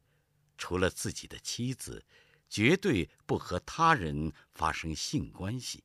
[0.59, 2.05] 除了自己的妻子。
[2.51, 5.85] 绝对不和他人发生性关系。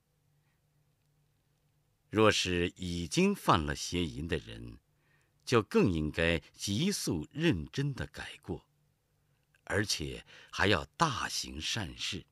[2.09, 4.79] 若是已经犯了邪淫的人，
[5.45, 8.65] 就更应该急速认真的改过，
[9.63, 12.25] 而且还要大行善事，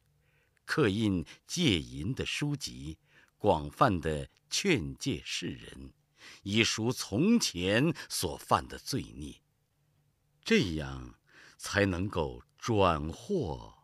[0.66, 2.98] 刻印戒淫的书籍，
[3.38, 5.94] 广泛的劝诫世人，
[6.42, 9.42] 以赎从前所犯的罪孽，
[10.44, 11.20] 这样
[11.58, 13.80] 才能够转祸。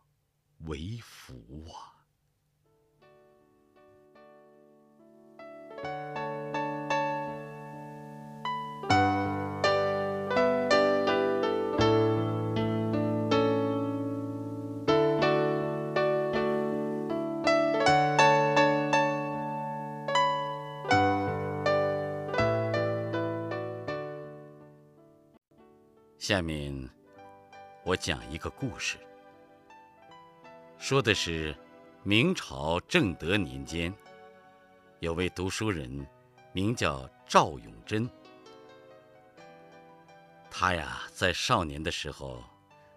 [0.64, 1.89] 为福啊！
[26.20, 26.70] 下面，
[27.82, 28.98] 我讲一个故事。
[30.78, 31.56] 说的是，
[32.02, 33.90] 明朝正德年间，
[34.98, 36.06] 有位读书人，
[36.52, 38.06] 名叫赵永贞。
[40.50, 42.44] 他呀，在少年的时候，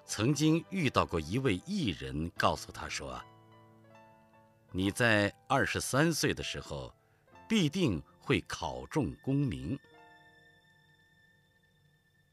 [0.03, 3.23] 曾经遇到过一位艺人，告诉他说
[4.69, 6.93] ：“你在二十三岁的时候，
[7.47, 9.79] 必定会考中功名。”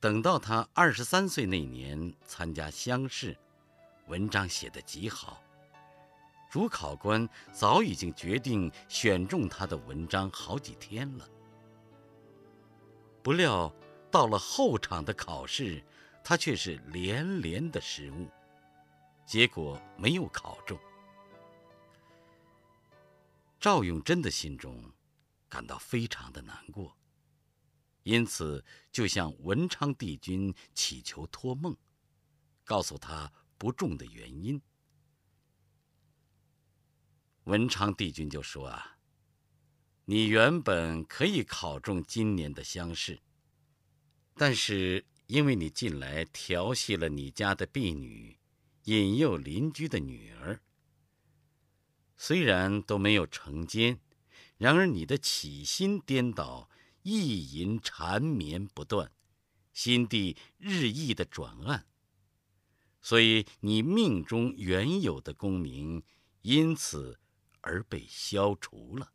[0.01, 3.37] 等到他二十三岁那年参加乡试。
[4.07, 5.41] 文章写得极好，
[6.51, 11.29] 主考官早已经决定选中他的文章好几天了。
[13.23, 13.73] 不料
[14.11, 15.85] 到了后场的考试，
[16.25, 18.27] 他却是连连的失误，
[19.25, 20.77] 结果没有考中。
[23.61, 24.83] 赵永贞的心中
[25.49, 26.97] 感到非常的难过，
[28.03, 31.77] 因此就向文昌帝君祈求托梦，
[32.65, 33.33] 告诉他。
[33.61, 34.63] 不中的原因，
[37.45, 38.97] 文昌帝君就说：“啊，
[40.07, 43.21] 你原本可以考中今年的乡试，
[44.33, 48.39] 但是因为你近来调戏了你家的婢女，
[48.85, 50.63] 引诱邻居的女儿，
[52.17, 54.01] 虽然都没有成奸，
[54.57, 56.70] 然而你的起心颠倒，
[57.03, 59.13] 意淫缠绵不断，
[59.73, 61.87] 心地日益的转暗。”
[63.03, 66.03] 所以，你命中原有的功名，
[66.43, 67.19] 因此
[67.63, 69.13] 而被消除了。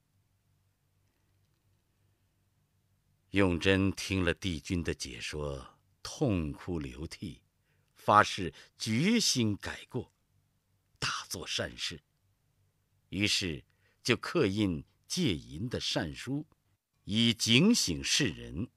[3.30, 7.44] 永贞听了帝君的解说，痛哭流涕，
[7.94, 10.12] 发誓决心改过，
[10.98, 12.02] 大做善事。
[13.10, 13.64] 于是，
[14.02, 16.48] 就刻印戒淫的善书，
[17.06, 18.70] 以警醒世人。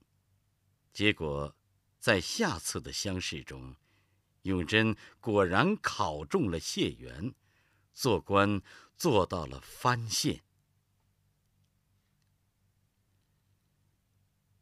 [0.93, 1.55] 结果，
[1.99, 3.77] 在下次的乡试中。
[4.43, 7.35] 永贞果然考中了解元，
[7.93, 8.63] 做官
[8.97, 10.43] 做到了翻线。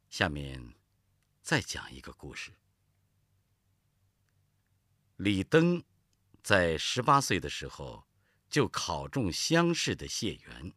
[0.08, 0.74] 下面
[1.42, 2.56] 再讲一个故事。
[5.16, 5.84] 李登
[6.42, 8.08] 在十八岁的时候
[8.48, 10.74] 就考中乡试的解元，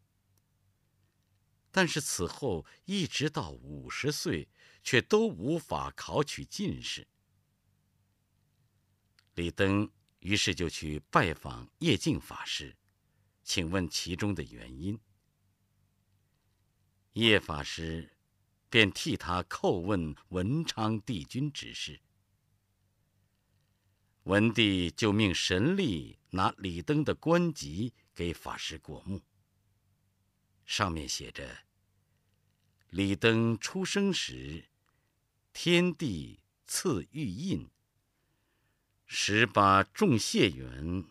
[1.72, 4.48] 但是此后一直到五十岁，
[4.84, 7.08] 却都无法考取进士。
[9.36, 9.90] 李登
[10.20, 12.76] 于是就去拜访叶静法师，
[13.44, 15.00] 请问其中的原因。
[17.14, 18.16] 叶法师。
[18.72, 22.00] 便替他叩问文昌帝君之事。
[24.26, 29.24] 文帝就命神力拿李登的官籍给法师过目。
[30.70, 31.62] 上面写着
[32.92, 34.70] ：“李登出生时，
[35.52, 37.68] 天帝赐玉印。
[39.08, 41.06] 十八中解元，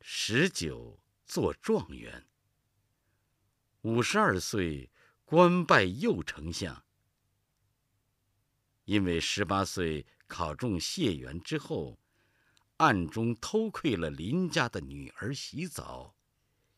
[0.00, 2.26] 十九做状元。
[3.82, 4.90] 五十二岁，
[5.26, 6.82] 官拜右丞相。”
[8.86, 12.00] 因为十八岁考中解元之后，
[12.78, 16.16] 暗中偷窥了邻家的女儿洗澡，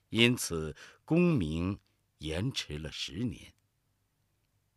[0.08, 1.78] 因此功名
[2.18, 3.54] 延迟了十年，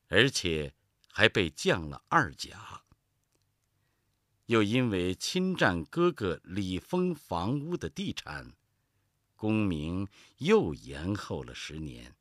[0.07, 0.73] 而且
[1.07, 2.83] 还被降了二甲。
[4.47, 8.55] 又因为侵占哥哥李丰房屋的地产，
[9.35, 10.07] 功名
[10.37, 12.15] 又延后了十年，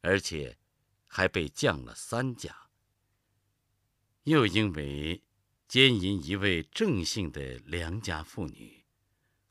[0.00, 0.58] 而且
[1.06, 2.70] 还被降了三甲。
[4.24, 5.22] 又因为
[5.68, 8.84] 奸淫一位郑姓的良家妇女，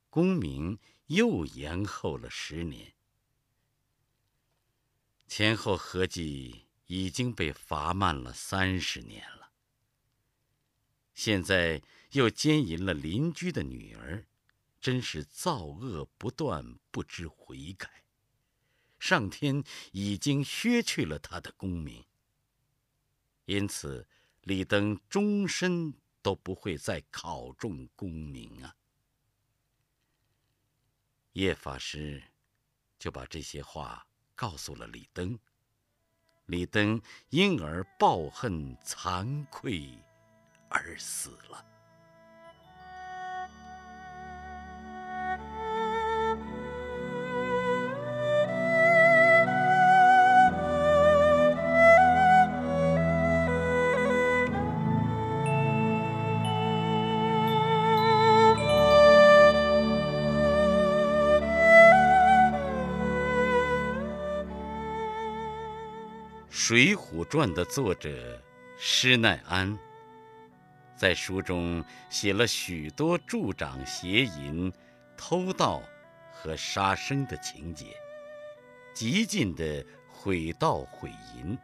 [0.09, 2.94] 功名又延后了十年，
[5.27, 9.51] 前后合计已经被罚慢了三十年了。
[11.13, 11.81] 现在
[12.11, 14.25] 又奸淫了邻居的女儿，
[14.79, 18.03] 真是造恶不断，不知悔改。
[18.99, 22.05] 上天已经削去了他的功名，
[23.45, 24.07] 因此。
[24.45, 28.75] 李登终身都不会再考中功名啊！
[31.31, 32.25] 叶法师
[32.99, 34.05] 就把这些话
[34.35, 35.39] 告诉了李登，
[36.45, 39.97] 李登因而抱恨惭愧
[40.69, 41.65] 而死了。
[66.67, 68.41] 《水浒传》的作者
[68.75, 69.77] 施耐庵，
[70.95, 74.73] 在书中写了许多助长邪淫、
[75.15, 75.83] 偷盗
[76.31, 77.95] 和杀生的情节，
[78.95, 81.55] 极尽的毁盗毁淫。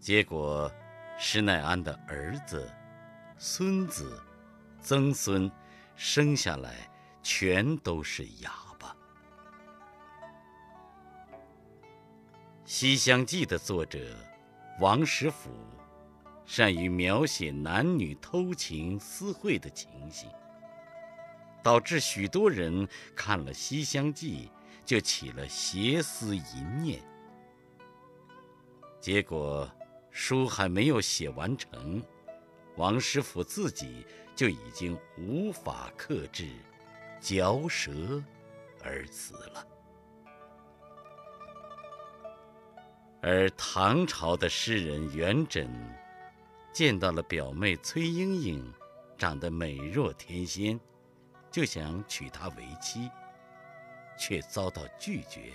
[0.00, 0.68] 结果，
[1.16, 2.68] 施耐庵的儿子、
[3.38, 4.20] 孙子、
[4.80, 5.48] 曾孙
[5.94, 6.90] 生下来
[7.22, 8.50] 全都是哑。
[12.68, 14.00] 《西厢记》的作者
[14.80, 15.50] 王实甫，
[16.44, 20.28] 善于描写男女偷情私会的情形，
[21.62, 24.50] 导致许多人看了《西厢记》
[24.84, 27.00] 就起了邪思淫念。
[29.00, 29.70] 结果
[30.10, 32.02] 书还没有写完成，
[32.74, 36.48] 王师傅自己就已经无法克制，
[37.20, 38.20] 嚼舌
[38.82, 39.64] 而死了。
[43.28, 45.68] 而唐朝的诗人元稹，
[46.72, 48.72] 见到了表妹崔莺莺
[49.18, 50.78] 长得美若天仙，
[51.50, 53.10] 就想娶她为妻，
[54.16, 55.52] 却遭到拒绝。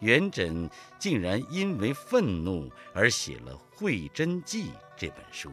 [0.00, 5.52] 元稹竟然因为愤怒而写了《会真记》这本书，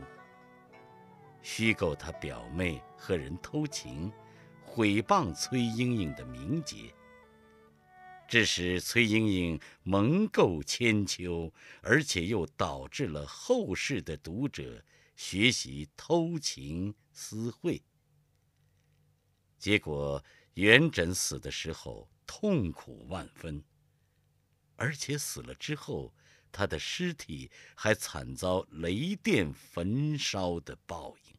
[1.42, 4.10] 虚构他表妹和人偷情，
[4.64, 6.94] 毁谤崔莺莺的名节。
[8.28, 14.84] 致使崔莺莺蒙垢千秋，而且又导致了后世的读者
[15.16, 17.84] 学习偷情私会。
[19.60, 20.24] 结果
[20.56, 23.64] 元稹死的时候痛苦万分，
[24.76, 26.16] 而且死了之后，
[26.52, 31.36] 他的尸体还惨遭雷电焚烧的报应。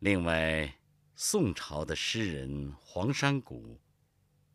[0.00, 0.77] 另外。
[1.20, 3.80] 宋朝的诗人黄山谷，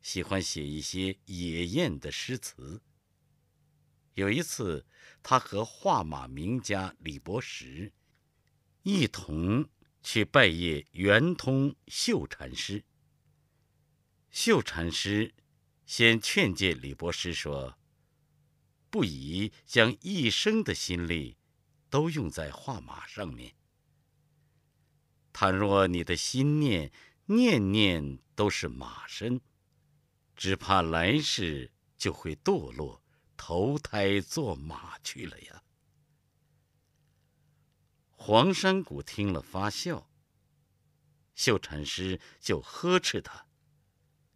[0.01, 2.81] 喜欢写一些野艳的诗词。
[4.13, 4.85] 有一次，
[5.21, 7.91] 他和画马名家李伯实
[8.83, 9.67] 一同
[10.01, 12.85] 去拜谒圆通秀禅师。
[14.31, 15.35] 秀禅师
[15.85, 17.77] 先劝诫李伯师说
[18.89, 21.35] ：“不宜将一生的心力
[21.89, 23.53] 都用在画马上面。
[25.33, 26.91] 倘若你的心念
[27.25, 29.41] 念念都是马身，
[30.35, 33.01] 只怕来世就会堕落，
[33.35, 35.63] 投胎做马去了呀。”
[38.15, 40.09] 黄山谷听了发笑，
[41.35, 43.47] 秀禅师就呵斥他：“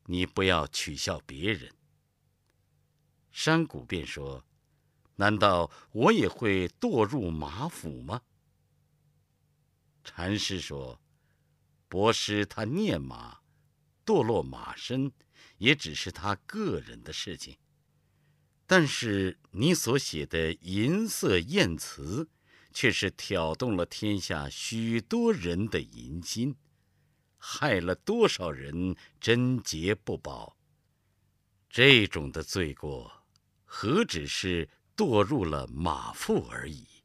[0.08, 1.74] 你不要取笑别人。”
[3.32, 4.44] 山谷便说
[5.16, 8.24] ：“难道我也会堕入马府吗？”
[10.08, 11.02] 禅师说
[11.90, 13.40] ：“博师他念马，
[14.06, 15.12] 堕落马身，
[15.58, 17.58] 也只是他个人的事情。
[18.66, 22.30] 但是你所写的淫色艳词。”
[22.74, 26.56] 却是挑动了天下许多人的淫心，
[27.36, 30.56] 害了多少人贞洁不保。
[31.68, 33.26] 这种的罪过，
[33.66, 36.97] 何止是堕入了马腹而已？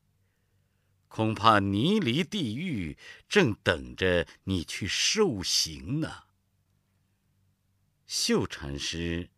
[1.15, 2.97] 恐怕泥离地狱
[3.29, 6.23] 正等着你去受刑呢。
[8.07, 9.29] 秀禅师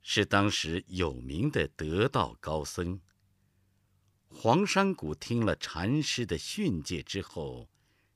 [0.00, 3.02] 是当时有名的得道高僧。
[4.30, 7.68] 黄山谷听了禅师的训诫之后，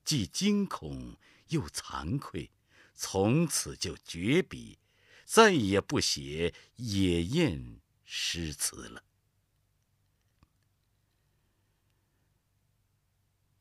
[0.02, 1.18] 既惊恐
[1.48, 2.50] 又惭愧，
[2.94, 4.78] 从此就绝笔，
[5.26, 9.04] 再也不写野艳诗词了。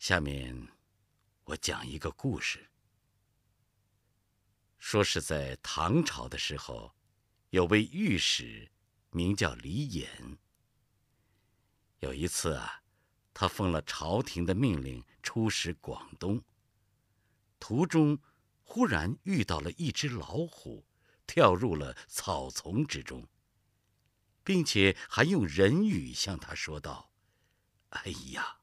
[0.02, 0.68] 下面，
[1.44, 2.72] 我讲一个故事，
[4.80, 6.96] 说是在唐朝的时候，
[7.52, 8.72] 有位御史，
[9.12, 10.40] 名叫李衍。
[12.00, 12.82] 有一次啊，
[13.32, 16.44] 他奉了朝廷的命令出使广东，
[17.60, 18.20] 途中
[18.64, 20.84] 忽然遇到了一只老虎，
[21.28, 23.28] 跳入了草丛之中，
[24.44, 27.14] 并且还用人语向他说道
[27.90, 28.61] ：“哎呀，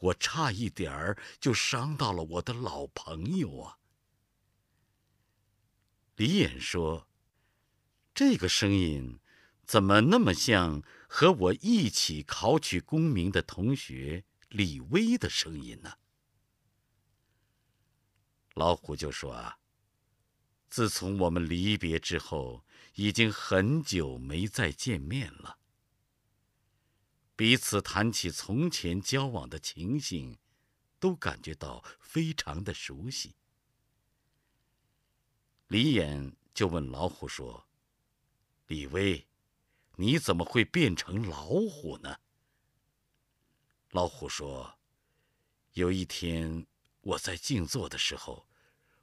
[0.00, 3.78] 我差一点儿就伤到了我的老朋友啊！”
[6.16, 7.08] 李衍说
[8.14, 9.18] ：“这个声音
[9.66, 10.82] 怎么那么像？”
[11.16, 15.98] 和我一起考取功名的同学李威的声音呢？
[18.54, 19.60] 老虎就说：“啊，
[20.68, 22.66] 自从我们离别之后，
[22.96, 25.60] 已经很久没再见面了。
[27.36, 30.38] 彼此谈起从前交往的情形，
[30.98, 33.34] 都感觉到非常的熟悉。”
[35.68, 37.68] 李衍就问老虎说
[38.68, 39.26] ：“李威。”
[39.96, 42.18] 你怎么会变成老虎呢？
[43.90, 44.80] 老虎说
[45.74, 46.66] ：“有一天，
[47.00, 48.48] 我在静坐的时候，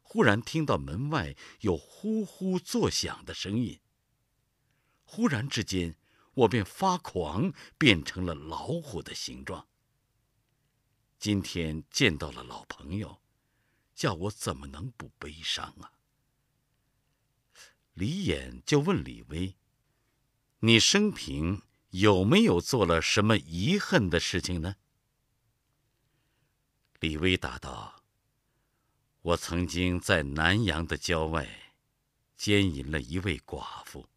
[0.01, 3.79] 忽然听到门外有呼呼作响的声音。
[5.05, 5.95] 忽然之间，
[6.33, 9.67] 我便发狂，变成了老虎的形状。
[11.19, 13.21] 今天见到了老朋友，
[13.93, 15.93] 叫我怎么能不悲伤啊？”
[17.93, 19.55] 李衍就问李威。
[20.59, 24.75] 你生平有没有做了什么遗恨的事情呢？
[26.99, 28.03] 李威答道
[29.21, 31.73] ：“我曾经在南阳的郊外
[32.37, 34.07] 奸淫了一位寡妇，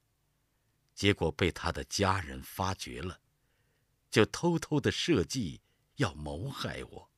[0.94, 3.20] 结果被他的家人发觉了，
[4.10, 5.60] 就偷偷的设计
[5.96, 7.10] 要谋害我。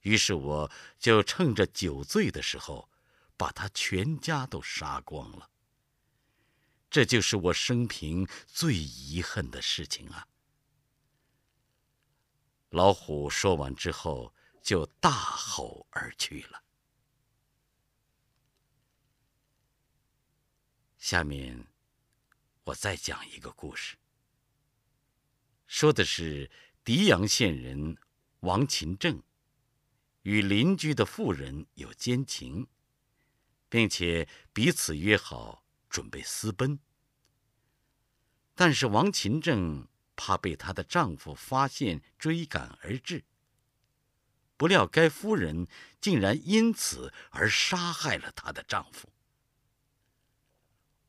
[0.00, 2.88] 于是我就趁着酒醉的时候，
[3.36, 5.50] 把他全家都杀光了。”
[6.88, 10.28] 这就是我生平最遗恨的事情啊！
[12.68, 16.62] 老虎说完之后，就大吼而去了。
[20.98, 21.66] 下面，
[22.64, 23.96] 我再讲一个故事，
[25.66, 26.50] 说的是
[26.84, 27.96] 迪阳县人
[28.40, 29.22] 王勤正
[30.22, 32.68] 与邻居的妇人有奸情，
[33.68, 35.60] 并且彼此约好。
[35.90, 36.78] 准备私奔，
[38.54, 43.26] 但是王勤正怕被她的丈夫发现追赶而至。
[44.56, 45.66] 不料该夫人
[46.00, 49.11] 竟然因此而杀害了她的丈夫。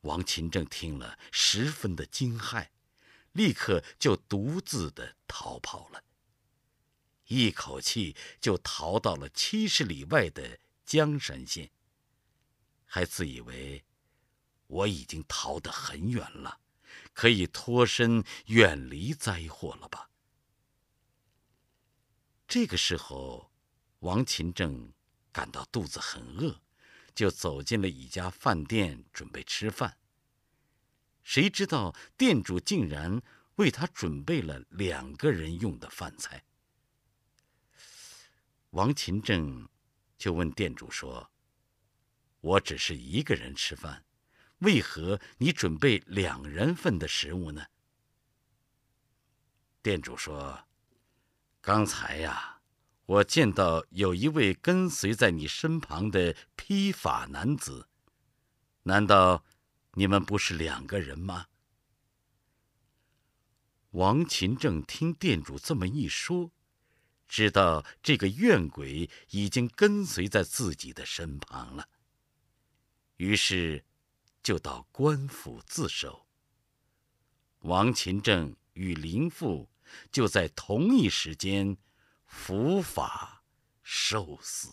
[0.04, 2.68] 王勤正听了十分的惊骇，
[3.32, 6.04] 立刻就独自的逃跑了，
[7.26, 11.70] 一口气就逃到了七十里外的江山县，
[12.86, 13.84] 还自以为。
[14.66, 16.58] 我已经逃得很远了，
[17.12, 20.10] 可以脱身远离灾祸了吧？
[22.48, 23.52] 这个时候，
[24.00, 24.92] 王勤正
[25.30, 26.60] 感到肚子很饿，
[27.14, 29.96] 就走进了一家饭店准备吃饭。
[31.22, 33.22] 谁知道店主竟然
[33.56, 36.44] 为他准备了两个人用的饭菜。
[38.70, 39.68] 王勤正
[40.18, 41.30] 就问店主说
[42.40, 44.04] ：“我只是一个人吃饭，
[44.58, 47.64] 为何你准备两人份的食物呢？”
[49.80, 50.66] 店主说
[51.62, 52.53] ：“刚才呀，
[53.06, 57.88] 我见到有一位跟随在你身旁的披发男子，
[58.84, 59.44] 难道？”
[59.96, 61.46] 你们不是两个人吗？
[63.90, 66.50] 王勤正听店主这么一说，
[67.28, 71.88] 知道这个怨鬼已经跟随在自己的身旁了，
[73.18, 73.84] 于是
[74.42, 76.26] 就到官府自首。
[77.60, 79.70] 王勤正与林父
[80.10, 81.76] 就在同一时间
[82.34, 83.44] 伏法
[83.82, 84.68] 受死。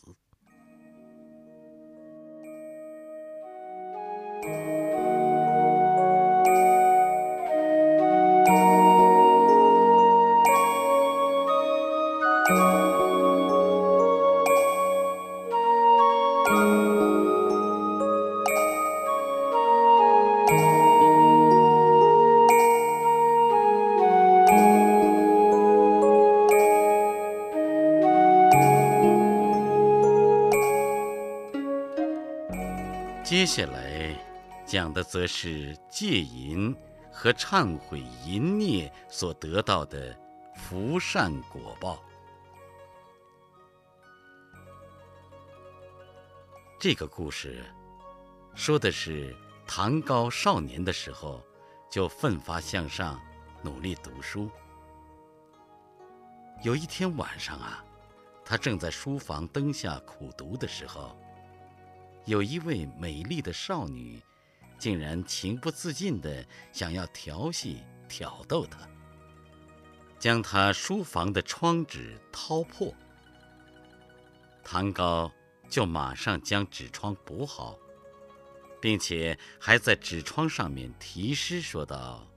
[34.93, 36.75] 的则是戒淫
[37.11, 40.17] 和忏悔淫孽所得到的
[40.55, 42.01] 福善果报。
[46.79, 47.63] 这个故事
[48.55, 49.35] 说的是
[49.67, 51.43] 唐高少年的时候
[51.89, 53.19] 就奋发向上，
[53.61, 54.49] 努力读书。
[56.63, 57.83] 有一天晚上啊，
[58.43, 61.15] 他正在书房灯下苦读的时候。
[62.25, 64.21] 有一位美丽的少女，
[64.81, 66.43] 竟然情不自禁地
[66.73, 68.79] 想要调戏、挑逗他，
[70.17, 72.91] 将他书房的窗纸掏破。
[74.63, 75.31] 唐高
[75.69, 77.77] 就马上将纸窗补好，
[78.81, 82.27] 并且还在纸窗上面题诗说道：“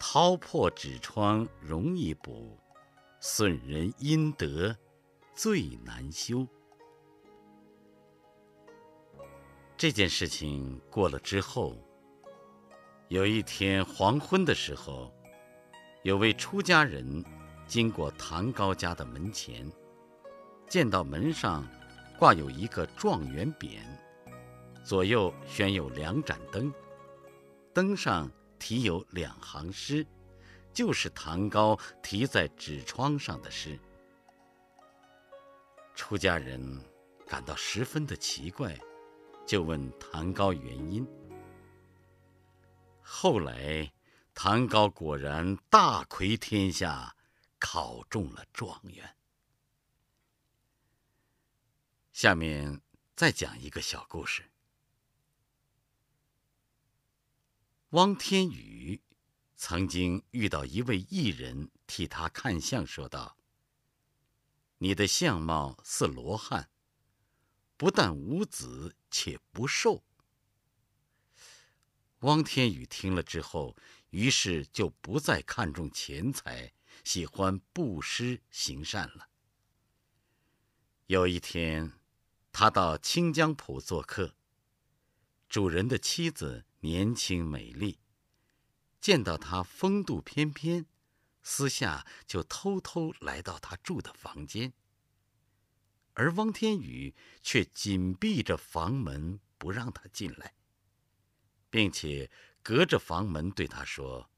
[0.00, 2.58] 掏破纸窗容易补，
[3.20, 4.74] 损人阴德
[5.34, 6.48] 最难修。”
[9.78, 11.76] 这件事情过了之后，
[13.08, 15.12] 有一天黄昏的时候，
[16.02, 17.22] 有位出家人
[17.66, 19.70] 经过唐高家的门前，
[20.66, 21.68] 见到门上
[22.18, 23.80] 挂有一个状元匾，
[24.82, 26.72] 左右悬有两盏灯，
[27.74, 30.06] 灯上题有两行诗，
[30.72, 33.78] 就是唐高题在纸窗上的诗。
[35.94, 36.80] 出家人
[37.26, 38.74] 感到十分的奇怪。
[39.46, 41.06] 就问唐高原因。
[43.00, 43.92] 后来，
[44.34, 47.16] 唐高果然大魁天下，
[47.60, 49.16] 考中了状元。
[52.12, 52.80] 下面
[53.14, 54.50] 再讲一个小故事。
[57.90, 59.00] 汪天宇
[59.54, 63.38] 曾经遇到一位艺人替他看相，说道
[64.78, 66.68] ：“你的相貌似罗汉。”
[67.76, 70.02] 不但无子，且不寿。
[72.20, 73.76] 汪天宇听了之后，
[74.10, 76.72] 于是就不再看重钱财，
[77.04, 79.28] 喜欢布施行善了。
[81.06, 81.92] 有一天，
[82.50, 84.34] 他到清江浦做客，
[85.48, 87.98] 主人的妻子年轻美丽，
[89.00, 90.86] 见到他风度翩翩，
[91.42, 94.72] 私下就偷偷来到他住的房间。
[96.18, 100.54] 而汪天宇却紧闭着房门，不让他进来，
[101.68, 102.30] 并且
[102.62, 104.30] 隔着房门对他说：“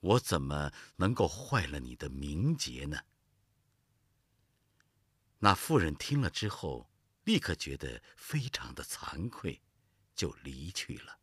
[0.00, 2.98] 我怎么能够坏了你的名节呢？”
[5.40, 6.90] 那妇人听了之后，
[7.24, 9.60] 立刻觉得非常的惭愧，
[10.14, 11.18] 就离去了。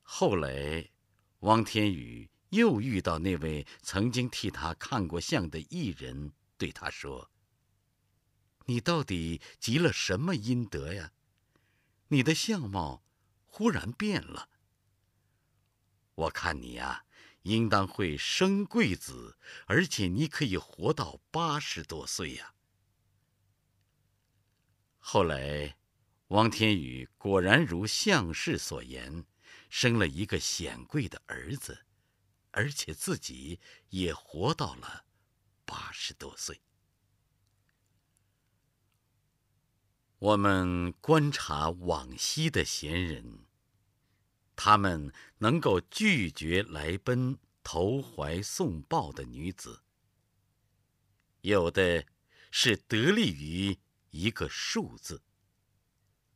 [0.00, 0.92] 后来，
[1.40, 6.32] 汪天宇又遇到那位曾经替他看过相的艺人。
[6.56, 7.30] 对他说
[8.66, 11.12] ：“你到底积了什么阴德呀？
[12.08, 13.04] 你的相貌
[13.46, 14.50] 忽然变了。
[16.14, 17.04] 我看你呀，
[17.42, 19.36] 应当会生贵子，
[19.66, 22.54] 而且你可以活到八十多岁呀。”
[25.00, 25.76] 后来，
[26.28, 29.26] 王天宇果然如相士所言，
[29.68, 31.84] 生了一个显贵的儿子，
[32.52, 33.60] 而且自己
[33.90, 35.04] 也活到了。
[35.64, 36.60] 八十多岁。
[40.18, 43.46] 我们观察往昔的贤人，
[44.56, 49.82] 他们能够拒绝来奔投怀送抱的女子，
[51.42, 52.06] 有的
[52.50, 53.78] 是得力于
[54.10, 55.22] 一个数字，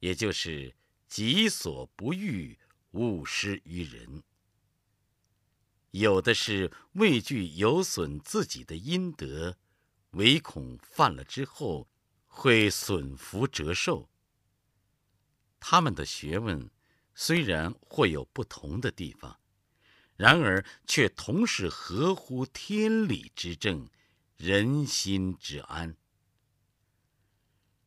[0.01, 0.77] 也就是
[1.07, 2.59] 己所不欲，
[2.91, 4.23] 勿施于人；
[5.91, 9.57] 有的是畏惧有损自己的阴德，
[10.13, 11.89] 唯恐犯了之后。
[12.31, 14.09] 会损福折寿。
[15.59, 16.71] 他们的学问
[17.13, 19.41] 虽然或有不同的地方，
[20.15, 23.89] 然而却同是合乎天理之正，
[24.37, 25.97] 人心之安。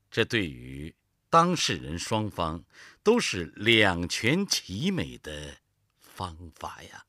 [0.10, 0.94] 这对于
[1.30, 2.66] 当事人双方
[3.02, 5.60] 都是两全其美的
[5.98, 7.06] 方法呀。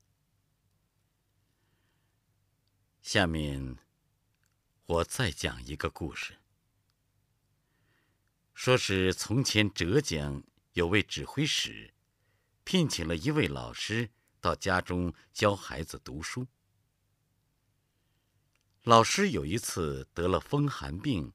[3.12, 3.76] 下面
[4.86, 6.38] 我再讲一个故事。
[8.54, 11.92] 说是从前浙江有位指挥使，
[12.64, 14.08] 聘请了一位老师
[14.40, 16.48] 到家中教孩子读书。
[18.84, 21.34] 老师有一次得了风寒病，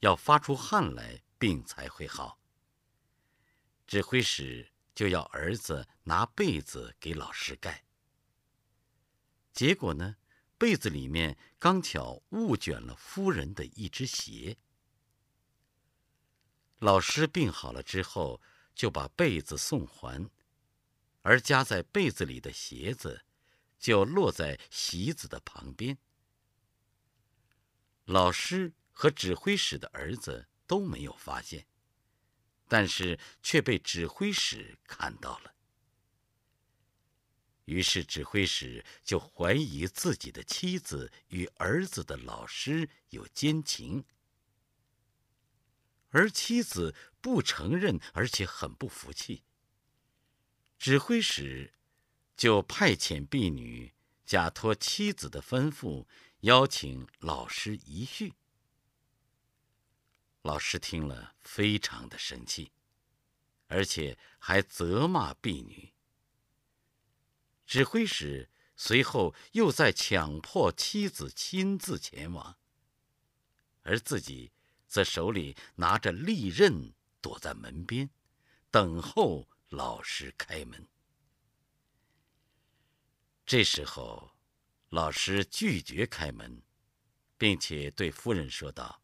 [0.00, 2.38] 要发出汗来，病才会好。
[3.86, 7.86] 指挥使就要儿子拿被子给老师盖。
[9.54, 10.16] 结果呢，
[10.64, 14.56] 被子里面刚巧误卷了夫人的一只鞋。
[16.78, 18.40] 老师病好了之后，
[18.74, 20.30] 就把被子送还，
[21.20, 23.26] 而夹在被子里的鞋子，
[23.78, 25.98] 就落在席子的旁边。
[28.06, 31.66] 老师和指挥使的儿子都没有发现，
[32.68, 35.53] 但是却被指挥使看到了。
[37.64, 44.04] 于是指挥使就怀疑自己的妻子与儿子的老师有奸情。
[46.10, 49.42] 而妻子不承认，而且很不服气。
[50.78, 51.72] 指挥使
[52.36, 53.94] 就派遣婢女
[54.26, 56.06] 假托妻子的吩咐，
[56.40, 58.34] 邀请老师一叙。
[60.42, 62.70] 老师听了，非常的生气，
[63.68, 65.93] 而且还责骂婢女。
[67.66, 72.56] 指挥使随后又在强迫妻子亲自前往，
[73.82, 74.52] 而自己。
[74.86, 78.10] 则手里拿着利刃，躲在门边，
[78.70, 80.86] 等候老师开门。
[83.44, 84.36] 这时候，
[84.90, 86.62] 老师拒绝开门，
[87.36, 89.02] 并且对夫人说道：“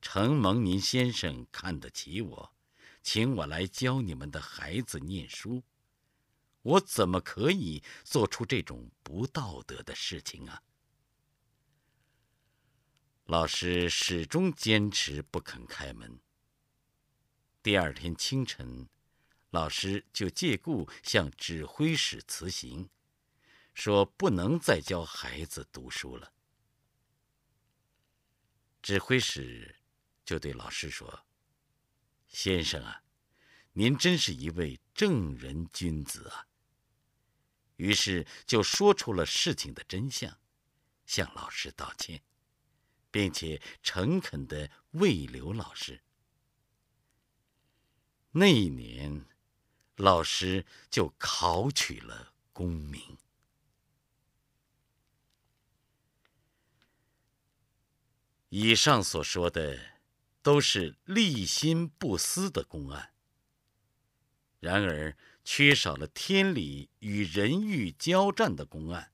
[0.00, 2.54] 承蒙您先生看得起我，
[3.02, 5.62] 请我来教你们的孩子念书，
[6.62, 10.62] 我怎么可以做出这种不道德的事情啊？”
[13.26, 16.18] 老师始终坚持不肯开门。
[17.62, 18.88] 第二天清晨，
[19.50, 22.88] 老师就借故向指挥使辞行，
[23.74, 26.32] 说不能再教孩子读书了。
[28.80, 29.76] 指挥使
[30.24, 31.26] 就对老师说
[32.28, 33.02] ：“先生啊，
[33.72, 36.46] 您真是一位正人君子啊。”
[37.78, 40.38] 于是就说出了事情的真相，
[41.04, 42.22] 向老师道歉。
[43.10, 46.02] 并且诚恳的慰留老师。
[48.32, 49.24] 那一年，
[49.96, 53.16] 老师就考取了功名。
[58.50, 60.00] 以上所说的，
[60.42, 63.14] 都是立心不私的公案。
[64.60, 65.16] 然而，
[65.50, 69.12] 缺少了天理与人欲交战的公案。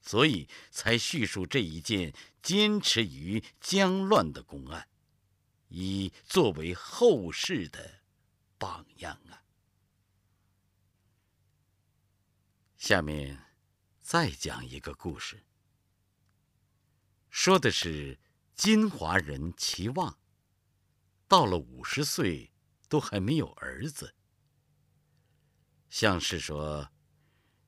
[0.00, 4.86] 所以才叙述这一件坚持于江乱的公案，
[5.68, 8.02] 以作为后世的
[8.56, 9.42] 榜样啊。
[12.76, 13.46] 下面
[14.00, 15.42] 再讲一个故事，
[17.30, 18.20] 说的是
[18.54, 20.18] 金华人齐望，
[21.26, 22.52] 到了五十岁
[22.90, 24.14] 都还没有儿子，
[25.96, 26.90] 像是说，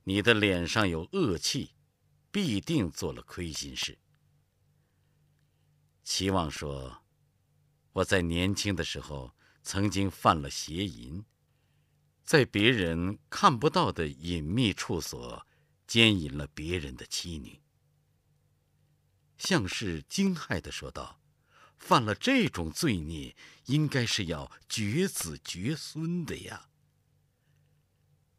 [0.03, 1.71] 你的脸上有恶气。
[2.33, 3.99] 必定做了亏心事。
[6.03, 7.03] 齐望说
[7.95, 11.25] ：“我在年轻的时候曾经犯了邪淫，
[12.25, 15.47] 在别人看不到的隐秘处所
[15.87, 17.63] 奸淫了别人的妻女。”
[19.39, 21.23] 向氏惊骇的说道
[21.79, 23.35] ：“犯了这种罪孽，
[23.65, 26.69] 应该是要绝子绝孙的呀！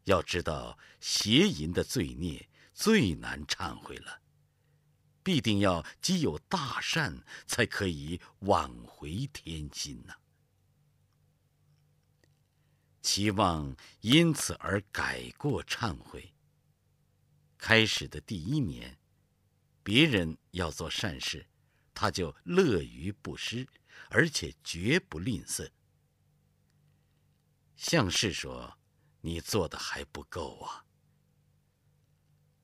[0.08, 4.22] 要知道邪淫的罪孽。”最难忏悔了，
[5.24, 10.14] 必定要积有大善，才可以挽回天心呐。
[13.02, 16.36] 期望因此而改过忏悔。
[17.58, 19.00] 开始的第一年，
[19.82, 21.48] 别人要做善事，
[21.96, 23.68] 他就乐于布施，
[24.12, 25.72] 而且绝不吝啬。
[27.76, 28.77] 相士说
[29.28, 30.86] ：“你做的还不够啊！”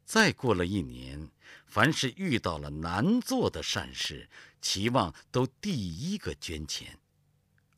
[0.06, 1.30] 再过了一年，
[1.68, 4.30] 凡是遇到了难做的善事，
[4.62, 7.00] 齐望都第一个捐钱，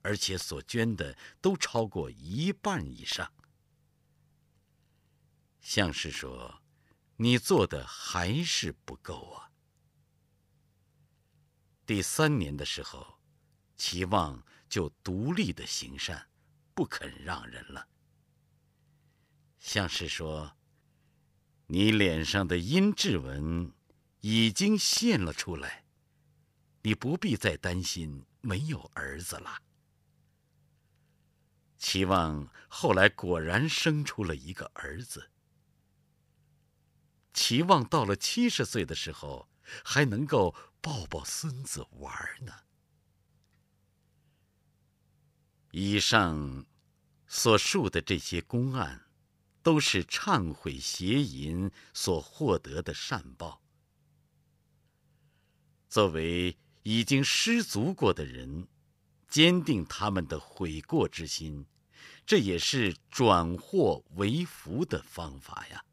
[0.02, 3.32] 而且所捐的都超过一半以上。
[5.60, 6.62] 相士说。
[7.18, 9.50] 你做的还是不够啊！
[11.86, 13.22] 第三年的时候，
[13.78, 16.30] 齐望就独立的行善，
[16.74, 17.88] 不肯让人了。
[19.68, 20.56] 像是说，
[21.66, 23.74] 你脸上的阴质纹
[24.22, 25.86] 已经现了出来，
[26.84, 29.64] 你不必再担心没有儿子了。
[31.80, 35.32] 齐望后来果然生出了一个儿子。
[37.34, 39.50] 期望到了七十岁的时候，
[39.84, 42.14] 还能够抱抱孙子玩
[42.46, 42.54] 呢。
[45.72, 46.68] 以上
[47.26, 49.05] 所述的这些公案，
[49.66, 53.64] 都是忏悔邪淫所获得的善报。
[55.90, 58.68] 作为已经失足过的人，
[59.28, 61.66] 坚定他们的悔过之心，
[62.28, 65.85] 这也是转祸为福的方法呀。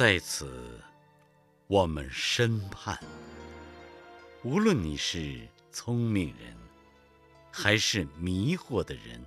[0.00, 0.80] 在此，
[1.66, 2.98] 我们深盼，
[4.42, 6.56] 无论你是聪明人，
[7.52, 9.22] 还是迷惑的人，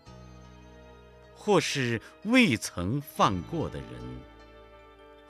[1.36, 3.90] 或是未曾犯过的人，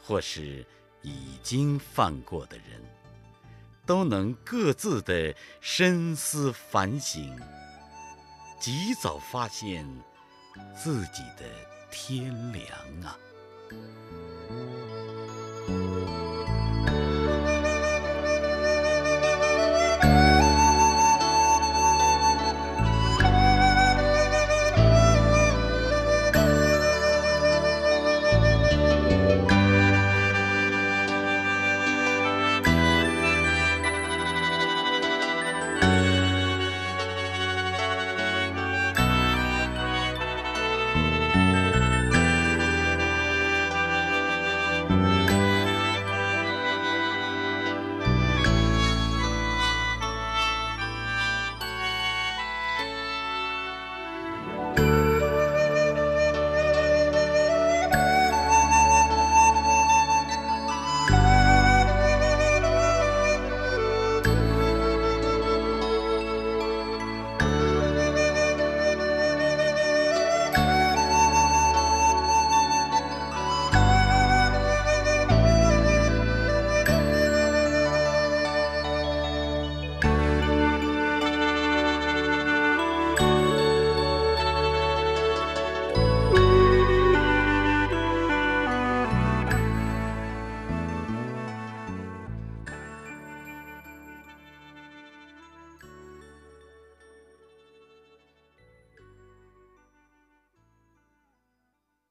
[0.02, 0.66] 或是
[1.02, 2.82] 已经犯过的人，
[3.86, 7.38] 都能各自的深思反省，
[8.62, 9.86] 及早发现
[10.74, 11.44] 自己的
[11.92, 13.20] 天良啊！